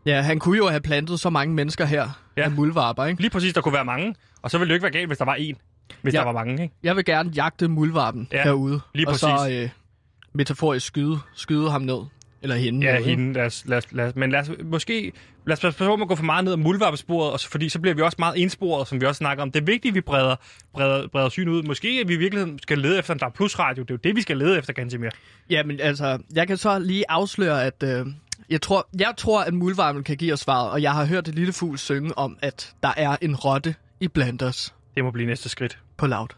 Ja, 0.07 0.21
han 0.21 0.39
kunne 0.39 0.57
jo 0.57 0.69
have 0.69 0.81
plantet 0.81 1.21
så 1.21 1.31
mange 1.31 1.55
mennesker 1.55 1.85
her 1.85 2.01
Ja. 2.03 2.09
ja. 2.37 2.43
af 2.45 2.51
muldvarper, 2.51 3.05
ikke? 3.05 3.21
Lige 3.21 3.31
præcis, 3.31 3.55
der 3.55 3.61
kunne 3.61 3.75
være 3.75 3.85
mange. 3.85 4.15
Og 4.43 4.51
så 4.51 4.59
ville 4.59 4.69
det 4.69 4.73
jo 4.73 4.75
ikke 4.77 4.83
være 4.83 4.93
galt, 4.93 5.07
hvis 5.09 5.19
der 5.19 5.25
var 5.25 5.35
en. 5.35 5.57
Hvis 6.03 6.15
Ja. 6.15 6.19
der 6.19 6.25
var 6.25 6.33
mange, 6.33 6.63
ikke? 6.63 6.75
Jeg 6.83 6.97
vil 6.97 7.05
gerne 7.05 7.31
jagte 7.31 7.69
muldvarpen 7.69 8.29
Ja, 8.33 8.37
ja, 8.37 8.43
herude. 8.45 8.81
lige 8.95 9.09
og 9.09 9.17
så 9.17 9.29
præcis. 9.37 9.63
øh, 9.65 9.71
metaforisk 10.33 10.87
skyde, 10.87 11.19
skyde 11.35 11.71
ham 11.71 11.83
ned. 11.83 11.99
Eller 12.45 12.57
hende. 12.57 12.87
Ja, 12.87 13.01
hende. 13.03 13.33
Lad 13.33 13.47
os, 13.47 13.63
lad 13.67 13.79
os, 13.79 13.85
lad 13.93 14.07
os, 14.07 14.15
men 14.17 14.31
lad 14.31 14.41
os 14.41 14.51
måske... 14.65 15.13
Lad 15.47 15.53
os 15.57 15.61
passe 15.61 15.79
på 15.79 15.97
med 15.97 16.03
at 16.05 16.09
gå 16.09 16.15
for 16.17 16.25
meget 16.25 16.45
ned 16.45 16.53
ad 16.53 16.57
muldvarpesporet, 16.57 17.33
og 17.33 17.41
fordi 17.41 17.69
så 17.69 17.81
bliver 17.81 17.95
vi 17.95 18.03
også 18.03 18.17
meget 18.19 18.43
ensporet, 18.43 18.89
som 18.89 19.01
vi 19.01 19.07
også 19.07 19.19
snakker 19.19 19.43
om. 19.43 19.51
Det 19.53 19.61
er 19.61 19.65
vigtigt, 19.65 19.93
at 19.93 19.95
vi 19.95 20.01
breder, 20.01 20.37
breder, 20.75 21.09
breder 21.09 21.29
syn 21.29 21.49
ud. 21.49 21.63
Måske 21.63 21.89
at 22.03 22.09
vi 22.09 22.15
i 22.15 22.17
virkeligheden 22.17 22.59
skal 22.59 22.79
lede 22.79 22.99
efter 22.99 23.15
en 23.15 23.21
der 23.21 23.27
er 23.27 23.31
plus 23.31 23.59
radio. 23.59 23.83
Det 23.83 23.91
er 23.91 23.95
jo 23.95 23.99
det, 24.05 24.17
vi 24.17 24.23
skal 24.23 24.37
lede 24.37 24.59
efter, 24.59 24.73
Gantemir. 24.73 25.11
Ja, 25.51 25.63
men 25.63 25.81
altså, 25.81 26.19
jeg 26.35 26.47
kan 26.47 26.57
så 26.57 26.79
lige 26.79 27.05
afsløre, 27.09 27.65
at 27.65 27.83
øh, 27.83 28.07
jeg, 28.51 28.63
tror, 28.63 28.89
jeg 28.99 29.15
tror, 29.17 29.41
at 29.43 29.55
muldvarpen 29.55 30.05
kan 30.05 30.17
give 30.17 30.33
os 30.33 30.41
svaret, 30.41 30.71
og 30.71 30.83
jeg 30.83 30.93
har 30.93 31.05
hørt 31.07 31.29
et 31.29 31.35
lille 31.35 31.53
fugl 31.53 31.79
synge 31.79 32.19
om, 32.19 32.39
at 32.43 32.75
der 32.83 32.93
er 32.97 33.17
en 33.23 33.37
rotte 33.37 33.75
i 34.01 34.09
blandt 34.09 34.43
os 34.43 34.75
Det 34.95 35.05
må 35.05 35.11
blive 35.11 35.27
næste 35.27 35.49
skridt. 35.49 35.79
på 35.97 36.07
loud. 36.07 36.29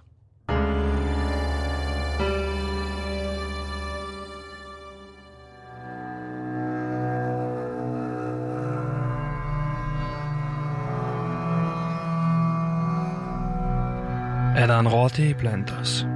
Er 14.56 14.66
der 14.66 14.78
en 14.78 14.88
rotte 14.88 15.34
blandt 15.38 15.74
os? 15.80 16.06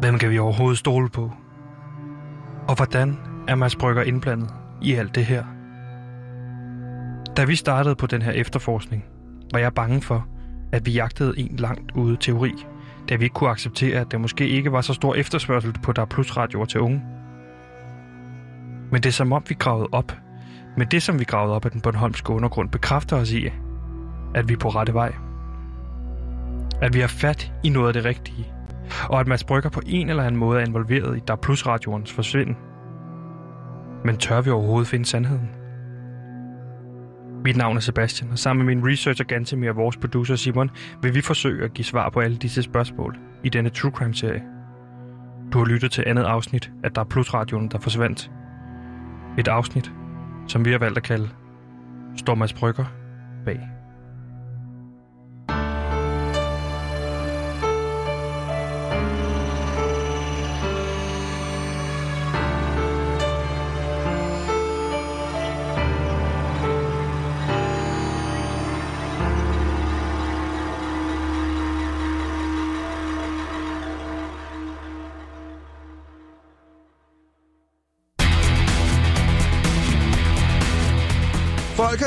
Hvem 0.00 0.18
kan 0.18 0.30
vi 0.30 0.38
overhovedet 0.38 0.78
stole 0.78 1.08
på? 1.08 1.32
Og 2.68 2.74
hvordan 2.76 3.16
er 3.48 3.54
Mads 3.54 3.76
Brygger 3.76 4.02
indblandet 4.02 4.50
i 4.82 4.94
alt 4.94 5.14
det 5.14 5.24
her? 5.24 5.44
Da 7.36 7.44
vi 7.44 7.56
startede 7.56 7.96
på 7.96 8.06
den 8.06 8.22
her 8.22 8.32
efterforskning, 8.32 9.04
var 9.52 9.58
jeg 9.58 9.74
bange 9.74 10.02
for, 10.02 10.26
at 10.72 10.86
vi 10.86 10.92
jagtede 10.92 11.38
en 11.38 11.56
langt 11.56 11.92
ude 11.92 12.16
teori, 12.16 12.52
da 13.08 13.16
vi 13.16 13.24
ikke 13.24 13.34
kunne 13.34 13.50
acceptere, 13.50 14.00
at 14.00 14.12
der 14.12 14.18
måske 14.18 14.48
ikke 14.48 14.72
var 14.72 14.80
så 14.80 14.94
stor 14.94 15.14
efterspørgsel 15.14 15.72
på 15.72 15.92
der 15.92 16.04
plus 16.04 16.36
radioer 16.36 16.64
til 16.64 16.80
unge. 16.80 17.02
Men 18.90 19.02
det 19.02 19.06
er 19.06 19.12
som 19.12 19.32
om 19.32 19.42
vi 19.48 19.54
gravede 19.54 19.88
op. 19.92 20.12
Men 20.76 20.88
det 20.88 21.02
som 21.02 21.18
vi 21.18 21.24
gravede 21.24 21.54
op 21.54 21.64
af 21.64 21.70
den 21.70 21.80
Bornholmske 21.80 22.30
undergrund 22.30 22.70
bekræfter 22.70 23.16
os 23.16 23.32
i, 23.32 23.50
at 24.34 24.48
vi 24.48 24.54
er 24.54 24.58
på 24.58 24.68
rette 24.68 24.94
vej 24.94 25.12
at 26.82 26.94
vi 26.94 27.00
har 27.00 27.08
fat 27.08 27.52
i 27.64 27.68
noget 27.68 27.88
af 27.88 27.92
det 27.92 28.04
rigtige, 28.04 28.52
og 29.08 29.20
at 29.20 29.26
Mads 29.26 29.44
Brygger 29.44 29.70
på 29.70 29.80
en 29.86 30.10
eller 30.10 30.22
anden 30.22 30.40
måde 30.40 30.60
er 30.60 30.66
involveret 30.66 31.16
i 31.16 31.20
Der 31.28 31.36
Plus 31.36 31.66
radioens 31.66 32.12
forsvinden. 32.12 32.56
Men 34.04 34.16
tør 34.16 34.40
vi 34.40 34.50
overhovedet 34.50 34.88
finde 34.88 35.06
sandheden? 35.06 35.50
Mit 37.44 37.56
navn 37.56 37.76
er 37.76 37.80
Sebastian, 37.80 38.30
og 38.30 38.38
sammen 38.38 38.66
med 38.66 38.74
min 38.74 38.92
researcher 38.92 39.24
Gantemir 39.24 39.70
og 39.70 39.76
vores 39.76 39.96
producer 39.96 40.36
Simon, 40.36 40.70
vil 41.02 41.14
vi 41.14 41.20
forsøge 41.20 41.64
at 41.64 41.74
give 41.74 41.84
svar 41.84 42.10
på 42.10 42.20
alle 42.20 42.36
disse 42.36 42.62
spørgsmål 42.62 43.16
i 43.44 43.48
denne 43.48 43.70
True 43.70 43.92
Crime-serie. 43.92 44.42
Du 45.52 45.58
har 45.58 45.64
lyttet 45.64 45.92
til 45.92 46.04
andet 46.06 46.24
afsnit 46.24 46.70
af 46.84 46.92
Der 46.92 47.04
Plus 47.04 47.34
radioen, 47.34 47.68
der 47.68 47.78
forsvandt. 47.78 48.30
Et 49.38 49.48
afsnit, 49.48 49.92
som 50.46 50.64
vi 50.64 50.70
har 50.70 50.78
valgt 50.78 50.96
at 50.96 51.04
kalde 51.04 51.28
Står 52.16 52.34
Mads 52.34 52.52
Brygger 52.52 52.84
bag. 53.44 53.77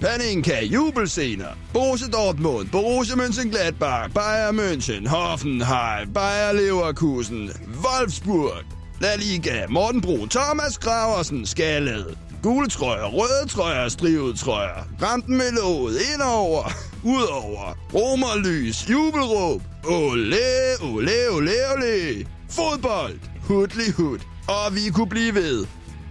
Paninka, 0.00 0.60
jubelscener. 0.60 1.54
Borussia 1.72 2.08
Dortmund, 2.08 2.70
Borussia 2.70 3.16
Mönchengladbach, 3.16 4.12
Bayern 4.12 4.56
München, 4.56 5.06
Hoffenheim, 5.06 6.12
Bayer 6.12 6.52
Leverkusen, 6.52 7.50
Wolfsburg. 7.82 8.64
La 9.00 9.14
Liga, 9.14 9.66
Morten 9.68 10.00
Brun, 10.00 10.28
Thomas 10.28 10.78
Graversen, 10.78 11.46
Skallet. 11.46 12.16
Gule 12.42 12.68
trøjer, 12.68 13.06
røde 13.06 13.48
trøjer, 13.48 13.88
strivet 13.88 14.38
trøjer. 14.38 14.88
Ramten 15.02 15.36
med 15.36 15.52
låget, 15.52 16.00
indover, 16.14 16.70
udover. 17.02 17.76
Romerlys, 17.94 18.90
jubelråb. 18.90 19.62
Ole, 19.84 20.36
ole, 20.82 21.30
ole, 21.30 21.52
ole. 21.72 22.26
Fodbold, 22.50 23.18
hudli 23.42 23.90
hud. 23.96 24.18
Og 24.48 24.74
vi 24.74 24.90
kunne 24.90 25.08
blive 25.08 25.34
ved. 25.34 25.66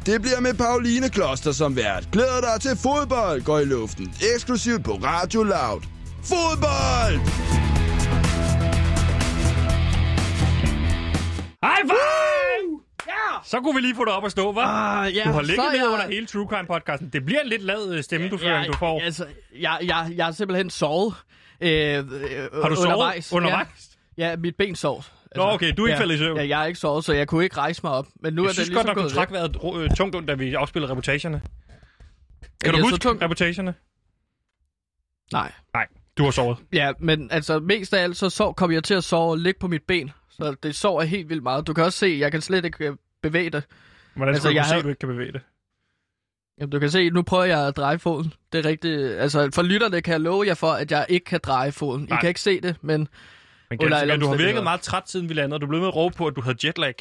Det 0.06 0.22
bliver 0.22 0.39
med 0.39 0.54
Pauline 0.54 1.10
Kloster 1.10 1.52
som 1.52 1.76
vært. 1.76 2.08
Glæder 2.12 2.41
dig 2.41 2.62
til 2.62 2.72
fodbold 2.78 3.41
går 3.44 3.60
i 3.60 3.65
luften. 3.65 4.13
Eksklusivt 4.36 4.84
på 4.84 4.91
Radio 4.91 5.44
Loud. 5.44 5.82
Fodbold! 6.24 7.20
High 11.63 11.86
five! 11.91 12.80
Ja! 13.08 13.39
Så 13.46 13.60
kunne 13.62 13.76
vi 13.76 13.82
lige 13.82 13.96
få 13.96 14.06
dig 14.06 14.13
op 14.13 14.26
at 14.26 14.32
stå, 14.32 14.52
hva'? 14.54 14.60
Ah, 14.60 15.15
ja, 15.15 15.24
du 15.24 15.32
har 15.32 15.41
ligget 15.41 15.65
er 15.65 15.72
ned 15.72 15.80
jeg- 15.80 15.88
under 15.88 16.08
hele 16.08 16.26
True 16.26 16.48
Crime 16.50 16.68
podcasten. 16.68 17.10
Det 17.13 17.26
bliver 17.26 17.41
en 17.41 17.48
lidt 17.48 17.62
lad 17.63 17.94
øh, 17.94 18.04
stemme, 18.04 18.30
du, 18.30 18.38
ja, 18.41 18.63
du 18.68 18.74
får. 18.74 19.02
Altså, 19.02 19.26
jeg, 19.60 19.78
jeg, 19.84 20.12
jeg 20.15 20.26
har 20.26 20.32
simpelthen 20.32 20.70
sovet. 20.70 21.13
Øh, 21.62 21.70
øh, 21.70 22.04
har 22.62 22.70
du 22.70 22.76
sovet 22.76 22.86
undervejs. 22.86 23.34
undervejs? 23.34 23.68
Ja, 24.18 24.30
ja, 24.30 24.36
mit 24.36 24.56
ben 24.58 24.76
sov. 24.76 25.04
Altså, 25.36 25.48
Nå, 25.48 25.54
okay, 25.54 25.74
du 25.78 25.84
er 25.84 25.88
ikke 25.88 25.93
ja, 25.95 26.00
faldet 26.02 26.15
i 26.15 26.17
søvn. 26.17 26.38
Ja, 26.38 26.48
jeg 26.48 26.62
er 26.62 26.65
ikke 26.65 26.80
sovet, 26.80 27.06
så 27.06 27.13
jeg 27.13 27.28
kunne 27.28 27.43
ikke 27.43 27.58
rejse 27.58 27.82
mig 27.84 27.91
op. 27.91 28.08
Men 28.21 28.34
nu 28.34 28.41
Jeg 28.43 28.50
er 28.50 28.54
synes 28.54 28.67
det 28.67 28.76
godt 28.76 28.86
ligesom 28.88 29.04
nok, 29.04 29.10
du 29.12 29.15
trak 29.15 29.32
vejret 29.32 29.84
øh, 29.84 29.89
tungt 29.98 30.15
under, 30.15 30.28
da 30.28 30.34
vi 30.34 30.54
afspillede 30.54 30.91
reportagerne. 30.91 31.38
Er 31.38 32.48
Kan 32.63 32.71
du 32.74 32.78
det 32.78 32.86
så 32.86 32.89
huske 32.91 32.98
tungt? 33.04 33.21
reportagerne? 33.24 33.74
Nej. 35.34 35.52
Nej, 35.74 35.88
du 36.17 36.24
har 36.24 36.32
sovet. 36.32 36.58
Ja, 36.74 36.91
men 37.00 37.32
altså 37.32 37.60
mest 37.60 37.93
af 37.93 38.04
alt, 38.04 38.17
så 38.17 38.30
sov, 38.30 38.56
kom 38.56 38.71
jeg 38.71 38.84
til 38.84 38.93
at 38.93 39.04
sove 39.04 39.32
og 39.32 39.38
ligge 39.38 39.60
på 39.60 39.67
mit 39.67 39.84
ben. 39.88 40.12
Så 40.30 40.56
det 40.63 40.76
sover 40.76 41.04
helt 41.04 41.30
vildt 41.30 41.43
meget. 41.43 41.67
Du 41.67 41.74
kan 41.74 41.84
også 41.84 42.00
se, 42.00 42.17
jeg 42.19 42.32
kan 42.32 42.41
slet 42.41 42.65
ikke 42.65 42.86
øh, 42.88 42.95
bevæge 43.21 43.50
det. 43.50 43.63
Hvordan 44.15 44.34
Altså, 44.34 44.41
skal 44.48 44.52
du 44.52 44.56
jeg 44.56 44.65
se, 44.65 44.67
havde- 44.69 44.80
at 44.80 44.84
du 44.84 44.89
ikke 44.89 45.00
kan 45.00 45.10
bevæge 45.10 45.32
det? 45.32 45.41
Jamen, 46.60 46.69
du 46.71 46.80
kan 46.80 46.89
se, 46.91 47.10
nu 47.10 47.21
prøver 47.21 47.43
jeg 47.43 47.67
at 47.67 47.78
dreje 47.78 48.00
foden. 48.00 48.34
Det 48.54 48.65
er 48.65 48.69
rigtigt. 48.69 49.00
Altså, 49.12 49.50
for 49.54 49.62
lytterne 49.62 50.02
kan 50.02 50.12
jeg 50.12 50.21
love 50.21 50.48
jer 50.48 50.54
for, 50.54 50.71
at 50.71 50.91
jeg 50.91 51.06
ikke 51.10 51.24
kan 51.26 51.39
dreje 51.43 51.71
foden. 51.71 52.06
Nej. 52.10 52.17
I 52.17 52.21
kan 52.21 52.28
ikke 52.28 52.41
se 52.41 52.62
det, 52.62 52.76
men 52.82 53.08
Men, 53.69 53.80
men 54.08 54.19
du 54.19 54.28
har 54.28 54.36
virket 54.36 54.63
meget 54.63 54.82
træt, 54.82 55.10
siden 55.10 55.30
vi 55.30 55.34
landede, 55.34 55.58
og 55.58 55.62
du 55.62 55.67
blev 55.67 55.80
med 55.80 55.88
at 55.88 55.95
råbe 55.95 56.15
på, 56.15 56.28
at 56.28 56.36
du 56.36 56.41
havde 56.41 56.58
jetlag. 56.67 56.95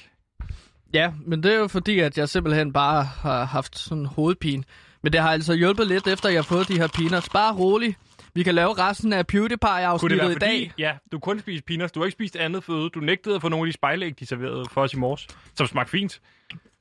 ja, 0.93 1.13
men 1.27 1.43
det 1.43 1.53
er 1.55 1.59
jo 1.59 1.69
fordi, 1.69 1.99
at 1.99 2.19
jeg 2.19 2.29
simpelthen 2.29 2.73
bare 2.73 3.05
har 3.05 3.45
haft 3.45 3.79
sådan 3.79 4.07
hovedpine. 4.07 4.65
Men 5.03 5.13
det 5.13 5.21
har 5.21 5.31
altså 5.33 5.55
hjulpet 5.55 5.87
lidt, 5.87 6.07
efter 6.07 6.29
jeg 6.29 6.39
har 6.39 6.43
fået 6.43 6.69
de 6.69 6.79
her 6.79 6.87
peanuts. 6.89 7.29
Bare 7.29 7.55
rolig. 7.55 7.97
Vi 8.35 8.43
kan 8.43 8.55
lave 8.55 8.73
resten 8.73 9.13
af 9.13 9.27
PewDiePie-afsnittet 9.27 10.17
i 10.31 10.33
fordi, 10.33 10.39
dag. 10.41 10.73
ja, 10.79 10.93
du 11.13 11.19
kun 11.19 11.41
spiste 11.41 11.65
peanuts, 11.67 11.93
du 11.93 12.01
har 12.01 12.05
ikke 12.05 12.17
spist 12.17 12.37
andet 12.37 12.65
føde, 12.65 12.89
du 12.89 13.01
nægtede 13.01 13.35
at 13.35 13.41
få 13.41 13.49
nogle 13.49 13.67
af 13.67 13.73
de 13.73 13.73
spejlæg, 13.73 14.21
de 14.21 14.27
serverede 14.27 14.65
for 14.73 14.83
os 14.83 14.93
i 14.93 14.97
morges, 14.97 15.27
som 15.55 15.67
smagte 15.67 15.91
fint. 15.91 16.21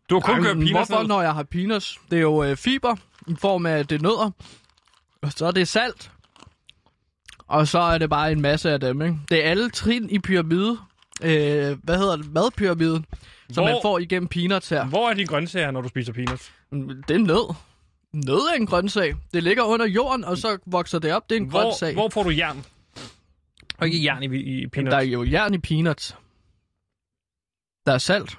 Du 0.10 0.15
har 0.15 0.22
kun 0.22 0.36
kørt 0.43 0.56
peanuts 0.56 0.72
Hvorfor, 0.72 1.00
ned. 1.00 1.08
når 1.08 1.22
jeg 1.22 1.34
har 1.34 1.43
peanuts? 1.43 2.00
Det 2.12 2.17
er 2.17 2.22
jo 2.22 2.43
øh, 2.43 2.56
fiber 2.58 2.96
i 3.28 3.36
form 3.39 3.65
af 3.65 3.88
det 3.88 3.96
er 3.96 4.04
nødder. 4.04 4.32
Og 5.22 5.32
så 5.32 5.46
er 5.46 5.52
det 5.52 5.67
salt. 5.67 6.12
Og 7.54 7.68
så 7.68 7.80
er 7.80 7.98
det 7.98 8.10
bare 8.10 8.32
en 8.32 8.42
masse 8.42 8.72
af 8.72 8.80
dem, 8.80 9.02
ikke? 9.02 9.18
Det 9.30 9.46
er 9.46 9.50
alle 9.50 9.70
trin 9.70 10.10
i 10.10 10.20
pyramide. 10.20 10.78
Øh, 11.24 11.78
hvad 11.84 11.98
hedder 11.98 12.16
det? 12.16 12.34
Madpyramiden. 12.34 13.06
Som 13.50 13.63
Hvor- 13.63 13.72
man 13.72 13.80
får 13.82 14.00
igennem 14.00 14.28
peanuts 14.28 14.70
her. 14.70 14.86
Hvor 14.86 15.10
er 15.10 15.13
dine 15.13 15.28
grøntsager, 15.28 15.72
når 15.72 15.82
du 15.82 15.88
spiser 15.89 16.13
peanuts? 16.13 16.52
Det 17.08 17.13
er 17.16 17.18
nød. 17.18 17.56
Nød 18.13 18.50
er 18.54 18.56
en 18.60 18.66
grøntsag. 18.66 19.16
Det 19.34 19.44
ligger 19.44 19.63
under 19.63 19.86
jorden, 19.88 20.24
og 20.24 20.38
så 20.38 20.58
vokser 20.66 21.00
det 21.00 21.13
op. 21.13 21.30
Det 21.30 21.38
er 21.38 21.39
en 21.42 21.48
Hvor, 21.50 21.62
grøntsag. 21.62 21.94
hvor 21.94 22.10
får 22.10 22.24
du 22.24 22.30
jern? 22.30 22.66
Og 23.78 23.88
ikke 23.88 24.04
jern 24.04 24.24
i, 24.24 24.26
i 24.26 24.62
Men 24.62 24.70
peanuts. 24.70 24.92
der 24.92 24.98
er 24.98 25.02
jo 25.02 25.24
jern 25.32 25.54
i 25.54 25.58
peanuts. 25.58 26.16
Der 27.86 27.92
er 27.94 27.98
salt, 27.98 28.38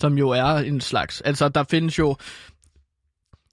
som 0.00 0.18
jo 0.18 0.30
er 0.30 0.44
en 0.44 0.80
slags... 0.80 1.20
Altså, 1.20 1.48
der 1.48 1.64
findes 1.64 1.98
jo... 1.98 2.16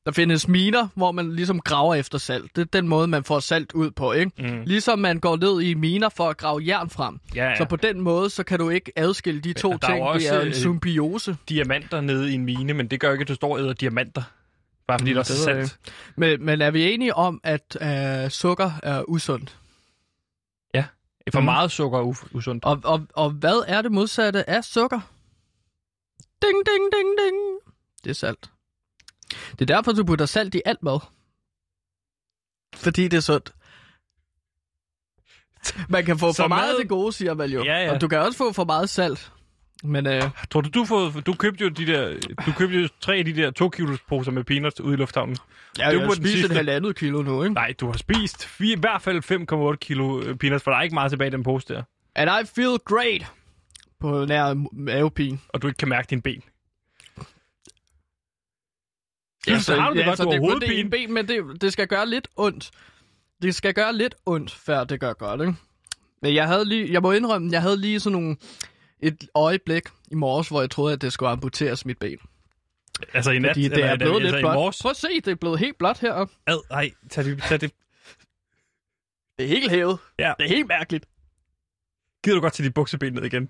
Der 0.08 0.14
findes 0.14 0.48
miner, 0.48 0.88
hvor 0.96 1.12
man 1.12 1.32
ligesom 1.36 1.60
graver 1.60 1.96
efter 1.96 2.18
salt. 2.18 2.56
Det 2.56 2.62
er 2.62 2.66
den 2.66 2.88
måde, 2.88 3.08
man 3.08 3.24
får 3.24 3.40
salt 3.40 3.74
ud 3.74 3.92
på, 3.92 4.12
ikke? 4.14 4.32
Mm. 4.38 4.62
Ligesom 4.66 5.00
man 5.00 5.20
går 5.20 5.38
ned 5.38 5.62
i 5.62 5.74
miner 5.74 6.10
for 6.10 6.30
at 6.30 6.38
grave 6.38 6.62
jern 6.68 6.90
frem. 6.90 7.20
Ja, 7.36 7.50
ja. 7.50 7.56
Så 7.56 7.66
på 7.66 7.76
den 7.76 8.02
måde, 8.02 8.30
så 8.30 8.44
kan 8.44 8.60
du 8.60 8.70
ikke 8.70 8.92
adskille 8.96 9.42
de 9.42 9.54
to 9.54 9.72
er 9.72 9.78
ting. 9.78 10.02
også, 10.04 10.28
det 10.28 10.36
er 10.38 10.42
en 10.42 10.48
øh, 10.48 10.54
symbiose. 10.54 11.38
diamanter 11.50 12.02
nede 12.02 12.32
i 12.32 12.34
en 12.34 12.46
mine, 12.46 12.74
men 12.74 12.88
det 12.88 13.00
gør 13.00 13.12
ikke, 13.12 13.22
at 13.22 13.28
du 13.28 13.36
står 13.36 13.58
og 13.60 13.82
diamanter. 13.82 14.24
Bare 14.88 15.00
fordi 15.00 15.12
Mm, 15.12 15.16
der 15.16 15.20
er 15.20 15.24
salt. 15.24 15.80
Men, 16.16 16.46
men 16.46 16.62
er 16.62 16.72
vi 16.72 16.92
enige 16.94 17.14
om, 17.16 17.42
at 17.44 17.78
øh, 17.82 18.30
sukker 18.30 18.72
er 18.84 19.04
usundt? 19.10 19.58
For 21.34 21.40
Mm. 21.40 21.46
meget 21.46 21.72
sukker 21.72 22.00
er 22.00 22.04
u- 22.04 22.28
usundt. 22.38 22.66
Og, 22.66 22.82
og, 22.84 23.08
og 23.14 23.30
hvad 23.32 23.64
er 23.68 23.82
det 23.82 23.92
modsatte 23.92 24.50
af 24.50 24.64
sukker? 24.64 25.00
Ding, 26.42 26.56
ding, 26.66 26.84
ding, 26.96 27.10
ding. 27.26 27.38
Det 28.04 28.10
er 28.10 28.14
salt. 28.14 28.50
Det 29.52 29.62
er 29.72 29.76
derfor, 29.76 29.92
du 29.92 30.04
putter 30.04 30.26
salt 30.26 30.56
i 30.56 30.62
alt 30.66 30.84
mad. 30.84 31.00
Fordi 32.76 33.08
det 33.08 33.18
er 33.18 33.22
sundt. 33.22 33.54
Man 35.90 36.06
kan 36.06 36.18
få 36.20 36.34
Så 36.34 36.44
for 36.44 36.48
meget 36.48 36.70
af 36.70 36.76
det 36.80 36.90
gode, 36.90 37.12
siger 37.14 37.34
man 37.34 37.50
jo. 37.50 37.64
Ja, 37.64 37.84
ja. 37.86 37.94
Og 37.94 38.02
du 38.02 38.08
kan 38.08 38.20
også 38.20 38.38
få 38.38 38.54
for 38.54 38.64
meget 38.64 38.90
salt. 38.90 39.32
Men 39.84 40.08
øh, 40.08 40.24
Tror 40.52 40.62
du, 40.62 40.70
du, 40.70 40.86
får, 40.86 41.10
du 41.26 41.34
købte 41.34 41.64
jo 41.64 41.70
de 41.70 41.88
der, 41.88 42.20
du 42.46 42.52
købte 42.52 42.78
jo 42.82 42.88
tre 43.02 43.16
af 43.16 43.26
de 43.26 43.34
der 43.36 43.52
to 43.52 43.70
kilos 43.70 44.00
poser 44.10 44.32
med 44.32 44.44
peanuts 44.44 44.82
ude 44.82 44.94
i 44.94 44.98
lufthavnen. 44.98 45.38
jeg, 45.78 45.92
Det 45.92 45.98
jeg 46.00 46.06
har 46.08 46.14
spist 46.16 46.34
et 46.34 46.40
sidste. 46.40 46.56
halvandet 46.56 46.96
kilo 46.96 47.22
nu, 47.22 47.44
ikke? 47.44 47.54
Nej, 47.54 47.74
du 47.80 47.86
har 47.86 47.98
spist 47.98 48.46
fire, 48.46 48.78
i 48.78 48.80
hvert 48.80 49.02
fald 49.02 49.72
5,8 49.72 49.78
kilo 49.78 50.22
øh, 50.22 50.36
peanuts, 50.38 50.64
for 50.64 50.72
der 50.72 50.78
er 50.78 50.82
ikke 50.82 50.94
meget 50.94 51.12
tilbage 51.12 51.28
i 51.28 51.32
den 51.32 51.44
pose 51.44 51.68
der. 51.74 51.84
And 52.16 52.30
I 52.30 52.46
feel 52.56 52.78
great. 52.86 53.32
På 54.00 54.26
nær 54.26 54.54
mavepine. 54.74 55.40
Og 55.50 55.62
du 55.62 55.68
ikke 55.68 55.78
kan 55.78 55.90
mærke 55.90 56.08
dine 56.10 56.22
ben. 56.22 56.42
Ja, 59.48 59.52
Synes, 59.60 59.68
har 59.80 59.90
du 59.90 59.98
det 59.98 60.06
godt, 60.06 60.18
du 60.20 60.24
det 60.24 60.34
har 60.34 60.38
er 60.38 60.40
det 60.40 60.50
hovedpine? 60.70 60.90
ben, 60.90 61.14
men 61.14 61.28
det, 61.28 61.62
det 61.62 61.74
skal 61.74 61.88
gøre 61.88 62.10
lidt 62.10 62.28
ondt. 62.36 62.72
Det 63.42 63.56
skal 63.56 63.74
gøre 63.74 63.94
lidt 63.94 64.16
ondt, 64.26 64.52
før 64.52 64.84
det 64.84 65.00
gør 65.00 65.14
godt, 65.14 65.42
ikke? 65.42 65.54
Men 66.22 66.34
jeg 66.34 66.48
havde 66.48 66.66
lige, 66.66 66.94
jeg 66.94 67.02
må 67.02 67.12
indrømme, 67.12 67.52
jeg 67.52 67.62
havde 67.62 67.78
lige 67.82 68.00
sådan 68.00 68.20
nogle, 68.20 68.38
et 69.00 69.28
øjeblik 69.36 69.84
i 70.12 70.16
morges, 70.16 70.48
hvor 70.50 70.62
jeg 70.62 70.70
troede, 70.70 70.94
at 70.94 71.02
det 71.02 71.14
skulle 71.14 71.30
amputeres 71.30 71.86
mit 71.86 71.98
ben. 71.98 72.18
Altså 73.14 73.32
i 73.32 73.40
nat, 73.40 73.50
Fordi 73.50 73.64
det 73.64 73.72
eller, 73.74 73.86
er 73.88 73.98
blevet 73.98 74.14
altså, 74.16 74.26
lidt 74.28 74.36
i 74.36 74.42
blåt. 74.42 74.54
morges. 74.54 74.82
Prøv 74.82 74.90
at 74.90 74.96
se, 74.98 75.08
det 75.26 75.28
er 75.28 75.36
blevet 75.36 75.60
helt 75.60 75.78
blåt 75.78 76.00
heroppe. 76.00 76.34
Ad, 76.48 76.58
ej, 76.72 76.92
tag 77.10 77.24
det, 77.26 77.44
tag 77.44 77.62
det. 77.62 77.72
Det 79.38 79.44
er 79.46 79.48
helt 79.50 79.72
hævet. 79.72 79.98
Ja. 80.20 80.34
Det 80.40 80.46
er 80.46 80.50
helt 80.50 80.68
mærkeligt. 80.68 81.06
Gider 82.24 82.36
du 82.36 82.42
godt 82.42 82.54
til 82.54 82.66
dit 82.66 82.74
bukseben 82.74 83.14
ned 83.14 83.24
igen? 83.24 83.50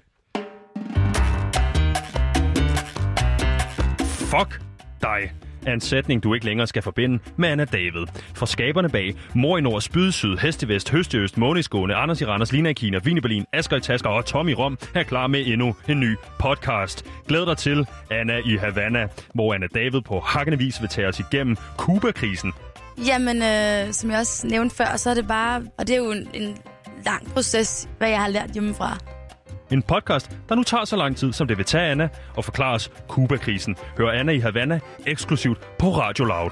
Fuck 4.31 4.62
dig 5.01 5.33
er 5.67 5.73
en 5.73 5.82
sætning, 5.82 6.23
du 6.23 6.34
ikke 6.34 6.45
længere 6.45 6.67
skal 6.67 6.82
forbinde 6.82 7.19
med 7.38 7.49
Anna 7.49 7.65
David. 7.65 8.06
For 8.36 8.45
skaberne 8.45 8.89
bag 8.89 9.15
Mor 9.34 9.58
i 9.58 9.62
Nord, 9.62 9.82
Spyd 9.82 10.12
Syd, 10.12 10.38
Hestevest, 10.38 10.89
Høstøst, 10.91 11.38
Måneskåne, 11.38 11.95
Anders 11.95 12.21
i 12.21 12.25
Randers, 12.25 12.51
Lina 12.51 12.69
i 12.69 12.73
Kina, 12.73 12.99
Vine 13.03 13.21
Berlin, 13.21 13.45
Asger 13.53 13.77
i 13.77 13.82
Tasker 13.82 14.10
og 14.10 14.25
Tommy 14.25 14.51
Rom 14.51 14.77
er 14.95 15.03
klar 15.03 15.27
med 15.27 15.47
endnu 15.47 15.75
en 15.89 15.99
ny 15.99 16.15
podcast. 16.39 17.06
Glæd 17.27 17.45
dig 17.45 17.58
til 17.58 17.88
Anna 18.12 18.38
i 18.45 18.58
Havana, 18.58 19.08
hvor 19.34 19.53
Anna 19.53 19.67
David 19.75 20.01
på 20.01 20.19
hakkende 20.19 20.58
vis 20.58 20.82
vil 20.82 20.89
tage 20.89 21.08
os 21.08 21.19
igennem 21.19 21.58
Kuba-krisen. 21.77 22.53
Jamen, 23.06 23.38
øh, 23.38 23.93
som 23.93 24.12
jeg 24.12 24.19
også 24.19 24.47
nævnte 24.47 24.75
før, 24.75 24.95
så 24.95 25.10
er 25.10 25.13
det 25.13 25.27
bare... 25.27 25.63
Og 25.77 25.88
det 25.88 25.93
er 25.93 25.97
jo 25.97 26.12
en, 26.12 26.27
en 26.34 26.58
lang 27.06 27.34
proces, 27.34 27.89
hvad 27.97 28.10
jeg 28.10 28.19
har 28.19 28.27
lært 28.27 28.49
hjemmefra. 28.53 29.16
En 29.71 29.82
podcast, 29.84 30.32
der 30.49 30.56
nu 30.56 30.63
tager 30.63 30.86
så 30.86 30.95
lang 30.95 31.17
tid, 31.17 31.34
som 31.34 31.47
det 31.47 31.58
vil 31.58 31.65
tage 31.65 31.91
Anna, 31.91 32.10
og 32.38 32.45
forklare 32.45 32.73
os 32.73 32.91
Kuba-krisen. 33.08 33.75
Hør 33.97 34.10
Anna 34.12 34.32
i 34.32 34.39
Havana 34.39 34.80
eksklusivt 35.06 35.60
på 35.80 35.89
Radio 35.89 36.25
Loud. 36.25 36.51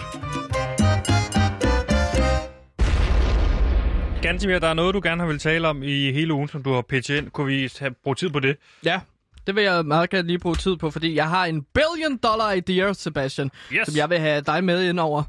Gansimir, 4.22 4.60
der 4.60 4.68
er 4.68 4.74
noget, 4.74 4.94
du 4.96 5.02
gerne 5.04 5.22
har 5.22 5.28
vil 5.28 5.40
tale 5.40 5.68
om 5.68 5.84
i 5.84 6.12
hele 6.12 6.34
ugen, 6.34 6.48
som 6.48 6.64
du 6.64 6.74
har 6.74 6.82
pitchet 6.82 7.18
ind. 7.18 7.30
Kunne 7.32 7.48
vi 7.48 7.70
have 7.80 7.92
brugt 8.04 8.20
tid 8.20 8.30
på 8.30 8.40
det? 8.40 8.58
Ja, 8.86 9.00
det 9.48 9.56
vil 9.56 9.64
jeg 9.64 9.86
meget 9.86 10.10
gerne 10.10 10.28
lige 10.28 10.40
bruge 10.40 10.56
tid 10.56 10.76
på, 10.78 10.92
fordi 10.92 11.16
jeg 11.16 11.30
har 11.30 11.46
en 11.46 11.66
billion 11.74 12.18
dollar 12.24 12.52
idea, 12.52 12.94
Sebastian, 12.94 13.52
Yes. 13.72 13.80
som 13.88 13.96
jeg 13.98 14.10
vil 14.10 14.20
have 14.20 14.42
dig 14.42 14.64
med 14.64 14.90
ind 14.90 15.00
over. 15.00 15.24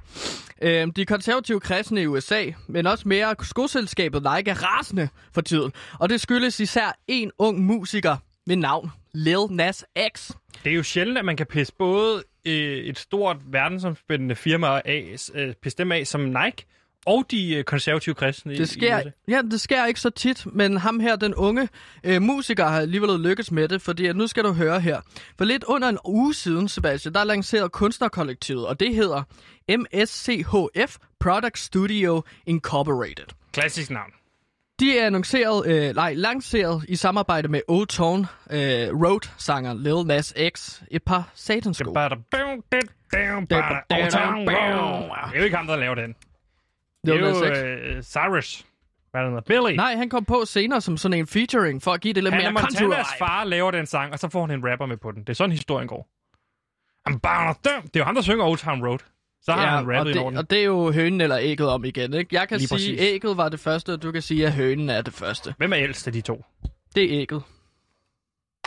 Øh, 0.62 0.88
de 0.96 1.06
konservative 1.06 1.60
kristne 1.60 2.02
i 2.02 2.06
USA, 2.06 2.44
men 2.66 2.86
også 2.86 3.08
mere 3.08 3.34
skoselskabet 3.40 4.22
Nike 4.22 4.50
er 4.50 4.54
rasende 4.54 5.08
for 5.32 5.40
tiden. 5.40 5.72
Og 6.00 6.08
det 6.08 6.20
skyldes 6.20 6.60
især 6.60 6.98
en 7.08 7.30
ung 7.38 7.60
musiker 7.60 8.16
ved 8.46 8.56
navn 8.56 8.90
Lil 9.14 9.46
Nas 9.50 9.84
X. 10.14 10.30
Det 10.64 10.70
er 10.70 10.76
jo 10.76 10.82
sjældent, 10.82 11.18
at 11.18 11.24
man 11.24 11.36
kan 11.36 11.46
pisse 11.46 11.72
både 11.78 12.22
øh, 12.46 12.76
et 12.76 12.98
stort 12.98 13.36
verdensomspændende 13.46 14.34
firma 14.34 14.66
af, 14.66 15.16
øh, 15.34 15.54
pisse 15.62 15.78
dem 15.78 15.92
af 15.92 16.06
som 16.06 16.20
Nike, 16.20 16.66
og 17.06 17.24
de 17.30 17.54
øh, 17.54 17.64
konservative 17.64 18.14
kristne 18.14 18.54
i- 18.54 18.58
Det 18.58 18.70
i 18.70 18.74
sker, 18.74 18.98
USA. 19.00 19.10
ja, 19.28 19.40
det 19.50 19.60
sker 19.60 19.86
ikke 19.86 20.00
så 20.00 20.10
tit, 20.10 20.46
men 20.52 20.76
ham 20.76 21.00
her, 21.00 21.16
den 21.16 21.34
unge 21.34 21.68
øh, 22.04 22.22
musiker, 22.22 22.64
har 22.66 22.80
alligevel 22.80 23.20
lykkes 23.20 23.52
med 23.52 23.68
det, 23.68 23.82
fordi 23.82 24.06
at 24.06 24.16
nu 24.16 24.26
skal 24.26 24.44
du 24.44 24.52
høre 24.52 24.80
her. 24.80 25.00
For 25.38 25.44
lidt 25.44 25.64
under 25.64 25.88
en 25.88 25.98
uge 26.04 26.34
siden, 26.34 26.68
Sebastian, 26.68 27.14
der 27.14 27.20
er 27.20 27.24
lanceret 27.24 27.72
kunstnerkollektivet, 27.72 28.66
og 28.66 28.80
det 28.80 28.94
hedder 28.94 29.22
MSCHF 29.78 30.96
Product 31.20 31.58
Studio 31.58 32.22
Incorporated. 32.46 33.24
Klassisk 33.52 33.90
navn. 33.90 34.10
De 34.80 34.98
er 34.98 35.06
annonceret, 35.06 35.66
øh, 35.66 35.94
nej, 35.94 36.14
lanceret 36.14 36.84
i 36.88 36.96
samarbejde 36.96 37.48
med 37.48 37.60
Old 37.68 37.86
Tone 37.86 38.26
øh, 38.50 38.58
Road-sanger 39.04 39.74
Lil 39.74 40.06
Nas 40.06 40.34
X 40.56 40.82
et 40.90 41.02
par 41.02 41.28
satansko. 41.34 41.90
Det 41.92 42.00
er 42.00 42.08
jo 45.36 45.42
ikke 45.44 45.56
ham, 45.56 45.66
der 45.66 45.76
laver 45.76 45.94
den. 45.94 46.14
Det 47.06 47.14
er 47.14 47.20
jo 47.20 47.96
øh, 47.96 48.02
Cyrus. 48.02 48.66
Hvad 49.10 49.20
er 49.20 49.30
det? 49.34 49.44
Billy. 49.44 49.76
Nej, 49.76 49.94
han 49.96 50.08
kom 50.08 50.24
på 50.24 50.44
senere 50.44 50.80
som 50.80 50.96
sådan 50.96 51.18
en 51.18 51.26
featuring, 51.26 51.82
for 51.82 51.92
at 51.92 52.00
give 52.00 52.14
det 52.14 52.22
lidt 52.24 52.34
Hannah 52.34 52.52
mere 52.52 52.60
country 52.62 52.82
Montanas 52.82 53.06
far 53.18 53.44
laver 53.44 53.70
den 53.70 53.86
sang, 53.86 54.12
og 54.12 54.18
så 54.18 54.28
får 54.28 54.46
han 54.46 54.58
en 54.58 54.70
rapper 54.70 54.86
med 54.86 54.96
på 54.96 55.12
den. 55.12 55.20
Det 55.20 55.28
er 55.28 55.34
sådan, 55.34 55.50
historien 55.52 55.88
går. 55.88 56.08
I'm 57.10 57.18
bound 57.18 57.54
to. 57.64 57.70
Det 57.84 57.96
er 57.96 58.00
jo 58.00 58.04
ham, 58.04 58.14
der 58.14 58.22
synger 58.22 58.44
Old 58.44 58.58
Town 58.58 58.86
Road. 58.86 58.98
Så 59.42 59.52
har 59.52 59.66
han 59.66 59.86
og, 59.88 59.96
rappet 59.96 60.10
i 60.10 60.14
det, 60.14 60.22
orden. 60.22 60.38
og 60.38 60.50
det 60.50 60.58
er 60.58 60.64
jo 60.64 60.92
hønen 60.92 61.20
eller 61.20 61.38
ægget 61.40 61.68
om 61.68 61.84
igen, 61.84 62.14
ikke? 62.14 62.34
Jeg 62.34 62.48
kan 62.48 62.58
Lige 62.58 62.68
sige, 62.68 62.76
præcis. 62.76 63.00
ægget 63.00 63.36
var 63.36 63.48
det 63.48 63.60
første, 63.60 63.92
og 63.92 64.02
du 64.02 64.12
kan 64.12 64.22
sige, 64.22 64.46
at 64.46 64.52
hønen 64.52 64.90
er 64.90 65.02
det 65.02 65.14
første. 65.14 65.54
Hvem 65.58 65.72
er 65.72 65.78
ældst 65.78 66.06
af 66.06 66.12
de 66.12 66.20
to? 66.20 66.44
Det 66.94 67.04
er 67.14 67.20
ægget. 67.20 67.42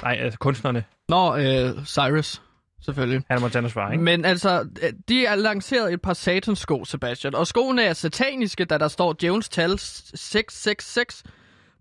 Nej, 0.04 0.18
altså 0.20 0.40
kunstnerne. 0.40 0.84
Nå, 1.10 1.36
øh, 1.38 1.86
Cyrus, 1.86 2.42
selvfølgelig. 2.86 3.22
Han 3.30 3.38
er 3.38 3.42
Montanas 3.42 3.74
far, 3.74 3.92
ikke? 3.92 4.04
Men 4.04 4.26
altså, 4.26 4.68
de 5.10 5.26
har 5.28 5.36
lanceret 5.36 5.94
et 5.94 6.02
par 6.02 6.14
satans-sko, 6.14 6.86
Sebastian. 6.86 7.36
Og 7.36 7.48
skoene 7.48 7.84
er 7.84 7.94
sataniske, 7.94 8.66
da 8.66 8.78
der 8.78 8.88
står 8.88 9.14
djævns 9.14 9.50
tal 9.50 9.80
666 9.80 11.24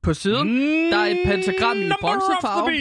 på 0.03 0.15
siden. 0.15 0.49
Mm, 0.49 0.91
Der 0.91 0.99
er 0.99 1.07
et 1.07 1.19
pentagram 1.27 1.79
i 1.79 1.91
bronzefarve. 2.01 2.73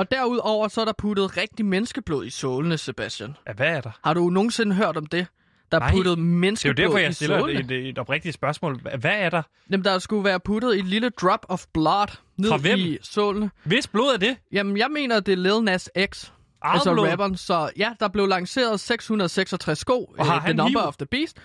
Og 0.00 0.10
derudover 0.10 0.68
så 0.68 0.80
er 0.80 0.84
der 0.84 0.92
puttet 0.98 1.36
rigtig 1.36 1.66
menneskeblod 1.66 2.26
i 2.26 2.30
sålene, 2.30 2.78
Sebastian. 2.78 3.36
Ja, 3.48 3.52
hvad 3.52 3.66
er 3.68 3.80
der? 3.80 3.90
Har 4.04 4.14
du 4.14 4.30
nogensinde 4.30 4.74
hørt 4.76 4.96
om 4.96 5.06
det? 5.06 5.26
Der 5.72 5.76
er 5.76 5.80
Nej. 5.80 5.90
puttet 5.92 6.16
Det 6.18 6.22
er 6.22 6.26
jo 6.26 6.30
menneskeblod 6.38 6.74
derfor, 6.86 6.98
jeg 6.98 7.14
stiller 7.14 7.38
sålene. 7.40 7.60
et, 7.60 7.70
et, 7.70 7.88
et 7.88 7.98
oprigtigt 7.98 8.34
spørgsmål. 8.34 8.80
Hva- 8.86 8.96
Hvad 8.96 9.10
er 9.14 9.30
der? 9.30 9.42
Jamen, 9.70 9.84
der 9.84 9.98
skulle 9.98 10.24
være 10.24 10.40
puttet 10.40 10.78
et 10.78 10.84
lille 10.86 11.10
drop 11.10 11.46
of 11.48 11.64
blood 11.74 12.16
ned 12.36 12.48
Fra 12.48 12.56
hvem? 12.56 12.78
i 12.78 12.98
sålene. 13.02 13.50
Hvis 13.64 13.86
blod 13.86 14.12
er 14.14 14.16
det? 14.18 14.36
Jamen, 14.52 14.76
jeg 14.76 14.86
mener, 14.90 15.20
det 15.20 15.32
er 15.32 15.36
Lil 15.36 15.62
Nas 15.64 15.90
X. 16.14 16.30
Eget 16.62 16.74
altså 16.74 16.90
rapperen. 17.10 17.36
Så 17.36 17.70
ja, 17.76 17.92
der 18.00 18.08
blev 18.08 18.26
lanceret 18.26 18.80
666 18.80 19.78
sko. 19.78 20.04
Og 20.18 20.26
har 20.26 20.34
øh, 20.36 20.42
han 20.42 20.56
The 20.56 20.56
Number 20.56 20.80
hiv? 20.80 20.88
of 20.88 20.96
the 20.96 21.06
Beast. 21.06 21.36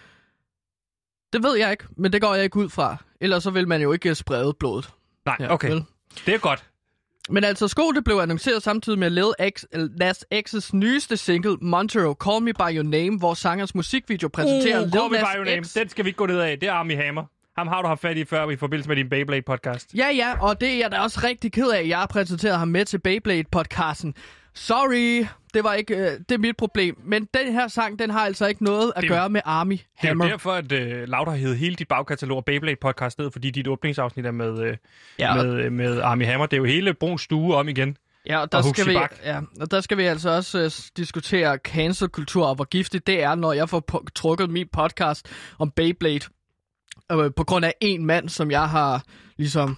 Det 1.33 1.43
ved 1.43 1.57
jeg 1.57 1.71
ikke, 1.71 1.83
men 1.97 2.13
det 2.13 2.21
går 2.21 2.35
jeg 2.35 2.43
ikke 2.43 2.57
ud 2.57 2.69
fra. 2.69 2.97
Ellers 3.21 3.43
så 3.43 3.49
vil 3.51 3.67
man 3.67 3.81
jo 3.81 3.91
ikke 3.93 4.15
sprede 4.15 4.53
blodet. 4.59 4.89
Nej, 5.25 5.35
Ja, 5.39 5.53
okay. 5.53 5.69
vel? 5.69 5.83
Det 6.25 6.33
er 6.33 6.37
godt. 6.37 6.63
Men 7.29 7.43
altså, 7.43 7.67
sko 7.67 7.91
det 7.91 8.03
blev 8.03 8.15
annonceret 8.17 8.63
samtidig 8.63 8.99
med 8.99 9.09
Lil 9.09 9.33
X, 9.57 9.63
Nas 9.99 10.25
X's 10.33 10.69
nyeste 10.73 11.17
single, 11.17 11.57
Montero, 11.61 12.13
Call 12.13 12.43
Me 12.43 12.53
By 12.53 12.75
Your 12.75 12.83
Name, 12.83 13.17
hvor 13.17 13.33
sangerens 13.33 13.75
musikvideo 13.75 14.27
præsenterer 14.27 14.79
Uh, 14.79 14.83
Lil 14.85 14.91
Call 14.93 15.11
Me 15.11 15.17
Nas 15.17 15.27
By 15.33 15.37
Your 15.37 15.45
Name. 15.45 15.63
X. 15.65 15.73
Den 15.73 15.89
skal 15.89 16.05
vi 16.05 16.09
ikke 16.09 16.17
gå 16.17 16.25
ned 16.25 16.39
af. 16.39 16.59
Det 16.59 16.69
er 16.69 16.73
Army 16.73 16.95
Hammer. 17.03 17.23
Ham 17.57 17.67
har 17.67 17.81
du 17.81 17.87
haft 17.87 18.01
fat 18.01 18.17
i 18.17 18.25
før 18.25 18.49
i 18.49 18.55
forbindelse 18.55 18.89
med 18.89 18.95
din 18.95 19.07
Beyblade-podcast. 19.13 19.87
Ja, 19.97 20.09
ja, 20.09 20.33
og 20.41 20.61
det 20.61 20.69
er 20.73 20.77
jeg 20.77 20.91
da 20.91 20.99
også 20.99 21.19
rigtig 21.23 21.51
ked 21.51 21.69
af, 21.69 21.79
at 21.79 21.87
jeg 21.87 21.97
har 21.99 22.05
præsenteret 22.07 22.59
ham 22.59 22.67
med 22.67 22.85
til 22.85 22.97
Beyblade-podcasten. 23.07 24.13
Sorry, 24.55 25.25
det 25.53 25.63
var 25.63 25.73
ikke 25.73 25.95
øh, 25.95 26.11
det 26.29 26.31
er 26.31 26.37
mit 26.37 26.57
problem. 26.57 26.97
Men 27.03 27.27
den 27.33 27.53
her 27.53 27.67
sang, 27.67 27.99
den 27.99 28.09
har 28.09 28.19
altså 28.19 28.47
ikke 28.47 28.63
noget 28.63 28.93
at 28.95 29.01
Det- 29.01 29.09
gøre 29.09 29.29
med 29.29 29.41
Army 29.45 29.71
Det 29.71 29.79
er 29.81 29.85
jo 30.03 30.07
Hammer. 30.07 30.27
derfor, 30.27 30.51
at 30.51 30.71
uh, 30.71 30.79
Laud 31.09 31.25
har 31.29 31.35
hævet 31.35 31.57
hele 31.57 31.75
dit 31.75 31.87
bagkatalog 31.87 32.37
af 32.37 32.43
Beyblade-podcast 32.45 33.15
ned, 33.17 33.31
fordi 33.31 33.51
dit 33.51 33.67
åbningsafsnit 33.67 34.25
er 34.25 34.31
med, 34.31 34.51
uh, 34.69 34.75
Ja, 35.19 35.37
og- 35.37 35.45
med, 35.45 35.53
øh, 35.55 35.71
med 35.71 36.01
Army 36.01 36.25
Hammer. 36.25 36.45
Det 36.45 36.53
er 36.57 36.61
jo 36.61 36.65
hele 36.65 36.93
Bruns 36.93 37.21
stue 37.21 37.55
om 37.55 37.67
igen. 37.69 37.97
Ja, 38.27 38.37
og 38.41 38.51
der, 38.51 38.57
Og 38.57 38.63
skal 38.63 38.87
vi, 38.87 38.97
ja, 39.25 39.39
og 39.61 39.71
der 39.71 39.81
skal 39.81 39.97
vi 39.97 40.03
altså 40.03 40.29
også 40.29 40.65
uh, 40.65 40.97
diskutere 40.97 41.57
cancelkultur 41.57 42.45
og 42.45 42.55
hvor 42.55 42.63
giftigt 42.65 43.07
det 43.07 43.23
er, 43.23 43.35
når 43.35 43.53
jeg 43.53 43.69
får 43.69 43.79
på- 43.79 44.05
trukket 44.15 44.49
min 44.49 44.67
podcast 44.73 45.27
om 45.59 45.71
Beyblade 45.71 46.19
øh, 47.11 47.31
på 47.35 47.43
grund 47.43 47.65
af 47.65 47.73
en 47.81 48.05
mand, 48.05 48.29
som 48.29 48.51
jeg 48.51 48.69
har 48.69 49.03
ligesom 49.37 49.77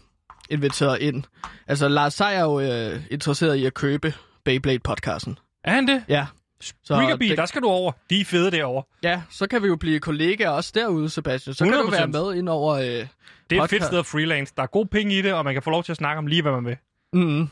inviteret 0.50 1.00
ind. 1.02 1.24
Altså, 1.68 1.88
Lars 1.88 2.14
Seier 2.14 2.30
er 2.30 2.44
jo 2.44 2.60
øh, 2.60 3.02
interesseret 3.12 3.56
i 3.56 3.66
at 3.66 3.74
købe 3.74 4.14
Beyblade-podcasten. 4.50 5.36
Er 5.64 5.72
han 5.72 5.88
det? 5.88 6.04
Ja. 6.10 6.26
Så 6.84 7.00
Riggerby, 7.00 7.30
det- 7.30 7.38
der 7.38 7.46
skal 7.46 7.62
du 7.62 7.68
over. 7.68 7.92
De 8.10 8.22
er 8.22 8.26
fede 8.26 8.52
derovre. 8.52 8.84
Ja, 9.04 9.22
så 9.30 9.48
kan 9.48 9.64
vi 9.64 9.68
jo 9.68 9.76
blive 9.76 10.00
kollegaer 10.00 10.50
også 10.50 10.72
derude, 10.76 11.10
Sebastian. 11.10 11.54
Så 11.54 11.64
kan 11.66 11.74
du 11.74 11.80
100%. 11.80 11.92
være 11.92 12.08
med 12.08 12.36
ind 12.36 12.50
over... 12.50 12.74
Øh, 12.76 12.84
Det 12.84 13.00
er 13.00 13.04
et 13.04 13.08
Podcast. 13.50 13.70
fedt 13.70 13.84
sted 13.86 14.00
at 14.00 14.06
freelance. 14.06 14.54
Der 14.58 14.64
er 14.64 14.68
gode 14.68 14.88
penge 14.88 15.18
i 15.18 15.22
det, 15.22 15.34
og 15.34 15.46
man 15.46 15.54
kan 15.54 15.64
få 15.64 15.70
lov 15.70 15.84
til 15.84 15.92
at 15.92 15.98
snakke 15.98 16.18
om 16.18 16.28
lige, 16.28 16.42
hvad 16.42 16.52
man 16.52 16.66
vil. 16.66 16.78
mm, 17.14 17.50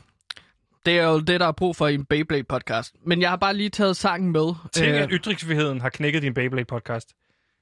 det 0.86 0.98
er 0.98 1.04
jo 1.04 1.20
det, 1.20 1.40
der 1.40 1.46
er 1.46 1.52
brug 1.52 1.76
for 1.76 1.86
i 1.86 1.94
en 1.94 2.04
Beyblade-podcast. 2.14 2.92
Men 3.06 3.20
jeg 3.20 3.30
har 3.30 3.36
bare 3.36 3.54
lige 3.54 3.68
taget 3.70 3.96
sangen 3.96 4.32
med. 4.32 4.54
Tænk, 4.72 4.88
Øh, 4.94 5.02
at 5.02 5.08
ytringsfriheden 5.12 5.80
har 5.80 5.88
knækket 5.88 6.22
din 6.22 6.34
Beyblade-podcast. 6.34 7.12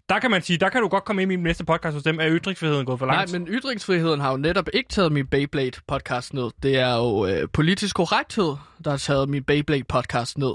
Der 0.09 0.18
kan 0.18 0.30
man 0.30 0.42
sige, 0.42 0.57
der 0.59 0.68
kan 0.68 0.80
du 0.80 0.88
godt 0.88 1.05
komme 1.05 1.22
ind 1.22 1.32
i 1.32 1.36
min 1.36 1.42
næste 1.44 1.64
podcast 1.64 1.94
hos 1.94 2.02
dem. 2.02 2.20
Er 2.20 2.26
ytringsfriheden 2.30 2.86
gået 2.86 2.98
for 2.98 3.07
Nej, 3.07 3.14
langt? 3.16 3.32
men 3.32 3.46
ytringsfriheden 3.48 4.20
har 4.20 4.30
jo 4.30 4.36
netop 4.36 4.68
ikke 4.72 4.88
taget 4.88 5.12
min 5.12 5.26
Beyblade-podcast 5.34 6.30
ned. 6.32 6.50
Det 6.62 6.78
er 6.78 6.96
jo 6.96 7.26
øh, 7.26 7.48
politisk 7.52 7.96
korrekthed, 7.96 8.57
der 8.84 8.90
har 8.90 8.96
taget 8.96 9.28
min 9.28 9.42
Beyblade-podcast 9.50 10.34
ned. 10.36 10.52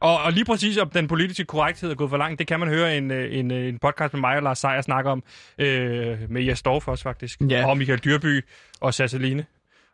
Og, 0.00 0.18
og 0.22 0.32
lige 0.32 0.44
præcis 0.44 0.78
om 0.78 0.90
den 0.90 1.08
politiske 1.08 1.44
korrekthed 1.44 1.90
er 1.90 1.94
gået 1.94 2.10
for 2.10 2.16
langt, 2.16 2.38
det 2.38 2.46
kan 2.46 2.60
man 2.60 2.68
høre 2.68 2.96
en, 2.96 3.10
øh, 3.10 3.38
en, 3.38 3.50
øh, 3.50 3.68
en 3.68 3.78
podcast 3.78 4.12
med 4.14 4.20
mig 4.20 4.36
og 4.36 4.42
Lars 4.42 4.58
Seier 4.58 4.80
snakke 4.80 5.10
om, 5.10 5.22
øh, 5.58 6.18
med 6.30 6.42
Jes 6.42 6.62
Dorf 6.62 6.88
også 6.88 7.02
faktisk, 7.02 7.40
Ja. 7.50 7.66
og 7.66 7.78
Michael 7.78 7.98
Dyrby 7.98 8.44
og 8.80 8.94
Sasseline. 8.94 9.44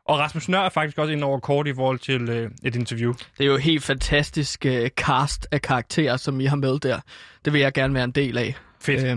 Og 0.09 0.19
Rasmus 0.19 0.49
Nør 0.49 0.61
er 0.61 0.69
faktisk 0.69 0.99
også 0.99 1.13
ind 1.13 1.25
over 1.25 1.39
kort 1.41 1.67
i 1.67 1.75
forhold 1.75 1.99
til 1.99 2.29
øh, 2.29 2.51
et 2.65 2.77
interview. 2.77 3.13
Det 3.39 3.45
er 3.47 3.51
jo 3.51 3.57
helt 3.57 3.83
fantastisk 3.85 4.67
øh, 4.67 4.89
cast 4.89 5.49
af 5.53 5.63
karakterer, 5.63 6.17
som 6.17 6.41
I 6.41 6.45
har 6.45 6.57
med 6.57 6.79
der. 6.79 7.01
Det 7.45 7.53
vil 7.53 7.61
jeg 7.61 7.73
gerne 7.73 7.95
være 7.95 8.05
en 8.05 8.11
del 8.11 8.39
af. 8.39 8.55
Fedt. 8.83 9.05
Øh, 9.05 9.17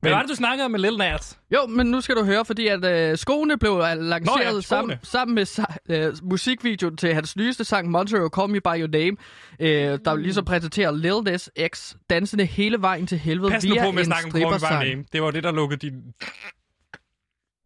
Hvad 0.00 0.10
var 0.10 0.20
det, 0.20 0.30
du 0.30 0.34
snakkede 0.34 0.68
med 0.68 0.80
Lil 0.80 0.96
Nas? 0.98 1.38
Jo, 1.54 1.66
men 1.66 1.86
nu 1.86 2.00
skal 2.00 2.16
du 2.16 2.24
høre, 2.24 2.44
fordi 2.44 2.66
at 2.66 2.84
øh, 2.84 3.18
skoene 3.18 3.58
blev 3.58 3.78
lanceret 3.96 4.24
Nå 4.24 4.54
ja, 4.54 4.60
sammen, 4.60 4.96
sammen 5.02 5.34
med 5.34 5.64
øh, 5.88 6.12
musikvideoen 6.22 6.96
til 6.96 7.14
hans 7.14 7.36
nyeste 7.36 7.64
sang, 7.64 7.90
Montero, 7.90 8.28
Call 8.28 8.50
Me 8.50 8.60
By 8.60 8.80
Your 8.80 8.88
Name, 8.88 9.16
øh, 9.60 9.98
der 10.04 10.16
ligesom 10.16 10.44
præsenterer 10.44 10.92
Lil 10.92 11.22
Nas 11.24 11.50
X 11.74 11.94
dansende 12.10 12.44
hele 12.44 12.80
vejen 12.80 13.06
til 13.06 13.18
helvede 13.18 13.50
Pas 13.50 13.64
nu 13.64 13.74
via 13.74 13.84
på 13.84 13.90
med 13.90 14.04
en 14.04 14.12
Your 14.12 14.30
strippersang. 14.30 14.88
Name. 14.88 15.04
Det 15.12 15.22
var 15.22 15.30
det, 15.30 15.44
der 15.44 15.52
lukkede 15.52 15.80
din 15.90 16.02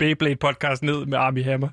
Beyblade-podcast 0.02 0.78
ned 0.82 1.06
med 1.06 1.18
Army 1.18 1.44
Hammer. 1.44 1.68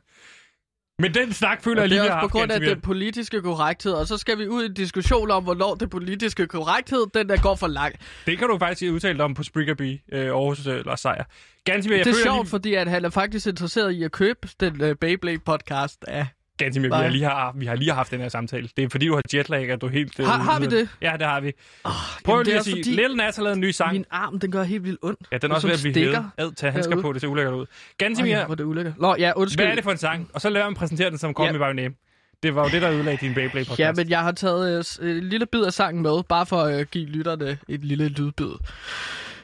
Men 1.02 1.14
den 1.14 1.34
snak 1.34 1.64
føler 1.64 1.82
jeg 1.82 1.90
lige, 1.90 2.00
er 2.00 2.04
vi 2.04 2.10
har 2.10 2.22
på 2.22 2.28
grund 2.28 2.52
af 2.52 2.60
ganske 2.60 2.76
den 2.76 2.82
politiske 2.82 3.42
korrekthed, 3.42 3.94
og 3.94 4.08
så 4.08 4.18
skal 4.18 4.38
vi 4.38 4.48
ud 4.48 4.64
i 4.64 4.66
en 4.66 4.74
diskussion 4.74 5.32
om, 5.32 5.44
hvornår 5.44 5.76
det 5.76 5.90
politiske 5.90 6.48
korrekthed, 6.48 7.06
den 7.14 7.30
der 7.30 7.42
går 7.42 7.56
for 7.56 7.68
langt. 7.68 7.98
Det 8.26 8.38
kan 8.38 8.48
du 8.48 8.58
faktisk 8.58 8.92
udtale 8.92 9.18
dig 9.18 9.26
om 9.26 9.34
på 9.34 9.44
Spriggerby, 9.44 10.00
øh, 10.14 10.26
Aarhus 10.26 10.68
øh, 10.68 10.86
Lars 10.86 11.00
Seier. 11.00 11.24
Gansimir, 11.64 11.98
jeg 11.98 12.06
det 12.06 12.12
er 12.12 12.24
sjovt, 12.24 12.46
lige, 12.46 12.50
fordi 12.50 12.74
at 12.74 12.88
han 12.88 13.06
er 13.06 13.10
faktisk 13.10 13.48
interesseret 13.48 13.92
i 13.92 14.04
at 14.04 14.12
købe 14.12 14.48
den 14.60 14.82
uh, 14.82 14.92
Beyblade-podcast 14.92 15.98
af... 16.08 16.28
Gansimir, 16.64 16.90
vi, 16.90 16.96
har 16.96 17.08
lige 17.10 17.24
har, 17.24 17.54
vi 17.56 17.66
har 17.66 17.76
lige 17.76 17.92
haft 17.92 18.12
den 18.12 18.20
her 18.22 18.30
samtale. 18.30 18.70
Det 18.78 18.84
er 18.86 18.90
fordi, 18.90 19.08
du 19.08 19.14
har 19.14 19.22
jetlag, 19.34 19.70
at 19.72 19.82
du 19.82 19.86
er 19.86 19.90
helt... 19.92 20.20
øh, 20.20 20.26
Har- 20.26 20.38
har 20.38 20.60
vi 20.60 20.66
det? 20.66 20.90
Ja, 21.02 21.14
det 21.20 21.28
har 21.28 21.40
vi. 21.42 21.52
Oh, 21.84 21.92
Prøv 22.24 22.42
lige 22.44 22.56
at 22.58 22.64
sige, 22.64 22.84
fordi... 22.84 22.90
Lil 22.96 23.16
Nas 23.16 23.36
har 23.36 23.44
lavet 23.44 23.56
en 23.56 23.62
ny 23.62 23.72
sang. 23.72 23.92
Min 23.94 24.06
arm, 24.12 24.40
den 24.40 24.52
gør 24.52 24.64
helt 24.64 24.84
vildt 24.84 25.00
ondt. 25.02 25.20
Ja, 25.32 25.38
den 25.38 25.52
er 25.52 25.56
også 25.56 25.68
ved 25.68 25.74
at 25.76 25.82
blive 25.82 25.96
hævet. 25.96 26.26
Ad, 26.38 26.52
tag 26.56 26.74
handsker 26.74 26.92
herude. 26.96 27.02
på, 27.04 27.14
det 27.14 27.22
ser 27.22 27.28
ulækkert 27.28 27.54
ud. 27.54 27.66
Gansimir, 27.98 28.46
hvor 28.46 28.52
er 28.52 28.56
det 28.56 28.64
ulækkert. 28.64 28.94
Nå, 29.00 29.16
ja, 29.20 29.32
undskyld. 29.36 29.58
hvad 29.66 29.72
er 29.72 29.76
det 29.76 29.84
for 29.84 29.92
en 29.92 29.98
sang? 29.98 30.30
Og 30.34 30.42
så 30.42 30.50
lader 30.50 30.66
man 30.66 30.76
præsentere 30.76 31.10
den 31.10 31.18
som 31.18 31.34
Call 31.40 31.46
Ja. 31.46 31.52
Me 31.68 31.74
By 31.74 31.76
Name. 31.76 31.94
Det 32.44 32.56
var 32.56 32.64
jo 32.64 32.70
det, 32.70 32.82
der 32.82 32.92
ødelagde 32.92 33.18
din 33.26 33.34
Beyblade-podcast. 33.34 33.80
Ja, 33.80 33.92
men 33.92 34.10
jeg 34.10 34.20
har 34.20 34.32
taget 34.32 34.86
øh, 35.02 35.18
en 35.18 35.24
lille 35.24 35.46
bid 35.46 35.64
af 35.64 35.74
sangen 35.74 36.04
med, 36.04 36.24
bare 36.30 36.46
for 36.46 36.62
at 36.62 36.80
øh, 36.80 36.86
give 36.92 37.06
lytterne 37.06 37.58
et 37.68 37.86
lille 37.86 38.08
lydbid. 38.08 38.52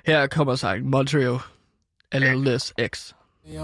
Her 0.05 0.27
kommer 0.27 0.55
sangen 0.55 0.89
Montreal 0.91 1.37
af 2.11 2.19
Lil 2.21 2.41
Nas 2.41 2.73
X. 2.95 3.11
Et 3.45 3.57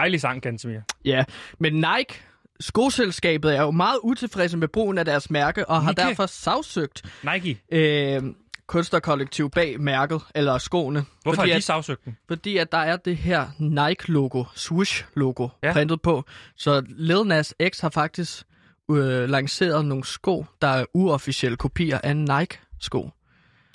dejligt 0.00 0.20
sang, 0.22 0.42
Gansimir. 0.42 0.80
Ja, 1.04 1.24
men 1.58 1.72
Nike, 1.74 2.20
skoselskabet, 2.60 3.56
er 3.56 3.62
jo 3.62 3.70
meget 3.70 3.98
utilfredse 4.02 4.56
med 4.56 4.68
brugen 4.68 4.98
af 4.98 5.04
deres 5.04 5.30
mærke, 5.30 5.68
og 5.68 5.82
har 5.82 5.90
Nike? 5.90 6.00
derfor 6.00 6.26
sagsøgt 6.26 7.02
Nike, 7.34 7.60
øh, 7.72 8.22
kunstnerkollektiv 8.66 9.50
bag 9.50 9.80
mærket, 9.80 10.20
eller 10.34 10.58
skoene. 10.58 11.04
hvorfor 11.22 11.36
fordi 11.36 11.50
har 11.50 11.58
de 11.58 11.62
sagsøgt 11.64 12.04
den? 12.04 12.16
Fordi 12.28 12.56
at 12.56 12.72
der 12.72 12.78
er 12.78 12.96
det 12.96 13.16
her 13.16 13.46
Nike-logo, 13.58 14.44
swoosh-logo, 14.56 15.48
Ja. 15.62 15.72
printet 15.72 16.02
på. 16.02 16.24
Så 16.56 16.82
Lil 16.88 17.22
Nas 17.26 17.54
X 17.74 17.80
har 17.80 17.90
faktisk 17.90 18.42
øh, 18.90 19.28
lanceret 19.28 19.84
nogle 19.84 20.04
sko, 20.04 20.46
der 20.62 20.68
er 20.68 20.84
uofficielle 20.94 21.56
kopier 21.56 21.98
af 22.04 22.16
Nike-sko. 22.16 23.10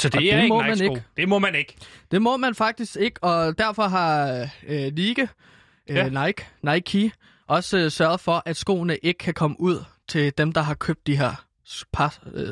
Så 0.02 0.10
det, 0.10 0.16
Og 0.16 0.24
er 0.26 0.36
det 0.36 0.44
ikke 0.44 0.48
må 0.54 0.62
Nike 0.62 0.68
man 0.70 0.78
sko. 0.78 0.84
ikke. 0.96 1.04
Det 1.18 1.30
må 1.30 1.40
man 1.40 1.56
ikke. 1.56 1.76
Det 2.12 2.22
må 2.22 2.38
man 2.38 2.56
faktisk 2.56 2.96
ikke, 2.96 3.24
og 3.24 3.58
derfor 3.58 3.84
har 3.84 4.48
øh, 4.68 4.92
Nike, 4.96 5.28
Ja. 5.90 5.96
ja. 5.96 6.26
Nike, 6.26 6.46
Nike 6.64 7.12
også 7.48 7.78
øh, 7.78 7.92
sørget 7.92 8.20
for, 8.20 8.44
at 8.46 8.58
skoene 8.58 8.98
ikke 8.98 9.18
kan 9.18 9.34
komme 9.34 9.56
ud 9.60 9.84
til 10.08 10.38
dem, 10.38 10.52
der 10.52 10.62
har 10.62 10.74
købt 10.74 11.08
de 11.08 11.18
her 11.18 11.46
par, 11.94 12.20
øh, 12.34 12.50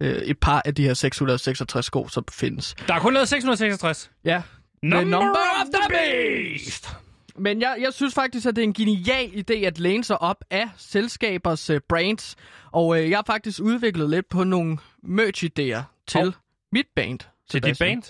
øh, 0.00 0.16
et 0.16 0.38
par 0.38 0.62
af 0.64 0.74
de 0.74 0.82
her 0.82 0.94
666 0.94 1.86
sko, 1.86 2.08
som 2.08 2.24
findes. 2.32 2.74
Der 2.88 2.94
er 2.94 3.00
kun 3.00 3.14
lavet 3.14 3.28
666. 3.28 4.10
Ja, 4.24 4.42
Number, 4.82 5.04
number 5.04 5.40
of 5.60 5.66
the 5.74 5.88
beast! 5.88 6.96
Men 7.38 7.60
jeg, 7.60 7.76
jeg 7.80 7.92
synes 7.92 8.14
faktisk, 8.14 8.46
at 8.46 8.56
det 8.56 8.62
er 8.62 8.66
en 8.66 8.74
genial 8.74 9.44
idé 9.50 9.54
at 9.54 9.78
læne 9.78 10.04
sig 10.04 10.22
op 10.22 10.44
af 10.50 10.68
selskabers 10.76 11.70
uh, 11.70 11.76
brands. 11.88 12.36
Og 12.72 12.86
uh, 12.86 13.10
jeg 13.10 13.18
har 13.18 13.24
faktisk 13.26 13.60
udviklet 13.62 14.10
lidt 14.10 14.28
på 14.28 14.44
nogle 14.44 14.78
merch-idéer 15.04 15.82
til 16.06 16.26
oh. 16.26 16.32
mit 16.72 16.86
band. 16.96 17.18
Til 17.50 17.62
dit 17.62 17.78
band? 17.78 18.02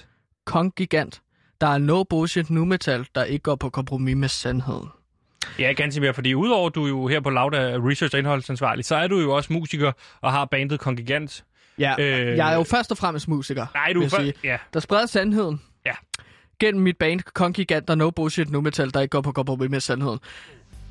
Kong 0.45 0.75
Gigant. 0.75 1.23
Der 1.61 1.67
er 1.67 1.79
no 1.79 2.03
bullshit 2.05 2.51
nu 2.51 2.65
metal, 2.65 3.07
der 3.15 3.25
ikke 3.25 3.43
går 3.43 3.55
på 3.57 3.71
kompromis 3.71 4.17
med 4.17 4.29
sandheden. 4.29 4.89
Ja, 5.59 5.73
ganske 5.73 6.01
mere, 6.01 6.15
fordi 6.15 6.35
udover 6.35 6.69
du 6.69 6.85
er 6.85 6.89
jo 6.89 7.07
her 7.09 7.21
på 7.21 7.31
Lauda 7.31 7.57
er 7.57 7.89
research 7.89 8.15
og 8.15 8.19
indholdsansvarlig, 8.19 8.85
så 8.85 8.97
er 8.97 9.07
du 9.09 9.19
jo 9.21 9.35
også 9.37 9.53
musiker 9.53 9.93
og 10.21 10.33
har 10.33 10.45
bandet 10.45 10.81
Kongigant. 10.81 11.45
Ja, 11.79 11.95
Øh. 11.99 12.37
jeg 12.37 12.53
er 12.53 12.57
jo 12.57 12.63
først 12.63 12.91
og 12.91 12.99
fremmest 12.99 13.29
musiker, 13.29 13.67
Nej, 13.75 13.93
du 13.93 13.99
vil 14.01 14.01
er 14.01 14.03
jeg 14.05 14.11
for... 14.11 14.21
sige. 14.23 14.35
Ja. 14.45 14.57
Der 14.75 14.81
spreder 14.81 15.07
sandheden. 15.07 15.61
Ja. 15.87 15.93
Gennem 16.61 16.83
mit 16.83 16.97
band 16.97 17.21
Kong 17.35 17.55
Gigant, 17.55 17.89
der 17.89 17.95
er 17.95 17.97
no 17.97 18.11
bullshit 18.11 18.51
nu 18.51 18.61
metal, 18.61 18.95
der 18.95 19.01
ikke 19.01 19.11
går 19.11 19.21
på 19.21 19.33
kompromis 19.33 19.71
med 19.71 19.81
sandheden. 19.81 20.19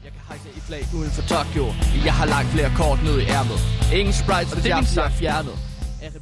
Jeg 0.04 0.12
kan 0.12 0.22
hejse 0.28 0.50
et 0.58 0.64
flag 0.68 0.82
uden 1.00 1.12
for 1.12 1.22
Tokyo. 1.22 1.66
Jeg 2.06 2.14
har 2.14 2.26
lagt 2.26 2.48
flere 2.48 2.72
kort 2.78 3.00
ned 3.04 3.20
i 3.22 3.24
ærmet. 3.38 3.60
Ingen 4.00 4.14
sprites, 4.14 4.52
det 4.64 4.72
er 4.72 4.80
det 4.82 4.98
er 4.98 5.10
fjernet. 5.10 5.54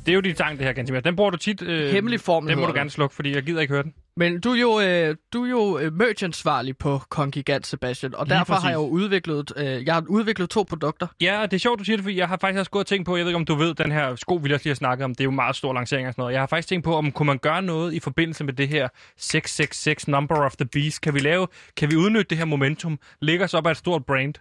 Det 0.05 0.11
er 0.11 0.15
jo 0.15 0.21
din 0.21 0.35
sang, 0.35 0.57
det 0.57 0.65
her, 0.65 0.73
Gansimir. 0.73 0.99
Den 0.99 1.15
bruger 1.15 1.29
du 1.31 1.37
tit. 1.37 1.61
Øh, 1.61 1.91
Hemmelig 1.91 2.19
formel 2.19 2.49
Den 2.51 2.59
må 2.59 2.65
du 2.67 2.73
gerne 2.73 2.89
slukke, 2.89 3.15
fordi 3.15 3.35
jeg 3.35 3.43
gider 3.43 3.61
ikke 3.61 3.73
høre 3.73 3.83
den. 3.83 3.93
Men 4.17 4.39
du 4.39 4.51
er 4.51 4.59
jo, 4.59 4.79
øh, 4.79 5.15
du 5.33 5.43
er 5.45 5.49
jo 5.49 5.79
øh, 5.79 5.93
merch-ansvarlig 5.93 6.77
på 6.77 7.01
Kongigant, 7.09 7.67
Sebastian. 7.67 8.15
Og 8.15 8.25
Lige 8.25 8.37
derfor 8.37 8.53
har 8.53 8.69
jeg 8.69 8.75
jo 8.75 8.87
udviklet, 8.87 9.53
øh, 9.55 9.85
jeg 9.85 9.93
har 9.93 10.03
udviklet 10.09 10.49
to 10.49 10.63
produkter. 10.63 11.07
Ja, 11.21 11.41
og 11.41 11.51
det 11.51 11.57
er 11.57 11.59
sjovt, 11.59 11.79
du 11.79 11.83
siger 11.83 11.97
det, 11.97 12.03
fordi 12.03 12.17
jeg 12.17 12.27
har 12.27 12.37
faktisk 12.37 12.59
også 12.59 12.71
gået 12.71 12.83
og 12.83 12.87
tænkt 12.87 13.05
på, 13.05 13.17
jeg 13.17 13.25
ved 13.25 13.31
ikke, 13.31 13.37
om 13.37 13.45
du 13.45 13.55
ved, 13.55 13.73
den 13.73 13.91
her 13.91 14.15
sko, 14.15 14.35
vi 14.35 14.53
også 14.53 14.63
lige 14.63 14.71
har 14.71 14.75
snakket 14.75 15.05
om, 15.05 15.15
det 15.15 15.21
er 15.21 15.25
jo 15.25 15.31
meget 15.31 15.55
stor 15.55 15.73
lancering 15.73 16.07
og 16.07 16.13
sådan 16.13 16.21
noget. 16.21 16.33
Jeg 16.33 16.41
har 16.41 16.47
faktisk 16.47 16.67
tænkt 16.67 16.85
på, 16.85 16.95
om 16.95 17.11
kunne 17.11 17.27
man 17.27 17.37
gøre 17.37 17.61
noget 17.61 17.93
i 17.93 17.99
forbindelse 17.99 18.43
med 18.43 18.53
det 18.53 18.67
her 18.67 18.87
666 19.17 20.07
Number 20.07 20.45
of 20.45 20.55
the 20.55 20.65
Beast. 20.65 21.01
Kan 21.01 21.13
vi 21.13 21.19
lave, 21.19 21.47
kan 21.77 21.91
vi 21.91 21.95
udnytte 21.95 22.29
det 22.29 22.37
her 22.37 22.45
momentum, 22.45 22.99
lægge 23.21 23.43
os 23.43 23.53
op 23.53 23.67
af 23.67 23.71
et 23.71 23.77
stort 23.77 24.05
brand? 24.05 24.33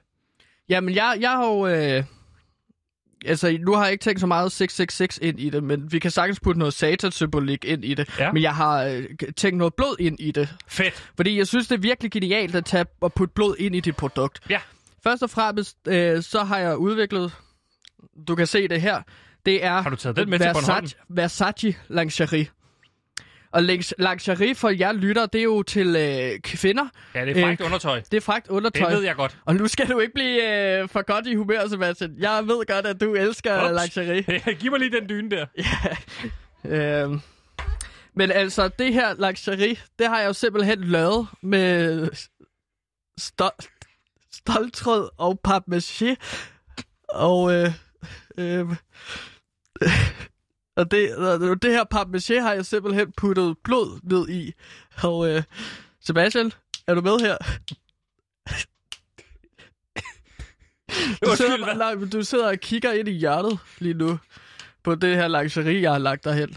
Jamen, 0.69 0.95
jeg, 0.95 1.17
jeg 1.21 1.31
har 1.31 1.47
jo... 1.47 1.67
Øh, 1.67 2.05
altså, 3.27 3.59
nu 3.61 3.75
har 3.75 3.85
jeg 3.85 3.93
ikke 3.93 4.03
tænkt 4.03 4.21
så 4.21 4.27
meget 4.27 4.53
666 4.53 5.19
ind 5.23 5.41
i 5.41 5.51
det, 5.51 5.65
men 5.65 5.93
vi 5.93 5.99
kan 5.99 6.11
sagtens 6.11 6.41
putte 6.41 6.59
noget 6.59 6.75
satan-symbolik 6.75 7.65
ind 7.65 7.85
i 7.85 7.95
det. 7.95 8.19
Ja. 8.19 8.33
Men 8.33 8.43
jeg 8.43 8.55
har 8.55 8.85
øh, 8.85 9.05
tænkt 9.37 9.59
noget 9.59 9.75
blod 9.75 9.97
ind 10.01 10.21
i 10.21 10.31
det. 10.31 10.49
Fedt. 10.69 11.11
Fordi 11.17 11.39
jeg 11.39 11.47
synes, 11.47 11.69
det 11.69 11.75
er 11.75 11.81
virkelig 11.81 12.11
genialt 12.11 12.55
at 12.55 12.65
tage 12.65 12.85
og 13.01 13.13
putte 13.13 13.35
blod 13.35 13.57
ind 13.59 13.77
i 13.77 13.81
dit 13.81 13.97
produkt. 13.97 14.41
Ja. 14.51 14.59
Først 15.05 15.23
og 15.23 15.31
fremmest, 15.31 15.77
øh, 15.89 16.23
så 16.23 16.45
har 16.45 16.59
jeg 16.59 16.77
udviklet... 16.77 17.33
Du 18.29 18.35
kan 18.35 18.47
se 18.47 18.69
det 18.69 18.81
her. 18.81 19.03
Det 19.47 19.65
er 19.65 19.83
Har 19.83 19.91
du 19.91 19.97
taget 19.97 20.17
den 20.17 20.31
med 20.31 20.39
til 20.39 20.51
Bornholm? 20.53 20.87
Versace 21.09 21.75
lingerie. 21.89 22.47
Og 23.53 23.63
lingerie 23.63 24.55
for 24.55 24.69
jer 24.71 24.93
lytter, 24.93 25.27
det 25.27 25.39
er 25.39 25.43
jo 25.43 25.63
til 25.63 25.97
øh, 25.97 26.41
kvinder. 26.41 26.89
Ja, 27.15 27.25
det 27.27 27.37
er 27.37 27.43
frækt 27.45 27.61
Øh, 27.61 27.67
undertøj. 27.67 28.01
Det 28.11 28.17
er 28.17 28.21
fragt 28.21 28.49
undertøj. 28.49 28.89
Det 28.91 28.97
ved 28.99 29.05
jeg 29.05 29.15
godt. 29.17 29.39
Og 29.45 29.55
nu 29.57 29.69
skal 29.69 29.89
du 29.89 29.99
ikke 30.01 30.15
blive 30.15 30.53
øh, 30.83 30.89
for 30.89 31.03
godt 31.03 31.27
i 31.27 31.35
humør, 31.35 31.69
Sebastian. 31.69 32.15
Jeg 32.19 32.43
ved 32.47 32.67
godt, 32.67 32.87
at 32.87 33.01
du 33.01 33.15
elsker 33.15 33.73
Ups. 33.73 33.97
lingerie. 33.97 34.55
Giv 34.61 34.71
mig 34.71 34.81
lige 34.81 35.01
den 35.01 35.09
dyne 35.09 35.31
der. 35.31 35.47
Øhm, 36.67 37.21
men 38.17 38.31
altså, 38.31 38.69
det 38.69 38.93
her 38.95 39.15
lingerie, 39.15 39.77
det 39.99 40.07
har 40.09 40.19
jeg 40.21 40.29
jo 40.29 40.33
simpelthen 40.33 40.85
lavet 40.85 41.27
med 41.43 42.09
sto- 43.21 43.59
stoltråd 44.33 45.09
og 45.19 45.41
papmaché. 45.49 46.15
Og, 47.09 47.53
øh, 47.55 47.71
øh, 48.39 48.67
og 50.77 50.91
det, 50.91 51.17
og 51.17 51.63
det 51.63 51.71
her 51.71 51.85
papmaché 51.95 52.41
har 52.41 52.53
jeg 52.53 52.67
simpelthen 52.67 53.13
puttet 53.17 53.57
blod 53.65 54.01
ned 54.03 54.29
i. 54.29 54.53
Og 55.03 55.29
øh, 55.31 55.43
Sebastian, 56.01 56.53
er 56.87 56.95
du 56.95 57.01
med 57.01 57.21
her? 57.21 57.37
Du 61.27 61.37
sidder, 61.37 61.75
nej, 61.75 61.95
du 62.13 62.23
sidder 62.23 62.49
og 62.49 62.59
kigger 62.59 62.93
ind 62.93 63.09
i 63.09 63.13
hjørnet 63.13 63.59
lige 63.79 63.95
nu 63.95 64.19
på 64.83 64.95
det 64.95 65.17
her 65.17 65.29
lingerie, 65.29 65.83
jeg 65.83 65.91
har 65.93 65.99
lagt 65.99 66.25
derhen. 66.25 66.57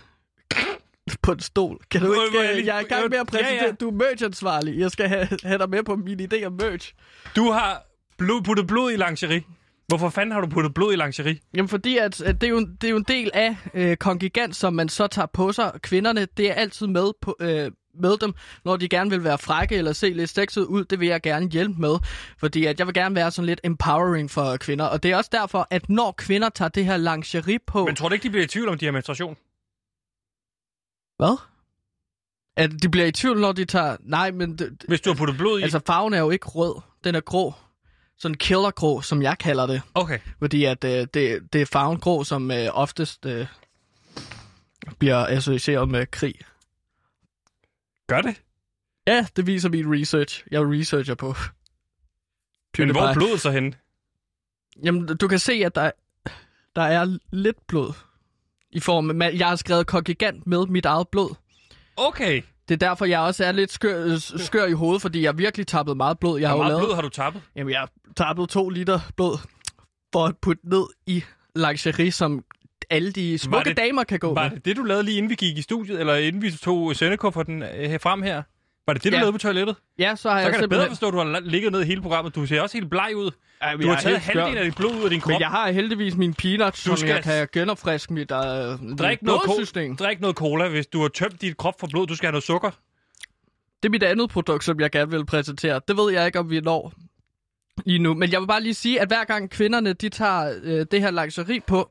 På 1.21 1.31
en 1.31 1.39
stol. 1.39 1.79
Kan 1.91 2.01
du 2.01 2.13
ikke... 2.13 2.37
jeg 2.39 2.45
Jeg, 2.47 2.55
lige- 2.55 2.67
jeg 2.67 2.75
er 2.77 2.81
i 2.81 2.83
gang 2.83 3.09
med 3.09 3.17
at 3.17 3.33
Ja, 3.33 3.37
ja. 3.37 3.43
præsentere... 3.43 3.71
Du 3.71 3.87
er 3.87 3.91
merch-ansvarlig. 3.93 4.79
Jeg 4.79 4.91
skal 4.91 5.07
have, 5.07 5.27
have 5.43 5.57
dig 5.57 5.69
med 5.69 5.83
på 5.83 5.95
min 5.95 6.19
idé 6.33 6.43
om 6.45 6.53
merch. 6.53 6.93
Du 7.35 7.51
har 7.51 7.83
blod, 8.17 8.41
puttet 8.43 8.67
blod 8.67 8.91
i 8.91 8.95
lingerie. 8.95 9.43
Hvorfor 9.87 10.09
fanden 10.09 10.31
har 10.31 10.41
du 10.41 10.47
puttet 10.47 10.73
blod 10.73 10.93
i 10.93 10.95
lingerie? 10.95 11.39
Jamen 11.55 11.69
fordi, 11.69 11.97
at, 11.97 12.21
at 12.21 12.41
det, 12.41 12.47
er 12.47 12.51
jo, 12.51 12.59
det 12.59 12.83
er 12.83 12.91
jo 12.91 12.97
en 12.97 13.05
del 13.07 13.31
af 13.33 13.55
øh, 13.73 13.97
kongigant, 13.97 14.55
som 14.55 14.73
man 14.73 14.89
så 14.89 15.07
tager 15.07 15.25
på 15.25 15.51
sig. 15.51 15.71
Kvinderne, 15.81 16.27
det 16.37 16.49
er 16.49 16.53
altid 16.53 16.87
med, 16.87 17.11
på, 17.21 17.35
øh, 17.39 17.71
med 17.99 18.17
dem, 18.17 18.33
når 18.65 18.77
de 18.77 18.89
gerne 18.89 19.09
vil 19.09 19.23
være 19.23 19.37
frække 19.37 19.75
eller 19.75 19.93
se 19.93 20.09
lidt 20.09 20.29
sexet 20.29 20.65
ud. 20.65 20.85
Det 20.85 20.99
vil 20.99 21.07
jeg 21.07 21.21
gerne 21.21 21.49
hjælpe 21.49 21.81
med, 21.81 21.95
fordi 22.37 22.65
at 22.65 22.79
jeg 22.79 22.87
vil 22.87 22.93
gerne 22.93 23.15
være 23.15 23.31
sådan 23.31 23.45
lidt 23.45 23.61
empowering 23.63 24.31
for 24.31 24.57
kvinder. 24.57 24.85
Og 24.85 25.03
det 25.03 25.11
er 25.11 25.17
også 25.17 25.29
derfor, 25.33 25.67
at 25.69 25.89
når 25.89 26.11
kvinder 26.11 26.49
tager 26.49 26.69
det 26.69 26.85
her 26.85 26.97
lingerie 26.97 27.59
på... 27.67 27.85
Men 27.85 27.95
tror 27.95 28.09
du 28.09 28.13
ikke, 28.13 28.23
de 28.23 28.29
bliver 28.29 28.43
i 28.43 28.47
tvivl 28.47 28.69
om 28.69 28.77
de 28.77 28.85
har 28.85 28.91
menstruation? 28.91 29.37
Hvad? 31.17 31.37
At 32.57 32.71
de 32.83 32.89
bliver 32.89 33.07
i 33.07 33.11
tvivl, 33.11 33.39
når 33.39 33.51
de 33.51 33.65
tager... 33.65 33.97
Nej, 33.99 34.31
men... 34.31 34.57
Det, 34.57 34.83
Hvis 34.87 35.01
du 35.01 35.09
har 35.09 35.17
puttet 35.17 35.37
blod 35.37 35.59
i? 35.59 35.63
altså, 35.63 35.79
farven 35.87 36.13
er 36.13 36.19
jo 36.19 36.29
ikke 36.29 36.47
rød. 36.47 36.81
Den 37.03 37.15
er 37.15 37.21
grå. 37.21 37.53
Sådan 38.17 38.35
killergrå, 38.35 39.01
som 39.01 39.21
jeg 39.21 39.37
kalder 39.37 39.65
det. 39.67 39.81
Okay. 39.93 40.19
Fordi 40.39 40.65
at 40.65 40.83
øh, 40.83 41.07
det, 41.13 41.53
det 41.53 41.61
er 41.61 41.65
farven 41.65 41.99
grå, 41.99 42.23
som 42.23 42.51
øh, 42.51 42.67
oftest 42.71 43.25
øh, 43.25 43.47
bliver 44.99 45.25
associeret 45.25 45.89
med 45.89 46.05
krig. 46.05 46.35
Gør 48.07 48.21
det? 48.21 48.41
Ja, 49.07 49.25
det 49.35 49.47
viser 49.47 49.69
min 49.69 50.01
research. 50.01 50.43
Jeg 50.51 50.61
er 50.61 50.71
researcher 50.71 51.15
på 51.15 51.35
Men 52.77 52.91
hvor 52.91 53.01
er 53.01 53.13
blodet 53.13 53.41
så 53.41 53.51
henne? 53.51 53.73
Jamen, 54.83 55.17
du 55.17 55.27
kan 55.27 55.39
se, 55.39 55.53
at 55.53 55.75
der, 55.75 55.91
der 56.75 56.81
er 56.81 57.17
lidt 57.31 57.67
blod. 57.67 57.93
I 58.71 58.79
form 58.79 59.21
af, 59.21 59.33
jeg 59.33 59.47
har 59.47 59.55
skrevet 59.55 59.87
kongigant 59.87 60.47
med 60.47 60.67
mit 60.67 60.85
eget 60.85 61.07
blod. 61.07 61.35
Okay. 61.97 62.41
Det 62.67 62.73
er 62.83 62.87
derfor, 62.87 63.05
jeg 63.05 63.19
også 63.19 63.45
er 63.45 63.51
lidt 63.51 63.71
skør, 63.71 64.15
skør 64.17 64.65
i 64.65 64.71
hovedet, 64.71 65.01
fordi 65.01 65.21
jeg 65.21 65.27
har 65.27 65.33
virkelig 65.33 65.67
tappet 65.67 65.97
meget 65.97 66.19
blod. 66.19 66.39
Jeg 66.39 66.49
har 66.49 66.55
Hvor 66.55 66.63
meget 66.63 66.71
lavet, 66.71 66.81
blod 66.87 66.95
har 66.95 67.01
du 67.01 67.09
tappet? 67.09 67.41
Jamen, 67.55 67.71
jeg 67.71 67.79
har 67.79 67.89
tappet 68.17 68.49
to 68.49 68.69
liter 68.69 68.99
blod 69.15 69.37
for 70.13 70.25
at 70.25 70.35
putte 70.41 70.69
ned 70.69 70.83
i 71.07 71.23
lingerie, 71.55 72.11
som 72.11 72.43
alle 72.89 73.11
de 73.11 73.37
smukke 73.37 73.69
det- 73.69 73.77
damer 73.77 74.03
kan 74.03 74.19
gå 74.19 74.33
Var 74.33 74.43
med. 74.43 74.51
det 74.51 74.65
det, 74.65 74.77
du 74.77 74.83
lavede 74.83 75.03
lige 75.03 75.17
inden 75.17 75.29
vi 75.29 75.35
gik 75.35 75.57
i 75.57 75.61
studiet, 75.61 75.99
eller 75.99 76.15
inden 76.15 76.41
vi 76.41 76.51
tog 76.51 76.95
sendekufferten 76.95 77.63
øh, 77.63 77.99
frem 77.99 78.21
her? 78.21 78.43
Var 78.87 78.93
det 78.93 79.03
det, 79.03 79.11
du 79.11 79.15
Ja. 79.15 79.19
lavede 79.21 79.31
på 79.31 79.37
toilettet? 79.37 79.75
Ja, 79.99 80.15
så 80.15 80.29
har 80.29 80.37
Så 80.39 80.43
jeg 80.43 80.53
kan 80.53 80.61
det 80.61 80.69
bedre 80.69 80.81
simpelthen... 80.81 80.89
forstå, 80.89 81.07
at 81.07 81.13
du 81.13 81.17
har 81.17 81.39
ligget 81.39 81.71
ned 81.71 81.81
i 81.81 81.85
hele 81.85 82.01
programmet. 82.01 82.35
Du 82.35 82.45
ser 82.45 82.61
også 82.61 82.77
helt 82.77 82.89
bleg 82.89 83.11
ud. 83.15 83.31
Ej, 83.61 83.75
Du 83.75 83.87
har 83.87 83.99
taget 84.01 84.21
skør. 84.23 84.33
halvdelen 84.41 84.57
af 84.57 84.63
dit 84.65 84.75
blod 84.75 84.91
ud 84.95 85.03
af 85.03 85.09
din 85.09 85.21
krop. 85.21 85.29
Men 85.31 85.39
jeg 85.39 85.47
har 85.49 85.71
heldigvis 85.71 86.15
min 86.15 86.33
peanuts, 86.33 86.83
Du 86.83 86.89
som 86.89 86.97
skal- 86.97 87.09
jeg 87.09 87.23
kan 87.23 87.47
genopfriske 87.53 88.13
mit 88.13 88.31
øh, 88.31 88.37
Drik 88.37 89.21
noget, 89.21 89.41
blodsystem. 89.45 89.97
ko- 89.97 90.03
drik 90.05 90.21
noget 90.21 90.35
cola, 90.35 90.67
hvis 90.69 90.87
du 90.87 91.01
har 91.01 91.07
tømt 91.07 91.41
dit 91.41 91.57
krop 91.57 91.79
for 91.79 91.87
blod. 91.87 92.07
Du 92.07 92.15
skal 92.15 92.27
have 92.27 92.31
noget 92.31 92.43
sukker. 92.43 92.69
Det 93.83 93.89
er 93.89 93.91
mit 93.91 94.03
andet 94.03 94.29
produkt, 94.29 94.63
som 94.63 94.79
jeg 94.79 94.91
gerne 94.91 95.11
vil 95.11 95.25
præsentere. 95.25 95.81
Det 95.87 95.97
ved 95.97 96.11
jeg 96.13 96.25
ikke, 96.25 96.39
om 96.39 96.49
vi 96.49 96.59
når 96.61 96.93
lige 97.85 97.99
nu. 97.99 98.13
Men 98.13 98.31
jeg 98.31 98.41
vil 98.41 98.47
bare 98.47 98.61
lige 98.61 98.73
sige, 98.73 99.01
at 99.01 99.07
hver 99.07 99.23
gang 99.23 99.49
kvinderne 99.49 99.93
de 99.93 100.09
tager 100.09 100.53
øh, 100.63 100.85
det 100.91 101.01
her 101.01 101.11
lingerie 101.11 101.61
på, 101.67 101.89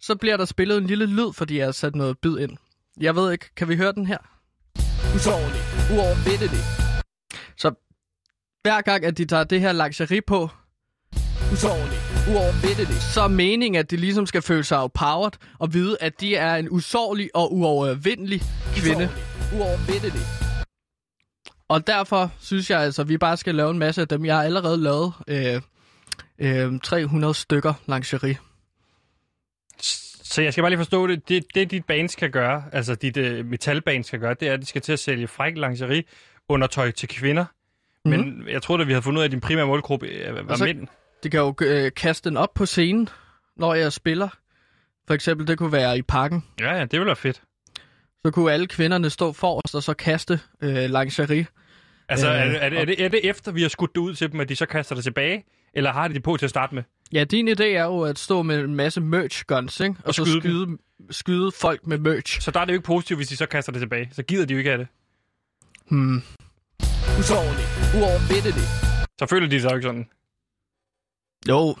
så 0.00 0.14
bliver 0.16 0.36
der 0.36 0.44
spillet 0.44 0.78
en 0.78 0.86
lille 0.86 1.06
lyd, 1.06 1.32
fordi 1.34 1.58
jeg 1.58 1.64
har 1.64 1.72
sat 1.72 1.94
noget 1.94 2.18
bid 2.18 2.38
ind. 2.38 2.56
Jeg 3.00 3.16
ved 3.16 3.32
ikke, 3.32 3.54
kan 3.56 3.68
vi 3.68 3.76
høre 3.76 3.92
den 3.92 4.06
her? 4.06 4.18
Usårlig. 5.16 5.62
Uovervindelig. 5.94 6.62
Så 7.56 7.68
hver 8.62 8.80
gang, 8.80 9.04
at 9.04 9.18
de 9.18 9.24
tager 9.24 9.44
det 9.44 9.60
her 9.60 9.72
lingerie 9.72 10.22
på, 10.22 10.48
usårlig. 11.52 11.98
Uovervindelig. 12.28 13.02
Så 13.14 13.20
er 13.20 13.28
meningen, 13.28 13.78
at 13.78 13.90
de 13.90 13.96
ligesom 13.96 14.26
skal 14.26 14.42
føle 14.42 14.64
sig 14.64 14.78
outpowered 14.80 15.32
og 15.58 15.74
vide, 15.74 15.96
at 16.00 16.20
de 16.20 16.36
er 16.36 16.56
en 16.56 16.68
usårlig 16.70 17.30
og 17.34 17.54
uovervindelig 17.54 18.42
kvinde. 18.76 19.10
Uovervindelig. 19.54 20.22
Og 21.68 21.86
derfor 21.86 22.32
synes 22.40 22.70
jeg 22.70 22.80
altså, 22.80 23.02
at 23.02 23.08
vi 23.08 23.18
bare 23.18 23.36
skal 23.36 23.54
lave 23.54 23.70
en 23.70 23.78
masse 23.78 24.00
af 24.00 24.08
dem. 24.08 24.24
Jeg 24.24 24.36
har 24.36 24.42
allerede 24.42 24.76
lavet 24.76 25.12
øh, 25.28 25.62
øh, 26.38 26.80
300 26.80 27.34
stykker 27.34 27.74
lingerie. 27.86 28.36
Så 30.32 30.42
jeg 30.42 30.52
skal 30.52 30.62
bare 30.62 30.70
lige 30.70 30.78
forstå 30.78 31.06
det. 31.06 31.28
Det, 31.28 31.44
det 31.54 31.70
dit 31.70 31.84
band 31.84 32.08
skal 32.08 32.30
gøre, 32.30 32.64
altså 32.72 32.94
dit 32.94 33.16
uh, 33.16 33.46
metalband 33.46 34.04
skal 34.04 34.20
gøre, 34.20 34.34
det 34.34 34.48
er, 34.48 34.52
at 34.52 34.60
de 34.60 34.66
skal 34.66 34.80
til 34.82 34.92
at 34.92 34.98
sælge 34.98 35.26
fræk 35.28 35.54
lingerie 35.54 36.04
undertøj 36.48 36.90
til 36.90 37.08
kvinder. 37.08 37.44
Men 38.04 38.20
mm-hmm. 38.20 38.48
jeg 38.48 38.62
tror 38.62 38.78
at 38.78 38.86
vi 38.86 38.92
havde 38.92 39.02
fundet 39.02 39.18
ud 39.18 39.22
af, 39.22 39.24
at 39.26 39.30
din 39.32 39.40
primære 39.40 39.66
målgruppe 39.66 40.06
øh, 40.06 40.34
var 40.34 40.52
Og 40.52 40.58
så- 40.58 40.64
mænd. 40.64 40.86
De 41.22 41.30
kan 41.30 41.40
jo 41.40 41.54
øh, 41.62 41.90
kaste 41.96 42.28
den 42.28 42.36
op 42.36 42.54
på 42.54 42.66
scenen, 42.66 43.08
når 43.56 43.74
jeg 43.74 43.92
spiller. 43.92 44.28
For 45.06 45.14
eksempel, 45.14 45.46
det 45.46 45.58
kunne 45.58 45.72
være 45.72 45.98
i 45.98 46.02
parken. 46.02 46.44
Ja, 46.60 46.74
ja, 46.74 46.80
det 46.80 46.92
ville 46.92 47.06
være 47.06 47.16
fedt. 47.16 47.42
Så 48.26 48.30
kunne 48.30 48.52
alle 48.52 48.66
kvinderne 48.66 49.10
stå 49.10 49.32
forrest 49.32 49.74
og 49.74 49.82
så 49.82 49.94
kaste 49.94 50.40
øh, 50.62 50.74
lingerie. 50.74 51.46
Altså, 52.08 52.28
Øh, 52.28 52.34
er, 52.34 52.44
det- 52.48 52.62
er, 52.62 52.68
det, 52.68 52.80
er, 52.80 52.84
det, 52.84 53.04
er 53.04 53.08
det 53.08 53.20
efter, 53.28 53.52
vi 53.52 53.62
har 53.62 53.68
skudt 53.68 53.90
det 53.94 54.00
ud 54.00 54.14
til 54.14 54.32
dem, 54.32 54.40
at 54.40 54.48
de 54.48 54.56
så 54.56 54.66
kaster 54.66 54.94
det 54.94 55.04
tilbage? 55.04 55.44
Eller 55.74 55.92
har 55.92 56.08
de 56.08 56.14
det 56.14 56.22
på 56.22 56.36
til 56.36 56.46
at 56.46 56.50
starte 56.50 56.74
med? 56.74 56.82
Ja, 57.12 57.24
din 57.24 57.48
idé 57.48 57.64
er 57.64 57.84
jo 57.84 58.00
at 58.00 58.18
stå 58.18 58.42
med 58.42 58.60
en 58.64 58.74
masse 58.74 59.00
merch 59.00 59.44
guns, 59.46 59.80
ikke? 59.80 59.94
Og, 59.98 60.06
Og 60.06 60.14
så 60.14 60.24
skyde 60.24 60.40
skyde, 60.40 60.78
skyde 61.10 61.52
folk 61.52 61.86
med 61.86 61.98
merch. 61.98 62.40
Så 62.40 62.50
der 62.50 62.60
er 62.60 62.64
det 62.64 62.72
jo 62.72 62.76
ikke 62.76 62.86
positivt, 62.86 63.18
hvis 63.18 63.28
de 63.28 63.36
så 63.36 63.46
kaster 63.46 63.72
det 63.72 63.80
tilbage. 63.80 64.08
Så 64.12 64.22
gider 64.22 64.46
de 64.46 64.52
jo 64.54 64.58
ikke 64.58 64.72
af 64.72 64.78
det. 64.78 64.86
Hmm. 65.88 66.22
Usårlig. 67.18 67.64
Uovervindelig. 67.96 68.64
Så 69.18 69.26
føler 69.30 69.48
de 69.48 69.60
sig 69.60 69.70
jo 69.70 69.74
ikke 69.74 69.86
sådan. 69.86 70.08
Jo, 71.48 71.76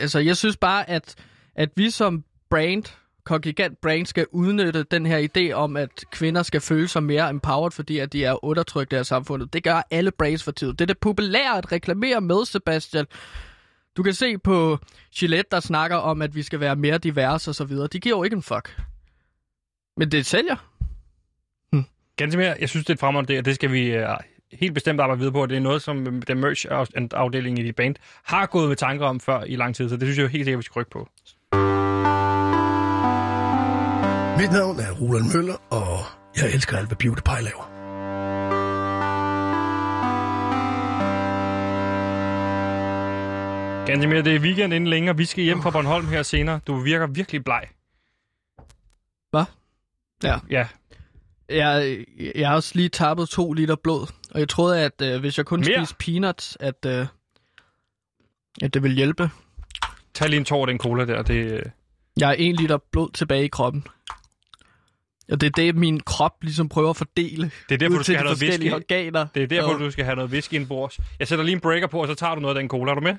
altså 0.00 0.18
jeg 0.18 0.36
synes 0.36 0.56
bare, 0.56 0.90
at, 0.90 1.14
at 1.54 1.68
vi 1.76 1.90
som 1.90 2.24
brand, 2.50 2.84
kongigant 3.24 3.80
brand, 3.80 4.06
skal 4.06 4.26
udnytte 4.32 4.82
den 4.82 5.06
her 5.06 5.28
idé 5.28 5.52
om, 5.52 5.76
at 5.76 5.90
kvinder 6.12 6.42
skal 6.42 6.60
føle 6.60 6.88
sig 6.88 7.02
mere 7.02 7.30
empowered, 7.30 7.70
fordi 7.70 7.98
at 7.98 8.12
de 8.12 8.24
er 8.24 8.44
undertrykte 8.44 8.98
af 8.98 9.06
samfundet. 9.06 9.52
Det 9.52 9.62
gør 9.64 9.82
alle 9.90 10.10
brands 10.10 10.42
for 10.42 10.50
tiden. 10.52 10.72
Det 10.72 10.80
er 10.80 10.86
det 10.86 10.98
populære 10.98 11.58
at 11.58 11.72
reklamere 11.72 12.20
med, 12.20 12.44
Sebastian. 12.44 13.06
Du 13.96 14.02
kan 14.02 14.14
se 14.14 14.38
på 14.38 14.78
Gillette, 15.16 15.48
der 15.50 15.60
snakker 15.60 15.96
om, 15.96 16.22
at 16.22 16.34
vi 16.34 16.42
skal 16.42 16.60
være 16.60 16.76
mere 16.76 16.98
diverse 16.98 17.50
og 17.50 17.54
så 17.54 17.64
videre. 17.64 17.86
De 17.86 18.00
giver 18.00 18.16
jo 18.16 18.22
ikke 18.22 18.36
en 18.36 18.42
fuck. 18.42 18.80
Men 19.96 20.10
det 20.10 20.26
sælger. 20.26 20.56
Ganske 22.16 22.38
mere, 22.38 22.56
jeg 22.60 22.68
synes, 22.68 22.86
det 22.86 22.90
er 22.90 22.94
et 22.94 23.00
fremragende 23.00 23.32
det, 23.32 23.38
og 23.38 23.44
det 23.44 23.54
skal 23.54 23.72
vi 23.72 23.98
uh, 23.98 24.02
helt 24.52 24.74
bestemt 24.74 25.00
arbejde 25.00 25.18
videre 25.18 25.32
på, 25.32 25.46
det 25.46 25.56
er 25.56 25.60
noget, 25.60 25.82
som 25.82 26.06
øh, 26.06 26.22
den 26.28 26.38
merch-afdeling 26.38 27.58
i 27.58 27.62
dit 27.62 27.76
band 27.76 27.94
har 28.24 28.46
gået 28.46 28.68
med 28.68 28.76
tanker 28.76 29.06
om 29.06 29.20
før 29.20 29.42
i 29.42 29.56
lang 29.56 29.74
tid, 29.74 29.88
så 29.88 29.96
det 29.96 30.02
synes 30.02 30.18
jeg 30.18 30.22
jo 30.22 30.28
helt 30.28 30.44
sikkert, 30.44 30.58
vi 30.58 30.62
skal 30.62 30.80
rykke 30.80 30.90
på. 30.90 31.08
Mit 34.40 34.52
navn 34.52 34.80
er 34.80 34.92
Roland 35.00 35.34
Møller, 35.34 35.56
og 35.70 35.98
jeg 36.36 36.54
elsker 36.54 36.76
alt, 36.76 36.86
hvad 36.86 36.96
Beauty 36.96 37.22
Pie 37.22 37.44
laver. 37.44 37.75
Gansimir, 43.86 44.22
det 44.22 44.34
er 44.36 44.40
weekend 44.40 44.74
inden 44.74 44.90
længe, 44.90 45.10
og 45.10 45.18
vi 45.18 45.24
skal 45.24 45.44
hjem 45.44 45.62
fra 45.62 45.70
Bornholm 45.70 46.06
her 46.08 46.22
senere. 46.22 46.60
Du 46.66 46.76
virker 46.80 47.06
virkelig 47.06 47.44
bleg. 47.44 47.62
Hvad? 49.30 49.44
Ja. 50.22 50.38
Ja, 50.50 50.66
Jeg, 51.48 52.04
jeg 52.34 52.48
har 52.48 52.54
også 52.54 52.72
lige 52.74 52.88
tappet 52.88 53.28
to 53.28 53.52
liter 53.52 53.76
blod, 53.76 54.12
og 54.30 54.40
jeg 54.40 54.48
troede, 54.48 54.80
at 54.84 55.02
øh, 55.02 55.20
hvis 55.20 55.38
jeg 55.38 55.46
kun 55.46 55.60
Mere? 55.60 55.76
spiste 55.86 55.94
peanuts, 55.98 56.56
at, 56.60 56.86
øh, 56.86 57.06
at 58.62 58.74
det 58.74 58.82
ville 58.82 58.96
hjælpe. 58.96 59.30
tag 60.14 60.28
lige 60.28 60.38
en 60.38 60.44
tår 60.44 60.60
af 60.60 60.66
den 60.66 60.78
cola 60.78 61.04
der. 61.04 61.22
Det, 61.22 61.34
øh, 61.52 61.62
Jeg 62.16 62.28
har 62.28 62.34
en 62.34 62.54
liter 62.56 62.78
blod 62.92 63.10
tilbage 63.10 63.44
i 63.44 63.48
kroppen. 63.48 63.84
Og 65.32 65.40
det 65.40 65.46
er 65.46 65.50
det, 65.50 65.74
min 65.76 66.00
krop 66.00 66.32
ligesom 66.42 66.68
prøver 66.68 66.90
at 66.90 66.96
fordele 66.96 67.50
det 67.68 67.74
er 67.74 67.78
derfor, 67.78 67.98
du 67.98 68.02
skal 68.04 68.16
have 68.16 68.24
noget 68.24 68.42
whisky. 68.42 68.72
organer. 68.72 69.26
Det 69.34 69.42
er 69.42 69.46
derfor, 69.46 69.68
Og- 69.74 69.80
du 69.80 69.90
skal 69.90 70.04
have 70.04 70.16
noget 70.16 70.30
whisky 70.30 70.54
indenbords. 70.54 71.00
Jeg 71.18 71.28
sætter 71.28 71.44
lige 71.44 71.54
en 71.54 71.60
breaker 71.60 71.86
på, 71.86 72.00
og 72.02 72.08
så 72.08 72.14
tager 72.14 72.34
du 72.34 72.40
noget 72.40 72.56
af 72.56 72.60
den 72.62 72.68
cola. 72.68 72.90
Er 72.90 72.94
du 72.94 73.00
med? 73.00 73.16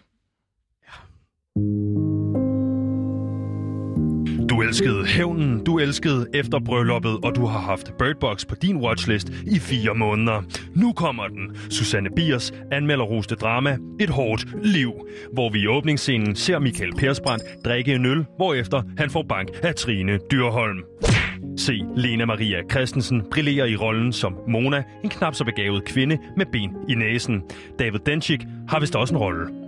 Du 4.49 4.62
elskede 4.62 5.05
hævnen, 5.05 5.64
du 5.64 5.80
elskede 5.80 6.28
efter 6.34 6.60
brylluppet, 6.60 7.18
og 7.24 7.36
du 7.36 7.45
har 7.45 7.60
haft 7.60 7.93
Birdbox 7.97 8.47
på 8.47 8.55
din 8.55 8.78
watchlist 8.78 9.30
i 9.30 9.60
fire 9.60 9.95
måneder. 9.95 10.41
Nu 10.76 10.93
kommer 10.93 11.28
den. 11.28 11.58
Susanne 11.70 12.10
Biers 12.16 12.53
anmelder 12.72 13.05
roste 13.05 13.36
drama 13.36 13.78
Et 13.99 14.10
hårdt 14.10 14.45
liv, 14.64 14.91
hvor 15.34 15.49
vi 15.49 15.60
i 15.60 15.68
åbningsscenen 15.68 16.36
ser 16.36 16.60
Michael 16.60 16.93
Persbrandt 16.97 17.43
drikke 17.66 17.93
en 17.93 18.05
øl, 18.05 18.26
hvorefter 18.38 18.82
han 18.97 19.10
får 19.10 19.26
bank 19.30 19.47
af 19.64 19.76
Trine 19.76 20.20
Dyrholm. 20.32 20.84
Se 21.58 21.82
Lena 21.95 22.26
Maria 22.26 22.62
Christensen 22.72 23.24
brillere 23.32 23.70
i 23.70 23.76
rollen 23.76 24.14
som 24.14 24.38
Mona, 24.47 24.84
en 25.03 25.10
knap 25.10 25.36
så 25.36 25.43
begavet 25.43 25.86
kvinde 25.86 26.18
med 26.38 26.45
ben 26.51 26.72
i 26.89 26.95
næsen. 26.95 27.41
David 27.80 27.99
Denchik 28.05 28.41
har 28.70 28.80
vist 28.80 28.95
også 28.95 29.14
en 29.14 29.20
rolle. 29.20 29.66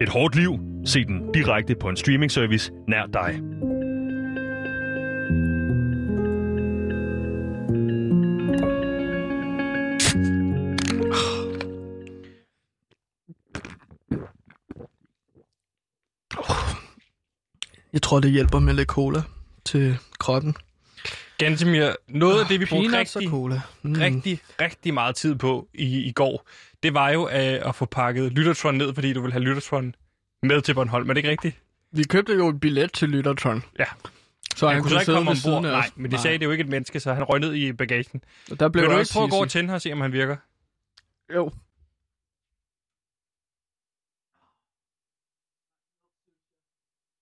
Et 0.00 0.08
hårdt 0.08 0.36
liv. 0.36 0.58
Se 0.84 1.04
den 1.04 1.32
direkte 1.34 1.74
på 1.80 1.88
en 1.88 1.96
streaming 1.96 2.30
service 2.30 2.72
nær 2.88 3.06
dig. 3.06 3.40
Jeg 17.92 18.02
tror, 18.02 18.20
det 18.20 18.30
hjælper 18.30 18.58
med 18.58 18.74
lidt 18.74 18.88
cola 18.88 19.22
til 19.64 19.96
kroppen. 20.18 20.56
Gansimir, 21.38 21.94
noget 22.08 22.40
af 22.40 22.46
det, 22.46 22.60
vi 22.60 22.66
brugte 22.66 22.98
rigtig, 22.98 23.28
cola. 23.28 23.60
Mm. 23.82 23.92
rigtig, 23.92 24.40
rigtig 24.60 24.94
meget 24.94 25.16
tid 25.16 25.34
på 25.34 25.68
i, 25.74 25.98
i 26.08 26.12
går, 26.12 26.48
det 26.82 26.94
var 26.94 27.10
jo 27.10 27.28
øh, 27.28 27.68
at 27.68 27.74
få 27.74 27.84
pakket 27.84 28.32
Lyttertron 28.32 28.74
ned, 28.74 28.94
fordi 28.94 29.12
du 29.12 29.22
vil 29.22 29.32
have 29.32 29.44
Lyttertron 29.44 29.94
med 30.42 30.62
til 30.62 30.74
Bornholm. 30.74 31.10
Er 31.10 31.14
det 31.14 31.18
ikke 31.18 31.30
rigtigt? 31.30 31.56
Vi 31.92 32.02
købte 32.02 32.32
jo 32.34 32.48
en 32.48 32.60
billet 32.60 32.92
til 32.92 33.08
Lyttertron. 33.08 33.62
Ja. 33.78 33.84
Så 34.56 34.66
Han, 34.66 34.74
han 34.74 34.82
kunne 34.82 34.90
så 34.90 35.00
ikke 35.00 35.12
komme 35.12 35.30
ombord. 35.30 35.62
Nej, 35.62 35.90
men 35.96 36.10
det 36.10 36.20
sagde 36.20 36.38
det 36.38 36.42
er 36.42 36.46
jo 36.46 36.52
ikke 36.52 36.62
et 36.62 36.68
menneske, 36.68 37.00
så 37.00 37.14
han 37.14 37.24
røg 37.24 37.40
ned 37.40 37.54
i 37.54 37.72
bagagen. 37.72 38.24
Og 38.50 38.60
Der 38.60 38.68
blev 38.68 38.82
Vil 38.82 38.90
du 38.90 38.98
ikke 38.98 39.12
prøve 39.12 39.24
at 39.24 39.30
gå 39.30 39.36
og 39.36 39.50
tænde 39.50 39.68
her 39.68 39.74
og 39.74 39.82
se, 39.82 39.92
om 39.92 40.00
han 40.00 40.12
virker? 40.12 40.36
Jo. 41.34 41.50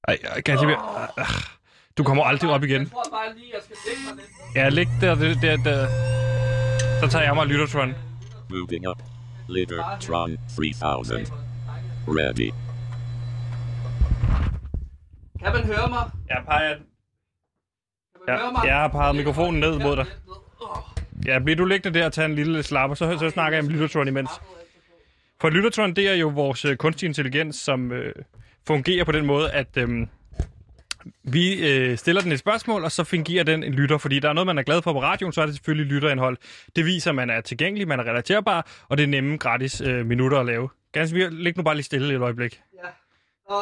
Ej, 0.08 0.18
ej, 0.24 0.40
Gansimir. 0.40 0.76
Du 1.99 2.05
kommer 2.05 2.24
aldrig 2.24 2.51
op 2.51 2.64
igen. 2.64 2.90
tror 2.90 3.03
bare 3.11 3.34
lige, 3.36 3.51
jeg 3.55 3.61
skal 3.64 3.76
lægge 3.86 4.03
mig 4.07 4.14
lidt. 4.16 4.57
Ja, 4.57 4.68
lig 4.68 4.88
der, 5.01 5.14
der, 5.14 5.57
der. 5.64 5.86
Så 7.01 7.09
tager 7.11 7.24
jeg 7.24 7.34
mig 7.34 7.47
Lyttertron. 7.47 7.95
Moving 8.51 8.88
up. 8.88 9.03
Litter-tron 9.49 10.38
3000. 10.57 11.26
Ready. 12.09 12.51
Kan 15.42 15.53
man 15.53 15.64
høre 15.64 15.88
mig? 15.88 16.11
Jeg 16.28 16.42
peger... 16.49 16.74
Kan 16.74 16.84
man 18.26 18.38
høre 18.38 18.47
Ja, 18.47 18.53
mig? 18.53 18.62
jeg 18.66 18.76
har 18.76 18.88
peget 18.88 19.16
mikrofonen 19.16 19.61
ned 19.61 19.78
mod 19.78 19.97
dig. 19.97 20.07
Ja, 21.26 21.38
bliver 21.38 21.57
du 21.57 21.64
liggende 21.64 21.99
der 21.99 22.07
og 22.07 22.12
tage 22.12 22.24
en 22.24 22.34
lille 22.34 22.62
slapper, 22.62 22.95
så, 22.95 23.18
så 23.18 23.30
snakker 23.30 23.59
jeg 23.59 23.64
om 23.64 23.70
Lyttertron 23.70 24.09
imens. 24.09 24.30
For 25.40 25.51
Lyttertron, 25.51 25.97
det 25.97 26.09
er 26.09 26.14
jo 26.14 26.28
vores 26.28 26.64
øh, 26.64 26.76
kunstig 26.76 27.07
intelligens, 27.07 27.57
som 27.57 27.92
øh, 27.92 28.14
fungerer 28.66 29.05
på 29.05 29.12
den 29.12 29.26
måde, 29.26 29.51
at 29.51 29.76
øh, 29.76 30.07
vi 31.22 31.68
øh, 31.70 31.98
stiller 31.98 32.22
den 32.22 32.32
et 32.32 32.38
spørgsmål, 32.38 32.84
og 32.84 32.92
så 32.92 33.05
fungerer 33.05 33.44
den 33.44 33.62
en 33.62 33.72
lytter. 33.74 33.98
Fordi 33.98 34.18
der 34.18 34.28
er 34.28 34.32
noget, 34.32 34.46
man 34.46 34.59
er 34.59 34.62
glad 34.62 34.82
for 34.82 34.92
på 34.92 35.02
radioen, 35.02 35.32
så 35.32 35.42
er 35.42 35.46
det 35.46 35.55
selvfølgelig 35.55 35.86
lytterindhold. 35.94 36.36
Det 36.76 36.84
viser, 36.84 37.11
at 37.11 37.14
man 37.14 37.30
er 37.30 37.40
tilgængelig, 37.40 37.88
man 37.88 38.00
er 38.00 38.05
relaterbar, 38.05 38.66
og 38.88 38.96
det 38.98 39.05
er 39.05 39.09
nemme 39.09 39.36
gratis 39.38 39.80
øh, 39.80 40.07
minutter 40.07 40.38
at 40.40 40.46
lave. 40.46 40.68
Ganske 40.92 41.28
læg 41.30 41.57
nu 41.57 41.62
bare 41.62 41.74
lige 41.74 41.84
stille 41.84 42.14
et 42.14 42.20
øjeblik. 42.20 42.62
Åh, 43.50 43.57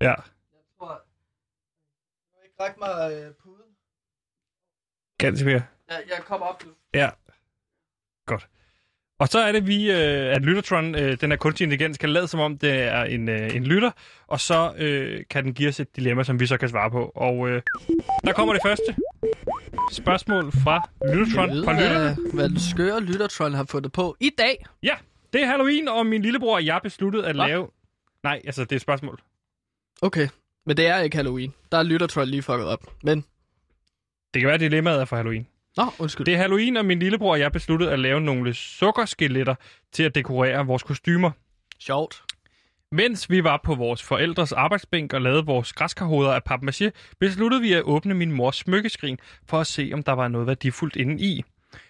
Ja. 0.00 0.08
jeg 0.08 0.16
tror... 0.78 1.02
Du 2.32 2.36
ikke 2.44 2.54
række 2.62 2.78
mig 2.80 3.12
øh, 3.12 3.34
puden? 3.34 3.62
Ganske 5.18 5.44
virkelig. 5.44 5.68
Jeg, 5.88 6.02
jeg 6.08 6.18
kommer 6.24 6.46
op 6.46 6.64
nu. 6.66 6.70
Ja. 6.94 7.10
Godt. 8.26 8.48
Og 9.20 9.28
så 9.28 9.38
er 9.38 9.52
det 9.52 9.66
vi, 9.66 9.90
øh, 9.90 10.34
at 10.36 10.42
Lyttertron, 10.42 10.94
øh, 10.94 11.20
den 11.20 11.30
her 11.30 11.36
kunstig 11.36 11.64
intelligens, 11.64 11.98
kan 11.98 12.10
lade 12.10 12.28
som 12.28 12.40
om, 12.40 12.58
det 12.58 12.72
er 12.82 13.02
en, 13.04 13.28
øh, 13.28 13.56
en 13.56 13.64
lytter, 13.64 13.90
og 14.26 14.40
så 14.40 14.72
øh, 14.78 15.20
kan 15.30 15.44
den 15.44 15.54
give 15.54 15.68
os 15.68 15.80
et 15.80 15.96
dilemma, 15.96 16.22
som 16.24 16.40
vi 16.40 16.46
så 16.46 16.56
kan 16.56 16.68
svare 16.68 16.90
på. 16.90 17.12
Og 17.14 17.48
øh, 17.48 17.62
der 18.24 18.32
kommer 18.32 18.52
det 18.54 18.62
første 18.64 18.96
spørgsmål 19.92 20.52
fra 20.52 20.88
Lyttertron. 21.14 21.50
Jeg 21.56 21.64
Fra 21.64 21.72
ved, 21.72 21.80
lytterne. 21.82 22.14
hvad, 22.14 22.32
hvad 22.34 22.48
den 22.48 22.60
skøre 22.60 23.00
Lyttertron 23.00 23.54
har 23.54 23.64
fundet 23.64 23.92
på 23.92 24.16
i 24.20 24.30
dag. 24.38 24.64
Ja, 24.82 24.94
det 25.32 25.42
er 25.42 25.46
Halloween, 25.46 25.88
og 25.88 26.06
min 26.06 26.22
lillebror 26.22 26.54
og 26.54 26.66
jeg 26.66 26.80
besluttede 26.82 27.26
at 27.26 27.34
Hva? 27.36 27.46
lave... 27.46 27.68
Nej, 28.22 28.40
altså, 28.44 28.64
det 28.64 28.72
er 28.72 28.76
et 28.76 28.82
spørgsmål. 28.82 29.20
Okay, 30.02 30.28
men 30.66 30.76
det 30.76 30.86
er 30.86 30.98
ikke 30.98 31.16
Halloween. 31.16 31.52
Der 31.72 31.78
er 31.78 31.82
Lyttertron 31.82 32.28
lige 32.28 32.42
fucket 32.42 32.66
op. 32.66 32.80
Men, 33.02 33.24
Det 34.34 34.40
kan 34.40 34.46
være, 34.46 34.54
at 34.54 34.60
dilemmaet 34.60 35.00
er 35.00 35.04
for 35.04 35.16
Halloween. 35.16 35.46
Nå, 35.76 35.84
undskyld. 35.98 36.26
Det 36.26 36.34
er 36.34 36.38
Halloween, 36.38 36.76
og 36.76 36.84
min 36.84 36.98
lillebror 36.98 37.32
og 37.32 37.40
jeg 37.40 37.52
besluttede 37.52 37.92
at 37.92 37.98
lave 37.98 38.20
nogle 38.20 38.54
sukkerskeletter 38.54 39.54
til 39.92 40.02
at 40.02 40.14
dekorere 40.14 40.66
vores 40.66 40.82
kostymer. 40.82 41.30
Sjovt. 41.78 42.22
Mens 42.92 43.30
vi 43.30 43.44
var 43.44 43.60
på 43.64 43.74
vores 43.74 44.02
forældres 44.02 44.52
arbejdsbænk 44.52 45.12
og 45.12 45.20
lavede 45.22 45.46
vores 45.46 45.72
græskarhoveder 45.72 46.32
af 46.32 46.40
papmaché, 46.50 46.90
besluttede 47.20 47.62
vi 47.62 47.72
at 47.72 47.82
åbne 47.82 48.14
min 48.14 48.32
mors 48.32 48.56
smykkeskrin 48.56 49.18
for 49.48 49.60
at 49.60 49.66
se, 49.66 49.90
om 49.94 50.02
der 50.02 50.12
var 50.12 50.28
noget 50.28 50.46
værdifuldt 50.46 50.96
inde 50.96 51.24
i. 51.24 51.44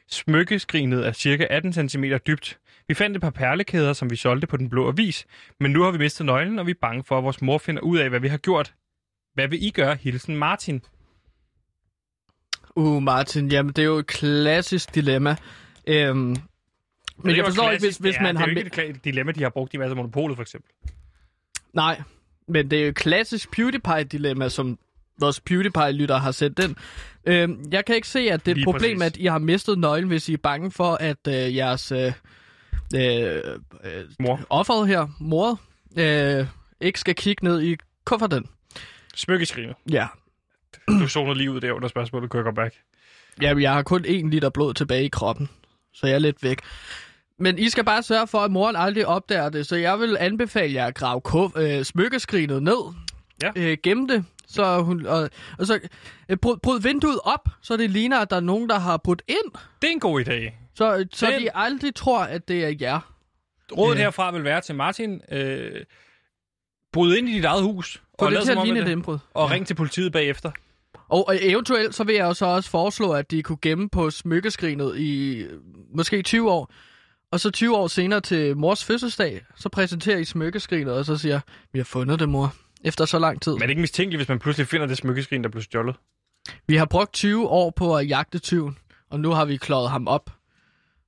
Smykkeskrinet 0.09 1.07
er 1.07 1.13
cirka 1.13 1.47
18 1.51 1.89
cm 1.89 2.05
dybt. 2.27 2.59
Vi 2.89 2.95
fandt 2.95 3.17
et 3.17 3.21
par 3.21 3.31
perlekæder, 3.31 3.93
som 3.93 4.11
vi 4.11 4.17
solgte 4.17 4.47
på 4.47 4.57
den 4.57 4.71
blå 4.71 4.89
avis, 4.89 5.27
men 5.61 5.71
nu 5.71 5.83
har 5.83 5.91
vi 5.91 5.99
mistet 5.99 6.27
nøglen, 6.27 6.59
og 6.59 6.67
vi 6.67 6.71
er 6.71 6.81
bange 6.81 7.05
for, 7.05 7.19
at 7.19 7.25
vores 7.25 7.43
mor 7.43 7.59
finder 7.59 7.83
ud 7.83 7.99
af, 7.99 8.09
hvad 8.09 8.21
vi 8.21 8.29
har 8.29 8.39
gjort. 8.39 8.75
Hvad 9.35 9.49
vil 9.49 9.65
I 9.65 9.71
gøre? 9.71 9.97
Hilsen 9.97 10.37
Martin. 10.37 10.83
Uh, 12.77 13.03
Martin, 13.03 13.49
jamen 13.49 13.73
det 13.73 13.83
er 13.83 13.87
jo 13.87 13.99
et 13.99 14.07
klassisk 14.07 14.95
dilemma. 14.95 15.37
Øhm, 15.87 16.17
men 16.17 16.37
Det 17.25 17.31
jeg 17.31 17.39
jo 17.39 17.45
forstår 17.45 17.71
ikke, 17.71 17.73
hvis, 17.73 17.81
klassisk. 17.81 18.01
hvis 18.01 18.15
det 18.15 18.19
er, 18.19 18.23
man 18.23 18.35
det 18.35 18.41
har... 18.41 18.47
er 18.47 18.53
jo 18.53 18.59
ikke 18.59 18.85
et 18.87 19.05
dilemma, 19.05 19.33
de 19.33 19.43
har 19.43 19.51
brugt 19.51 19.75
i 19.75 19.77
masser 19.77 19.91
af 19.91 19.97
monopolet, 19.97 20.37
for 20.37 20.43
eksempel. 20.43 20.71
Nej, 21.73 22.03
men 22.49 22.71
det 22.71 22.79
er 22.79 22.83
jo 22.83 22.89
et 22.89 22.95
klassisk 22.95 23.51
PewDiePie-dilemma, 23.51 24.49
som 24.49 24.79
vores 25.21 25.41
PewDiePie-lytter 25.41 26.17
har 26.17 26.31
sendt 26.31 26.59
ind. 26.59 26.77
Øhm, 27.27 27.65
jeg 27.73 27.85
kan 27.85 27.95
ikke 27.95 28.09
se, 28.09 28.19
at 28.21 28.41
det 28.41 28.49
er 28.49 28.53
et 28.53 28.57
Lige 28.57 28.65
problem, 28.65 28.99
præcis. 28.99 29.13
at 29.13 29.17
I 29.17 29.27
har 29.27 29.39
mistet 29.39 29.79
nøglen, 29.79 30.09
hvis 30.09 30.29
I 30.29 30.33
er 30.33 30.37
bange 30.37 30.71
for, 30.71 30.95
at 30.95 31.17
øh, 31.29 31.57
jeres 31.57 31.93
øh, 31.93 32.13
øh, 32.97 33.41
øh, 33.85 34.05
Mor. 34.21 34.41
offeret 34.51 34.89
her, 34.89 35.07
mor, 35.21 35.61
øh, 35.99 36.47
ikke 36.81 37.01
skal 37.01 37.15
kigge 37.15 37.45
ned 37.45 37.63
i 37.63 37.77
kufferten. 38.05 38.47
Smykkeskrinet. 39.15 39.75
Ja. 39.91 40.07
Du 40.89 41.09
zonede 41.09 41.35
lige 41.39 41.51
ud 41.51 41.61
der 41.61 41.73
under 41.73 41.89
spørgsmålet, 41.89 42.31
kunne 42.31 42.47
jeg 42.47 42.55
back. 42.55 42.75
Jamen, 43.43 43.63
jeg 43.63 43.73
har 43.73 43.83
kun 43.83 44.05
en 44.05 44.31
liter 44.31 44.49
blod 44.51 44.75
tilbage 44.75 45.05
i 45.05 45.09
kroppen, 45.09 45.49
så 45.93 46.07
jeg 46.07 46.15
er 46.15 46.19
lidt 46.19 46.43
væk. 46.43 46.59
Men 47.39 47.59
I 47.59 47.69
skal 47.69 47.85
bare 47.85 48.03
sørge 48.03 48.27
for, 48.27 48.39
at 48.39 48.51
moren 48.51 48.77
aldrig 48.77 49.07
opdager 49.07 49.49
det, 49.49 49.67
så 49.67 49.77
jeg 49.77 49.99
vil 50.01 50.17
anbefale 50.21 50.75
jer 50.75 50.87
at 50.87 50.95
grave 50.95 51.21
øh, 51.57 51.85
smykkeskrinet 51.85 52.63
ned, 52.63 52.95
Ja. 53.43 53.51
øh, 53.57 53.77
gemme 53.83 54.09
det, 54.09 54.25
så 54.47 54.83
hun, 54.83 55.07
og, 55.07 55.31
og 55.59 55.67
så 55.67 55.81
øh, 56.29 56.37
bryd, 56.37 56.57
bryd 56.57 56.81
vinduet 56.81 57.19
op, 57.25 57.49
så 57.63 57.77
det 57.77 57.91
ligner, 57.91 58.19
at 58.19 58.31
der 58.31 58.37
er 58.37 58.41
nogen, 58.41 58.69
der 58.69 58.79
har 58.79 58.97
brudt 58.97 59.23
ind, 59.29 59.53
Det 59.83 59.89
er 59.89 59.93
en 59.93 60.01
god 60.01 60.21
idé. 60.25 60.53
så, 60.75 61.07
så 61.13 61.27
Den- 61.27 61.41
de 61.43 61.57
aldrig 61.57 61.95
tror, 61.95 62.19
at 62.23 62.49
det 62.49 62.65
er 62.65 62.75
jer. 62.81 63.13
Rådet 63.77 63.99
Ja. 63.99 64.03
herfra 64.03 64.31
vil 64.33 64.45
være 64.45 64.61
til 64.61 64.75
Martin. 64.75 65.21
Øh, 65.33 65.85
bryd 66.93 67.17
ind 67.17 67.29
i 67.29 67.33
dit 67.33 67.45
eget 67.45 67.63
hus. 67.63 68.03
Få 68.19 68.27
og 68.27 68.33
det 68.33 68.43
til 68.43 68.53
at 68.53 68.59
ligne 68.65 68.81
et 68.81 68.89
indbrud. 68.89 69.19
Og 69.35 69.51
ring 69.51 69.67
til 69.67 69.75
politiet 69.75 70.13
bagefter. 70.13 70.51
Og, 71.09 71.29
og 71.29 71.37
eventuelt 71.41 71.95
så 71.95 72.05
vil 72.05 72.15
jeg 72.15 72.25
jo 72.25 72.35
så 72.35 72.47
også 72.47 72.71
foreslå, 72.71 73.13
at 73.13 73.31
de 73.31 73.43
kunne 73.43 73.59
gemme 73.63 73.89
på 73.89 74.11
smykkeskrinet 74.11 74.99
i 74.99 75.39
øh, 75.39 75.61
måske 75.95 76.23
20 76.23 76.51
år. 76.51 76.73
Og 77.33 77.41
så 77.41 77.51
20 77.51 77.77
år 77.77 77.87
senere 77.87 78.21
til 78.21 78.57
mors 78.57 78.85
fødselsdag, 78.85 79.45
så 79.57 79.69
præsenterer 79.69 80.19
I 80.19 80.25
smykkeskrinet, 80.25 80.95
og 80.95 81.05
så 81.05 81.17
siger, 81.17 81.41
vi 81.73 81.79
har 81.79 81.85
fundet 81.85 82.21
det, 82.21 82.29
mor. 82.29 82.55
Efter 82.85 83.05
så 83.05 83.19
lang 83.19 83.43
tid. 83.43 83.53
Men 83.53 83.63
er 83.63 83.67
det 83.67 83.71
ikke 83.71 83.81
mistænkeligt, 83.81 84.19
hvis 84.19 84.29
man 84.29 84.39
pludselig 84.39 84.69
finder 84.69 84.87
det 84.87 84.97
smykkeskrin, 84.97 85.43
der 85.43 85.49
blev 85.49 85.63
stjålet? 85.63 85.97
Vi 86.67 86.77
har 86.77 86.85
brugt 86.85 87.13
20 87.13 87.49
år 87.49 87.71
på 87.71 87.97
at 87.97 88.09
jagte 88.09 88.39
tyven, 88.39 88.79
og 89.11 89.21
nu 89.21 89.31
har 89.31 89.45
vi 89.45 89.57
klået 89.57 89.91
ham 89.91 90.09
op 90.09 90.31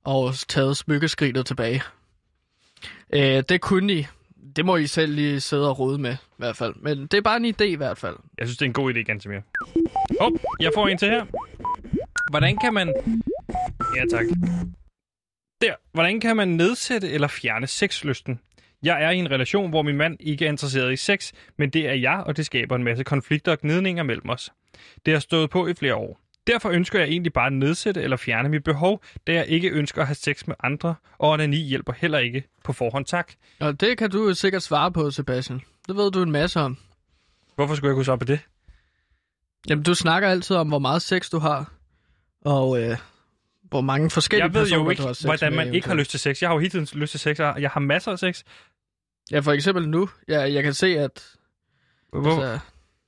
og 0.05 0.33
taget 0.47 0.77
smykkeskrinet 0.77 1.45
tilbage. 1.45 1.83
Øh, 3.13 3.43
det 3.49 3.61
kunne 3.61 3.93
I. 3.93 4.07
Det 4.55 4.65
må 4.65 4.75
I 4.75 4.87
selv 4.87 5.13
lige 5.13 5.39
sidde 5.39 5.69
og 5.69 5.79
rode 5.79 5.97
med, 5.97 6.13
i 6.13 6.37
hvert 6.37 6.57
fald. 6.57 6.75
Men 6.75 7.07
det 7.07 7.13
er 7.13 7.21
bare 7.21 7.37
en 7.37 7.45
idé 7.45 7.63
i 7.63 7.75
hvert 7.75 7.97
fald. 7.97 8.15
Jeg 8.37 8.47
synes, 8.47 8.57
det 8.57 8.65
er 8.65 8.69
en 8.69 8.73
god 8.73 8.93
idé, 8.93 9.01
Gantemir. 9.01 9.39
Åh, 10.21 10.27
oh, 10.27 10.31
jeg 10.59 10.71
får 10.75 10.87
en 10.87 10.97
til 10.97 11.09
her. 11.09 11.25
Hvordan 12.29 12.57
kan 12.57 12.73
man... 12.73 12.93
Ja, 13.95 14.03
tak. 14.09 14.25
Der. 15.61 15.73
Hvordan 15.93 16.19
kan 16.19 16.35
man 16.35 16.47
nedsætte 16.47 17.09
eller 17.09 17.27
fjerne 17.27 17.67
sexlysten? 17.67 18.39
Jeg 18.83 19.03
er 19.03 19.09
i 19.09 19.17
en 19.17 19.31
relation, 19.31 19.69
hvor 19.69 19.81
min 19.81 19.97
mand 19.97 20.17
ikke 20.19 20.45
er 20.45 20.49
interesseret 20.49 20.93
i 20.93 20.95
sex, 20.95 21.31
men 21.57 21.69
det 21.69 21.89
er 21.89 21.93
jeg, 21.93 22.23
og 22.25 22.37
det 22.37 22.45
skaber 22.45 22.75
en 22.75 22.83
masse 22.83 23.03
konflikter 23.03 23.51
og 23.51 23.59
gnidninger 23.59 24.03
mellem 24.03 24.29
os. 24.29 24.51
Det 25.05 25.13
har 25.13 25.19
stået 25.19 25.49
på 25.49 25.67
i 25.67 25.73
flere 25.73 25.95
år. 25.95 26.19
Derfor 26.47 26.69
ønsker 26.69 26.99
jeg 26.99 27.07
egentlig 27.07 27.33
bare 27.33 27.47
at 27.47 27.53
nedsætte 27.53 28.01
eller 28.01 28.17
fjerne 28.17 28.49
mit 28.49 28.63
behov, 28.63 29.03
da 29.27 29.33
jeg 29.33 29.47
ikke 29.47 29.69
ønsker 29.69 30.01
at 30.01 30.07
have 30.07 30.15
sex 30.15 30.47
med 30.47 30.55
andre, 30.63 30.95
og 31.17 31.29
onani 31.29 31.57
hjælper 31.57 31.93
heller 31.93 32.19
ikke 32.19 32.43
på 32.63 32.73
forhånd 32.73 33.05
tak. 33.05 33.33
Og 33.59 33.81
det 33.81 33.97
kan 33.97 34.09
du 34.09 34.27
jo 34.27 34.33
sikkert 34.33 34.63
svare 34.63 34.91
på, 34.91 35.11
Sebastian. 35.11 35.61
Det 35.87 35.95
ved 35.95 36.11
du 36.11 36.21
en 36.21 36.31
masse 36.31 36.59
om. 36.59 36.77
Hvorfor 37.55 37.75
skulle 37.75 37.89
jeg 37.89 37.95
kunne 37.95 38.05
svare 38.05 38.17
på 38.17 38.25
det? 38.25 38.39
Jamen, 39.69 39.83
du 39.83 39.93
snakker 39.95 40.29
altid 40.29 40.55
om, 40.55 40.67
hvor 40.67 40.79
meget 40.79 41.01
sex 41.01 41.29
du 41.29 41.39
har, 41.39 41.73
og 42.41 42.83
øh, 42.83 42.97
hvor 43.61 43.81
mange 43.81 44.09
forskellige 44.09 44.45
Jeg 44.45 44.53
ved 44.53 44.61
personer, 44.61 44.83
jo 44.83 44.89
ikke, 44.89 45.01
du 45.01 45.07
har 45.07 45.13
sex 45.13 45.23
hvordan 45.23 45.55
med, 45.55 45.65
man 45.65 45.75
ikke 45.75 45.87
har 45.87 45.95
lyst 45.95 46.11
til 46.11 46.19
sex. 46.19 46.41
Jeg 46.41 46.49
har 46.49 46.53
jo 46.55 46.59
hele 46.59 46.69
tiden 46.69 46.99
lyst 46.99 47.11
til 47.11 47.19
sex, 47.19 47.39
og 47.39 47.61
jeg 47.61 47.69
har 47.69 47.79
masser 47.79 48.11
af 48.11 48.19
sex. 48.19 48.43
Ja, 49.31 49.39
for 49.39 49.51
eksempel 49.51 49.89
nu. 49.89 50.09
Ja, 50.27 50.41
jeg 50.41 50.63
kan 50.63 50.73
se, 50.73 50.87
at... 50.87 51.35
Hvor, 52.09 52.43
Altså, 52.43 52.59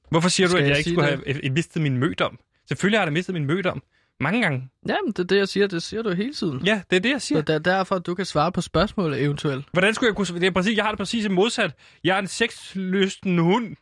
hvorfor 0.10 0.30
siger 0.30 0.48
du, 0.48 0.56
at 0.56 0.62
jeg, 0.62 0.70
jeg 0.70 0.78
ikke 0.78 0.90
skulle 0.90 1.08
have 1.08 1.46
øh, 1.46 1.52
mistet 1.52 1.82
min 1.82 1.98
mødom? 1.98 2.40
Selvfølgelig 2.68 3.00
har 3.00 3.04
jeg 3.04 3.08
da 3.08 3.14
mistet 3.14 3.34
min 3.34 3.46
mødom. 3.46 3.84
Mange 4.20 4.42
gange. 4.42 4.70
jamen, 4.88 5.08
det 5.12 5.20
er 5.20 5.24
det, 5.24 5.38
jeg 5.38 5.48
siger. 5.48 5.68
Det 5.68 5.84
siger 5.84 6.02
du 6.04 6.14
hele 6.14 6.34
tiden. 6.34 6.66
Ja, 6.66 6.82
det 6.90 6.96
er 6.96 7.00
det, 7.00 7.10
jeg 7.10 7.22
siger. 7.22 7.40
Så 7.40 7.42
det 7.46 7.56
er 7.56 7.60
derfor, 7.60 7.96
at 7.96 8.06
du 8.06 8.16
kan 8.16 8.26
svare 8.26 8.52
på 8.52 8.62
spørgsmål 8.62 9.14
eventuelt. 9.14 9.66
Hvordan 9.74 9.94
skulle 9.94 10.08
jeg 10.08 10.16
kunne... 10.16 10.40
Det 10.40 10.44
er 10.48 10.52
præcis, 10.52 10.78
jeg 10.78 10.84
har 10.86 10.92
det 10.92 10.98
præcis 10.98 11.30
modsat. 11.30 11.72
Jeg 12.04 12.16
er 12.16 12.20
en 12.20 12.28
sexlysten 12.28 13.38
hund. 13.40 13.76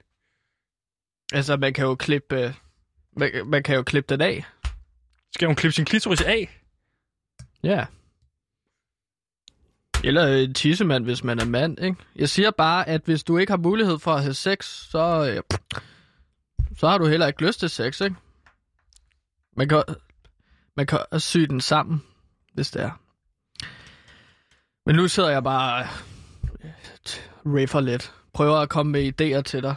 Altså, 1.34 1.58
man 1.58 1.74
kan 1.74 1.86
jo 1.86 1.96
klippe... 1.96 2.42
øh, 2.42 2.54
Man, 3.18 3.32
man 3.46 3.64
kan 3.64 3.76
jo 3.76 3.84
klippe 3.84 4.14
den 4.14 4.22
af. 4.22 4.46
Skal 5.36 5.46
hun 5.48 5.56
klippe 5.56 5.74
sin 5.74 5.86
klitoris 5.86 6.22
af? 6.22 6.60
Ja. 7.64 7.86
Eller 10.04 10.28
en 10.28 10.54
tissemand, 10.54 11.04
hvis 11.04 11.24
man 11.24 11.40
er 11.40 11.46
mand, 11.46 11.80
ikke? 11.84 11.96
Jeg 12.16 12.30
siger 12.30 12.52
bare, 12.52 12.90
at 12.90 13.02
hvis 13.06 13.24
du 13.24 13.38
ikke 13.38 13.52
har 13.52 13.58
mulighed 13.58 14.00
for 14.00 14.12
at 14.14 14.22
have 14.24 14.34
sex, 14.34 14.66
så, 14.66 15.34
øh, 15.36 15.58
så 16.78 16.88
har 16.88 16.98
du 16.98 17.06
heller 17.06 17.28
ikke 17.28 17.46
lyst 17.46 17.60
til 17.60 17.70
sex, 17.70 18.02
ikke? 18.02 18.16
Man 19.58 19.68
kan, 19.70 19.84
man 20.78 20.86
kan 20.86 21.00
også 21.12 21.28
sy 21.30 21.38
den 21.38 21.62
sammen, 21.62 22.02
hvis 22.54 22.72
det 22.72 22.82
er. 22.82 23.00
Men 24.86 24.96
nu 24.96 25.08
sidder 25.08 25.30
jeg 25.30 25.44
bare 25.44 25.88
øh, 26.64 26.70
raffer 27.46 27.80
lidt. 27.80 28.14
Prøver 28.34 28.58
at 28.58 28.70
komme 28.70 28.92
med 28.92 29.02
idéer 29.22 29.42
til 29.42 29.64
dig. 29.64 29.76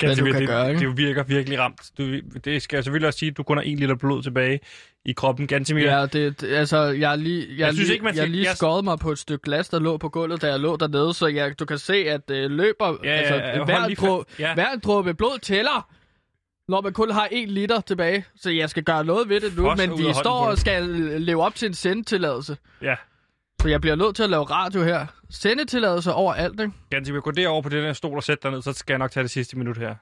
Hvad 0.00 0.16
du 0.16 0.24
kan 0.24 0.34
det, 0.34 0.48
gøre, 0.48 0.68
ikke? 0.70 0.88
det 0.88 0.96
virker 0.96 1.22
virkelig 1.22 1.58
ramt. 1.58 1.80
Du, 1.98 2.20
det 2.44 2.62
skal 2.62 2.76
jeg 2.76 2.84
selvfølgelig 2.84 3.06
også 3.06 3.18
sige, 3.18 3.30
at 3.30 3.36
du 3.36 3.42
kun 3.42 3.56
har 3.56 3.62
en 3.64 3.78
liter 3.78 3.94
blod 3.94 4.22
tilbage 4.22 4.60
i 5.04 5.12
kroppen. 5.12 5.46
Ganske 5.46 5.76
Ja, 5.78 6.06
det, 6.06 6.42
altså, 6.42 6.78
jeg 6.82 7.08
har 7.08 7.16
lige, 7.16 7.40
jeg, 7.48 7.58
Jeg 7.58 7.66
jeg 7.66 7.74
synes 7.74 7.88
lige, 7.88 7.94
ikke, 7.94 8.04
man 8.04 8.14
jeg 8.14 8.22
skal- 8.22 8.30
lige 8.30 8.44
jeg- 8.44 8.56
skåret 8.56 8.84
mig 8.84 8.98
på 8.98 9.10
et 9.10 9.18
stykke 9.18 9.42
glas, 9.42 9.68
der 9.68 9.78
lå 9.78 9.96
på 9.96 10.08
gulvet, 10.08 10.42
da 10.42 10.46
jeg 10.50 10.60
lå 10.60 10.76
dernede, 10.76 11.14
så 11.14 11.26
jeg, 11.26 11.58
du 11.58 11.64
kan 11.64 11.78
se, 11.78 11.94
at 11.94 12.28
det 12.28 12.50
løber, 12.50 12.96
Ja, 13.04 13.10
altså, 13.10 13.34
ja, 13.34 13.48
ja, 13.58 13.64
hver, 13.64 13.88
fa- 13.88 14.34
ja. 14.38 14.54
hver 14.54 14.76
dråbe 14.84 15.14
blod 15.14 15.38
tæller, 15.38 15.90
når 16.68 16.80
man 16.80 16.92
kun 16.92 17.10
har 17.10 17.28
en 17.30 17.48
liter 17.48 17.80
tilbage. 17.80 18.24
Så 18.36 18.50
jeg 18.50 18.70
skal 18.70 18.82
gøre 18.82 19.04
noget 19.04 19.28
ved 19.28 19.40
det 19.40 19.56
nu, 19.56 19.62
Fosser 19.62 19.86
men 19.86 19.98
vi 19.98 20.12
står 20.14 20.46
og 20.46 20.58
skal 20.58 20.82
leve 21.20 21.42
op 21.42 21.54
til 21.54 21.66
en 21.68 21.74
sendetilladelse. 21.74 22.56
Ja. 22.82 22.96
Så 23.62 23.68
jeg 23.68 23.80
bliver 23.80 23.96
nødt 23.96 24.16
til 24.16 24.22
at 24.22 24.30
lave 24.30 24.44
radio 24.44 24.82
her. 24.82 25.06
Sendetilladelse 25.30 26.12
over 26.12 26.34
alt, 26.34 26.60
ikke? 26.60 26.72
Ganske 26.90 27.20
gå 27.20 27.30
derover 27.30 27.62
på 27.62 27.68
den 27.68 27.84
her 27.84 27.92
stol 27.92 28.16
og 28.16 28.22
sæt 28.22 28.42
dig 28.42 28.50
ned, 28.50 28.62
så 28.62 28.72
skal 28.72 28.92
jeg 28.92 28.98
nok 28.98 29.10
tage 29.10 29.22
det 29.22 29.30
sidste 29.30 29.58
minut 29.58 29.78
her. 29.78 29.94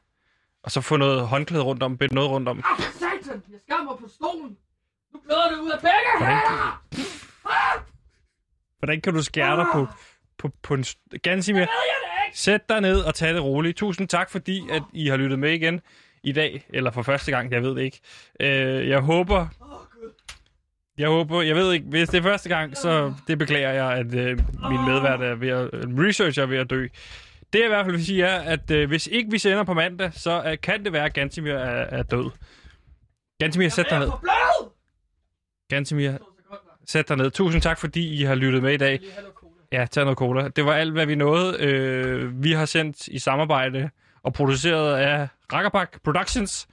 Og 0.63 0.71
så 0.71 0.81
få 0.81 0.97
noget 0.97 1.27
håndklæde 1.27 1.63
rundt 1.63 1.83
om, 1.83 1.99
bind 1.99 2.13
noget 2.13 2.31
rundt 2.31 2.49
om. 2.49 2.59
Ah, 2.59 2.83
satan! 2.83 3.43
Jeg 3.53 3.61
skammer 3.69 3.97
på 3.97 4.09
stolen! 4.09 4.57
Nu 5.13 5.21
bløder 5.25 5.51
det 5.51 5.59
ud 5.61 5.71
af 5.71 5.79
begge 5.81 6.19
Hvordan, 6.19 6.39
hvordan 8.79 9.01
kan 9.01 9.15
du 9.15 9.23
skære 9.23 9.57
dig 9.57 9.67
på, 9.73 9.87
på, 10.39 10.51
på 10.63 10.75
en... 10.75 10.85
Gansimir, 11.23 11.67
sæt 12.35 12.69
dig 12.69 12.81
ned 12.81 13.01
og 13.01 13.15
tag 13.15 13.35
det 13.35 13.43
roligt. 13.43 13.77
Tusind 13.77 14.09
tak, 14.09 14.31
fordi 14.31 14.63
at 14.71 14.83
I 14.93 15.09
har 15.09 15.17
lyttet 15.17 15.39
med 15.39 15.53
igen 15.53 15.81
i 16.25 16.33
dag, 16.33 16.67
eller 16.71 16.91
for 16.91 17.03
første 17.03 17.31
gang, 17.31 17.53
jeg 17.53 17.63
ved 17.63 17.75
det 17.75 17.83
ikke. 17.83 18.01
Øh, 18.41 18.89
jeg 18.89 19.01
håber... 19.01 19.47
Jeg 20.99 21.09
håber, 21.09 21.43
jeg 21.43 21.57
ved 21.57 21.73
ikke, 21.73 21.87
hvis 21.87 22.09
det 22.09 22.19
er 22.19 22.23
første 22.23 22.49
gang, 22.49 22.77
så 22.77 23.15
det 23.29 23.39
beklager 23.39 23.71
jeg, 23.71 23.93
at 23.93 24.15
øh, 24.15 24.39
min 24.71 24.85
medvært 24.87 25.23
er 25.23 25.35
ved 25.35 25.49
at, 25.49 25.71
researcher 25.73 26.43
er 26.43 26.47
ved 26.47 26.59
at 26.59 26.71
dø. 26.71 26.87
Det 27.53 27.59
jeg 27.59 27.65
i 27.65 27.69
hvert 27.69 27.87
fald 27.87 27.97
vil 27.97 28.07
sige 28.07 28.25
er, 28.25 28.41
at 28.41 28.71
øh, 28.71 28.89
hvis 28.89 29.07
ikke 29.07 29.31
vi 29.31 29.39
sender 29.39 29.65
på 29.65 29.75
mandag, 29.75 30.11
så 30.13 30.43
øh, 30.47 30.59
kan 30.63 30.85
det 30.85 30.93
være, 30.93 31.05
at 31.05 31.15
Gantimir 31.15 31.53
er, 31.53 31.99
er 31.99 32.03
død. 32.03 32.31
Gantimir, 33.41 33.69
sæt 33.69 33.87
dig 33.91 33.99
ned. 33.99 34.11
Gantimir, 35.69 36.13
sæt 36.87 37.09
dig 37.09 37.17
ned. 37.17 37.31
Tusind 37.31 37.63
tak, 37.63 37.79
fordi 37.79 38.21
I 38.21 38.23
har 38.23 38.35
lyttet 38.35 38.63
med 38.63 38.73
i 38.73 38.77
dag. 38.77 39.01
Ja, 39.73 39.87
tag 39.91 40.05
noget 40.05 40.19
cola. 40.19 40.49
Det 40.49 40.65
var 40.65 40.75
alt, 40.75 40.93
hvad 40.93 41.07
vi 41.07 41.15
nåede. 41.15 41.57
Øh, 41.61 42.45
vi 42.45 42.53
har 42.53 42.65
sendt 42.65 43.09
i 43.09 43.19
samarbejde 43.19 43.91
og 44.25 44.33
produceret 44.33 44.97
af 44.97 45.29
Rakkerpak 45.53 46.03
Productions. 46.03 46.69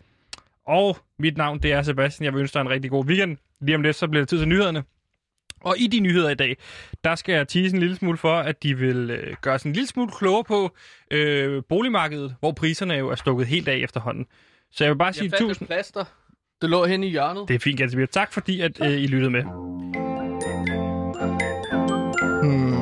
Og 0.68 0.98
mit 1.20 1.38
navn, 1.38 1.60
det 1.60 1.74
er 1.74 1.82
Sebastian. 1.82 2.26
Jeg 2.26 2.34
vil 2.34 2.40
ønske 2.40 2.54
dig 2.54 2.62
en 2.62 2.70
rigtig 2.70 2.92
god 2.92 3.06
weekend. 3.06 3.38
Lige 3.62 3.76
om 3.76 3.82
lidt, 3.82 3.96
så 3.96 4.08
bliver 4.08 4.22
det 4.22 4.30
tid 4.30 4.38
til 4.38 4.48
nyhederne. 4.48 4.84
Og 5.62 5.76
i 5.80 5.88
de 5.88 6.00
nyheder 6.00 6.30
i 6.30 6.36
dag, 6.36 6.58
der 7.04 7.16
skal 7.16 7.36
jeg 7.36 7.48
tease 7.48 7.76
en 7.76 7.80
lille 7.80 7.96
smule 7.96 8.18
for, 8.18 8.34
at 8.34 8.64
de 8.64 8.78
vil 8.78 9.10
øh, 9.12 9.36
gøre 9.42 9.54
os 9.54 9.64
en 9.64 9.74
lille 9.74 9.88
smule 9.88 10.12
klogere 10.12 10.44
på 10.44 10.76
øh, 11.12 11.64
boligmarkedet, 11.70 12.36
hvor 12.40 12.52
priserne 12.52 12.94
jo 12.94 13.10
er 13.10 13.16
stukket 13.16 13.48
helt 13.48 13.68
af 13.68 13.76
efterhånden. 13.76 14.26
Så 14.72 14.84
jeg 14.84 14.92
vil 14.92 14.98
bare 14.98 15.14
sige 15.14 15.30
jeg 15.32 15.40
tusind... 15.40 15.68
plaster. 15.68 16.04
Det 16.62 16.70
lå 16.70 16.86
hen 16.86 17.04
i 17.04 17.10
hjørnet. 17.10 17.48
Det 17.48 17.56
er 17.56 17.60
fint, 17.60 17.78
Gatsby. 17.78 18.06
Tak 18.06 18.34
fordi, 18.34 18.62
at 18.62 18.82
øh, 18.86 18.92
I 18.92 19.08
lyttede 19.08 19.32
med. 19.32 19.44
Hmm. 22.44 22.81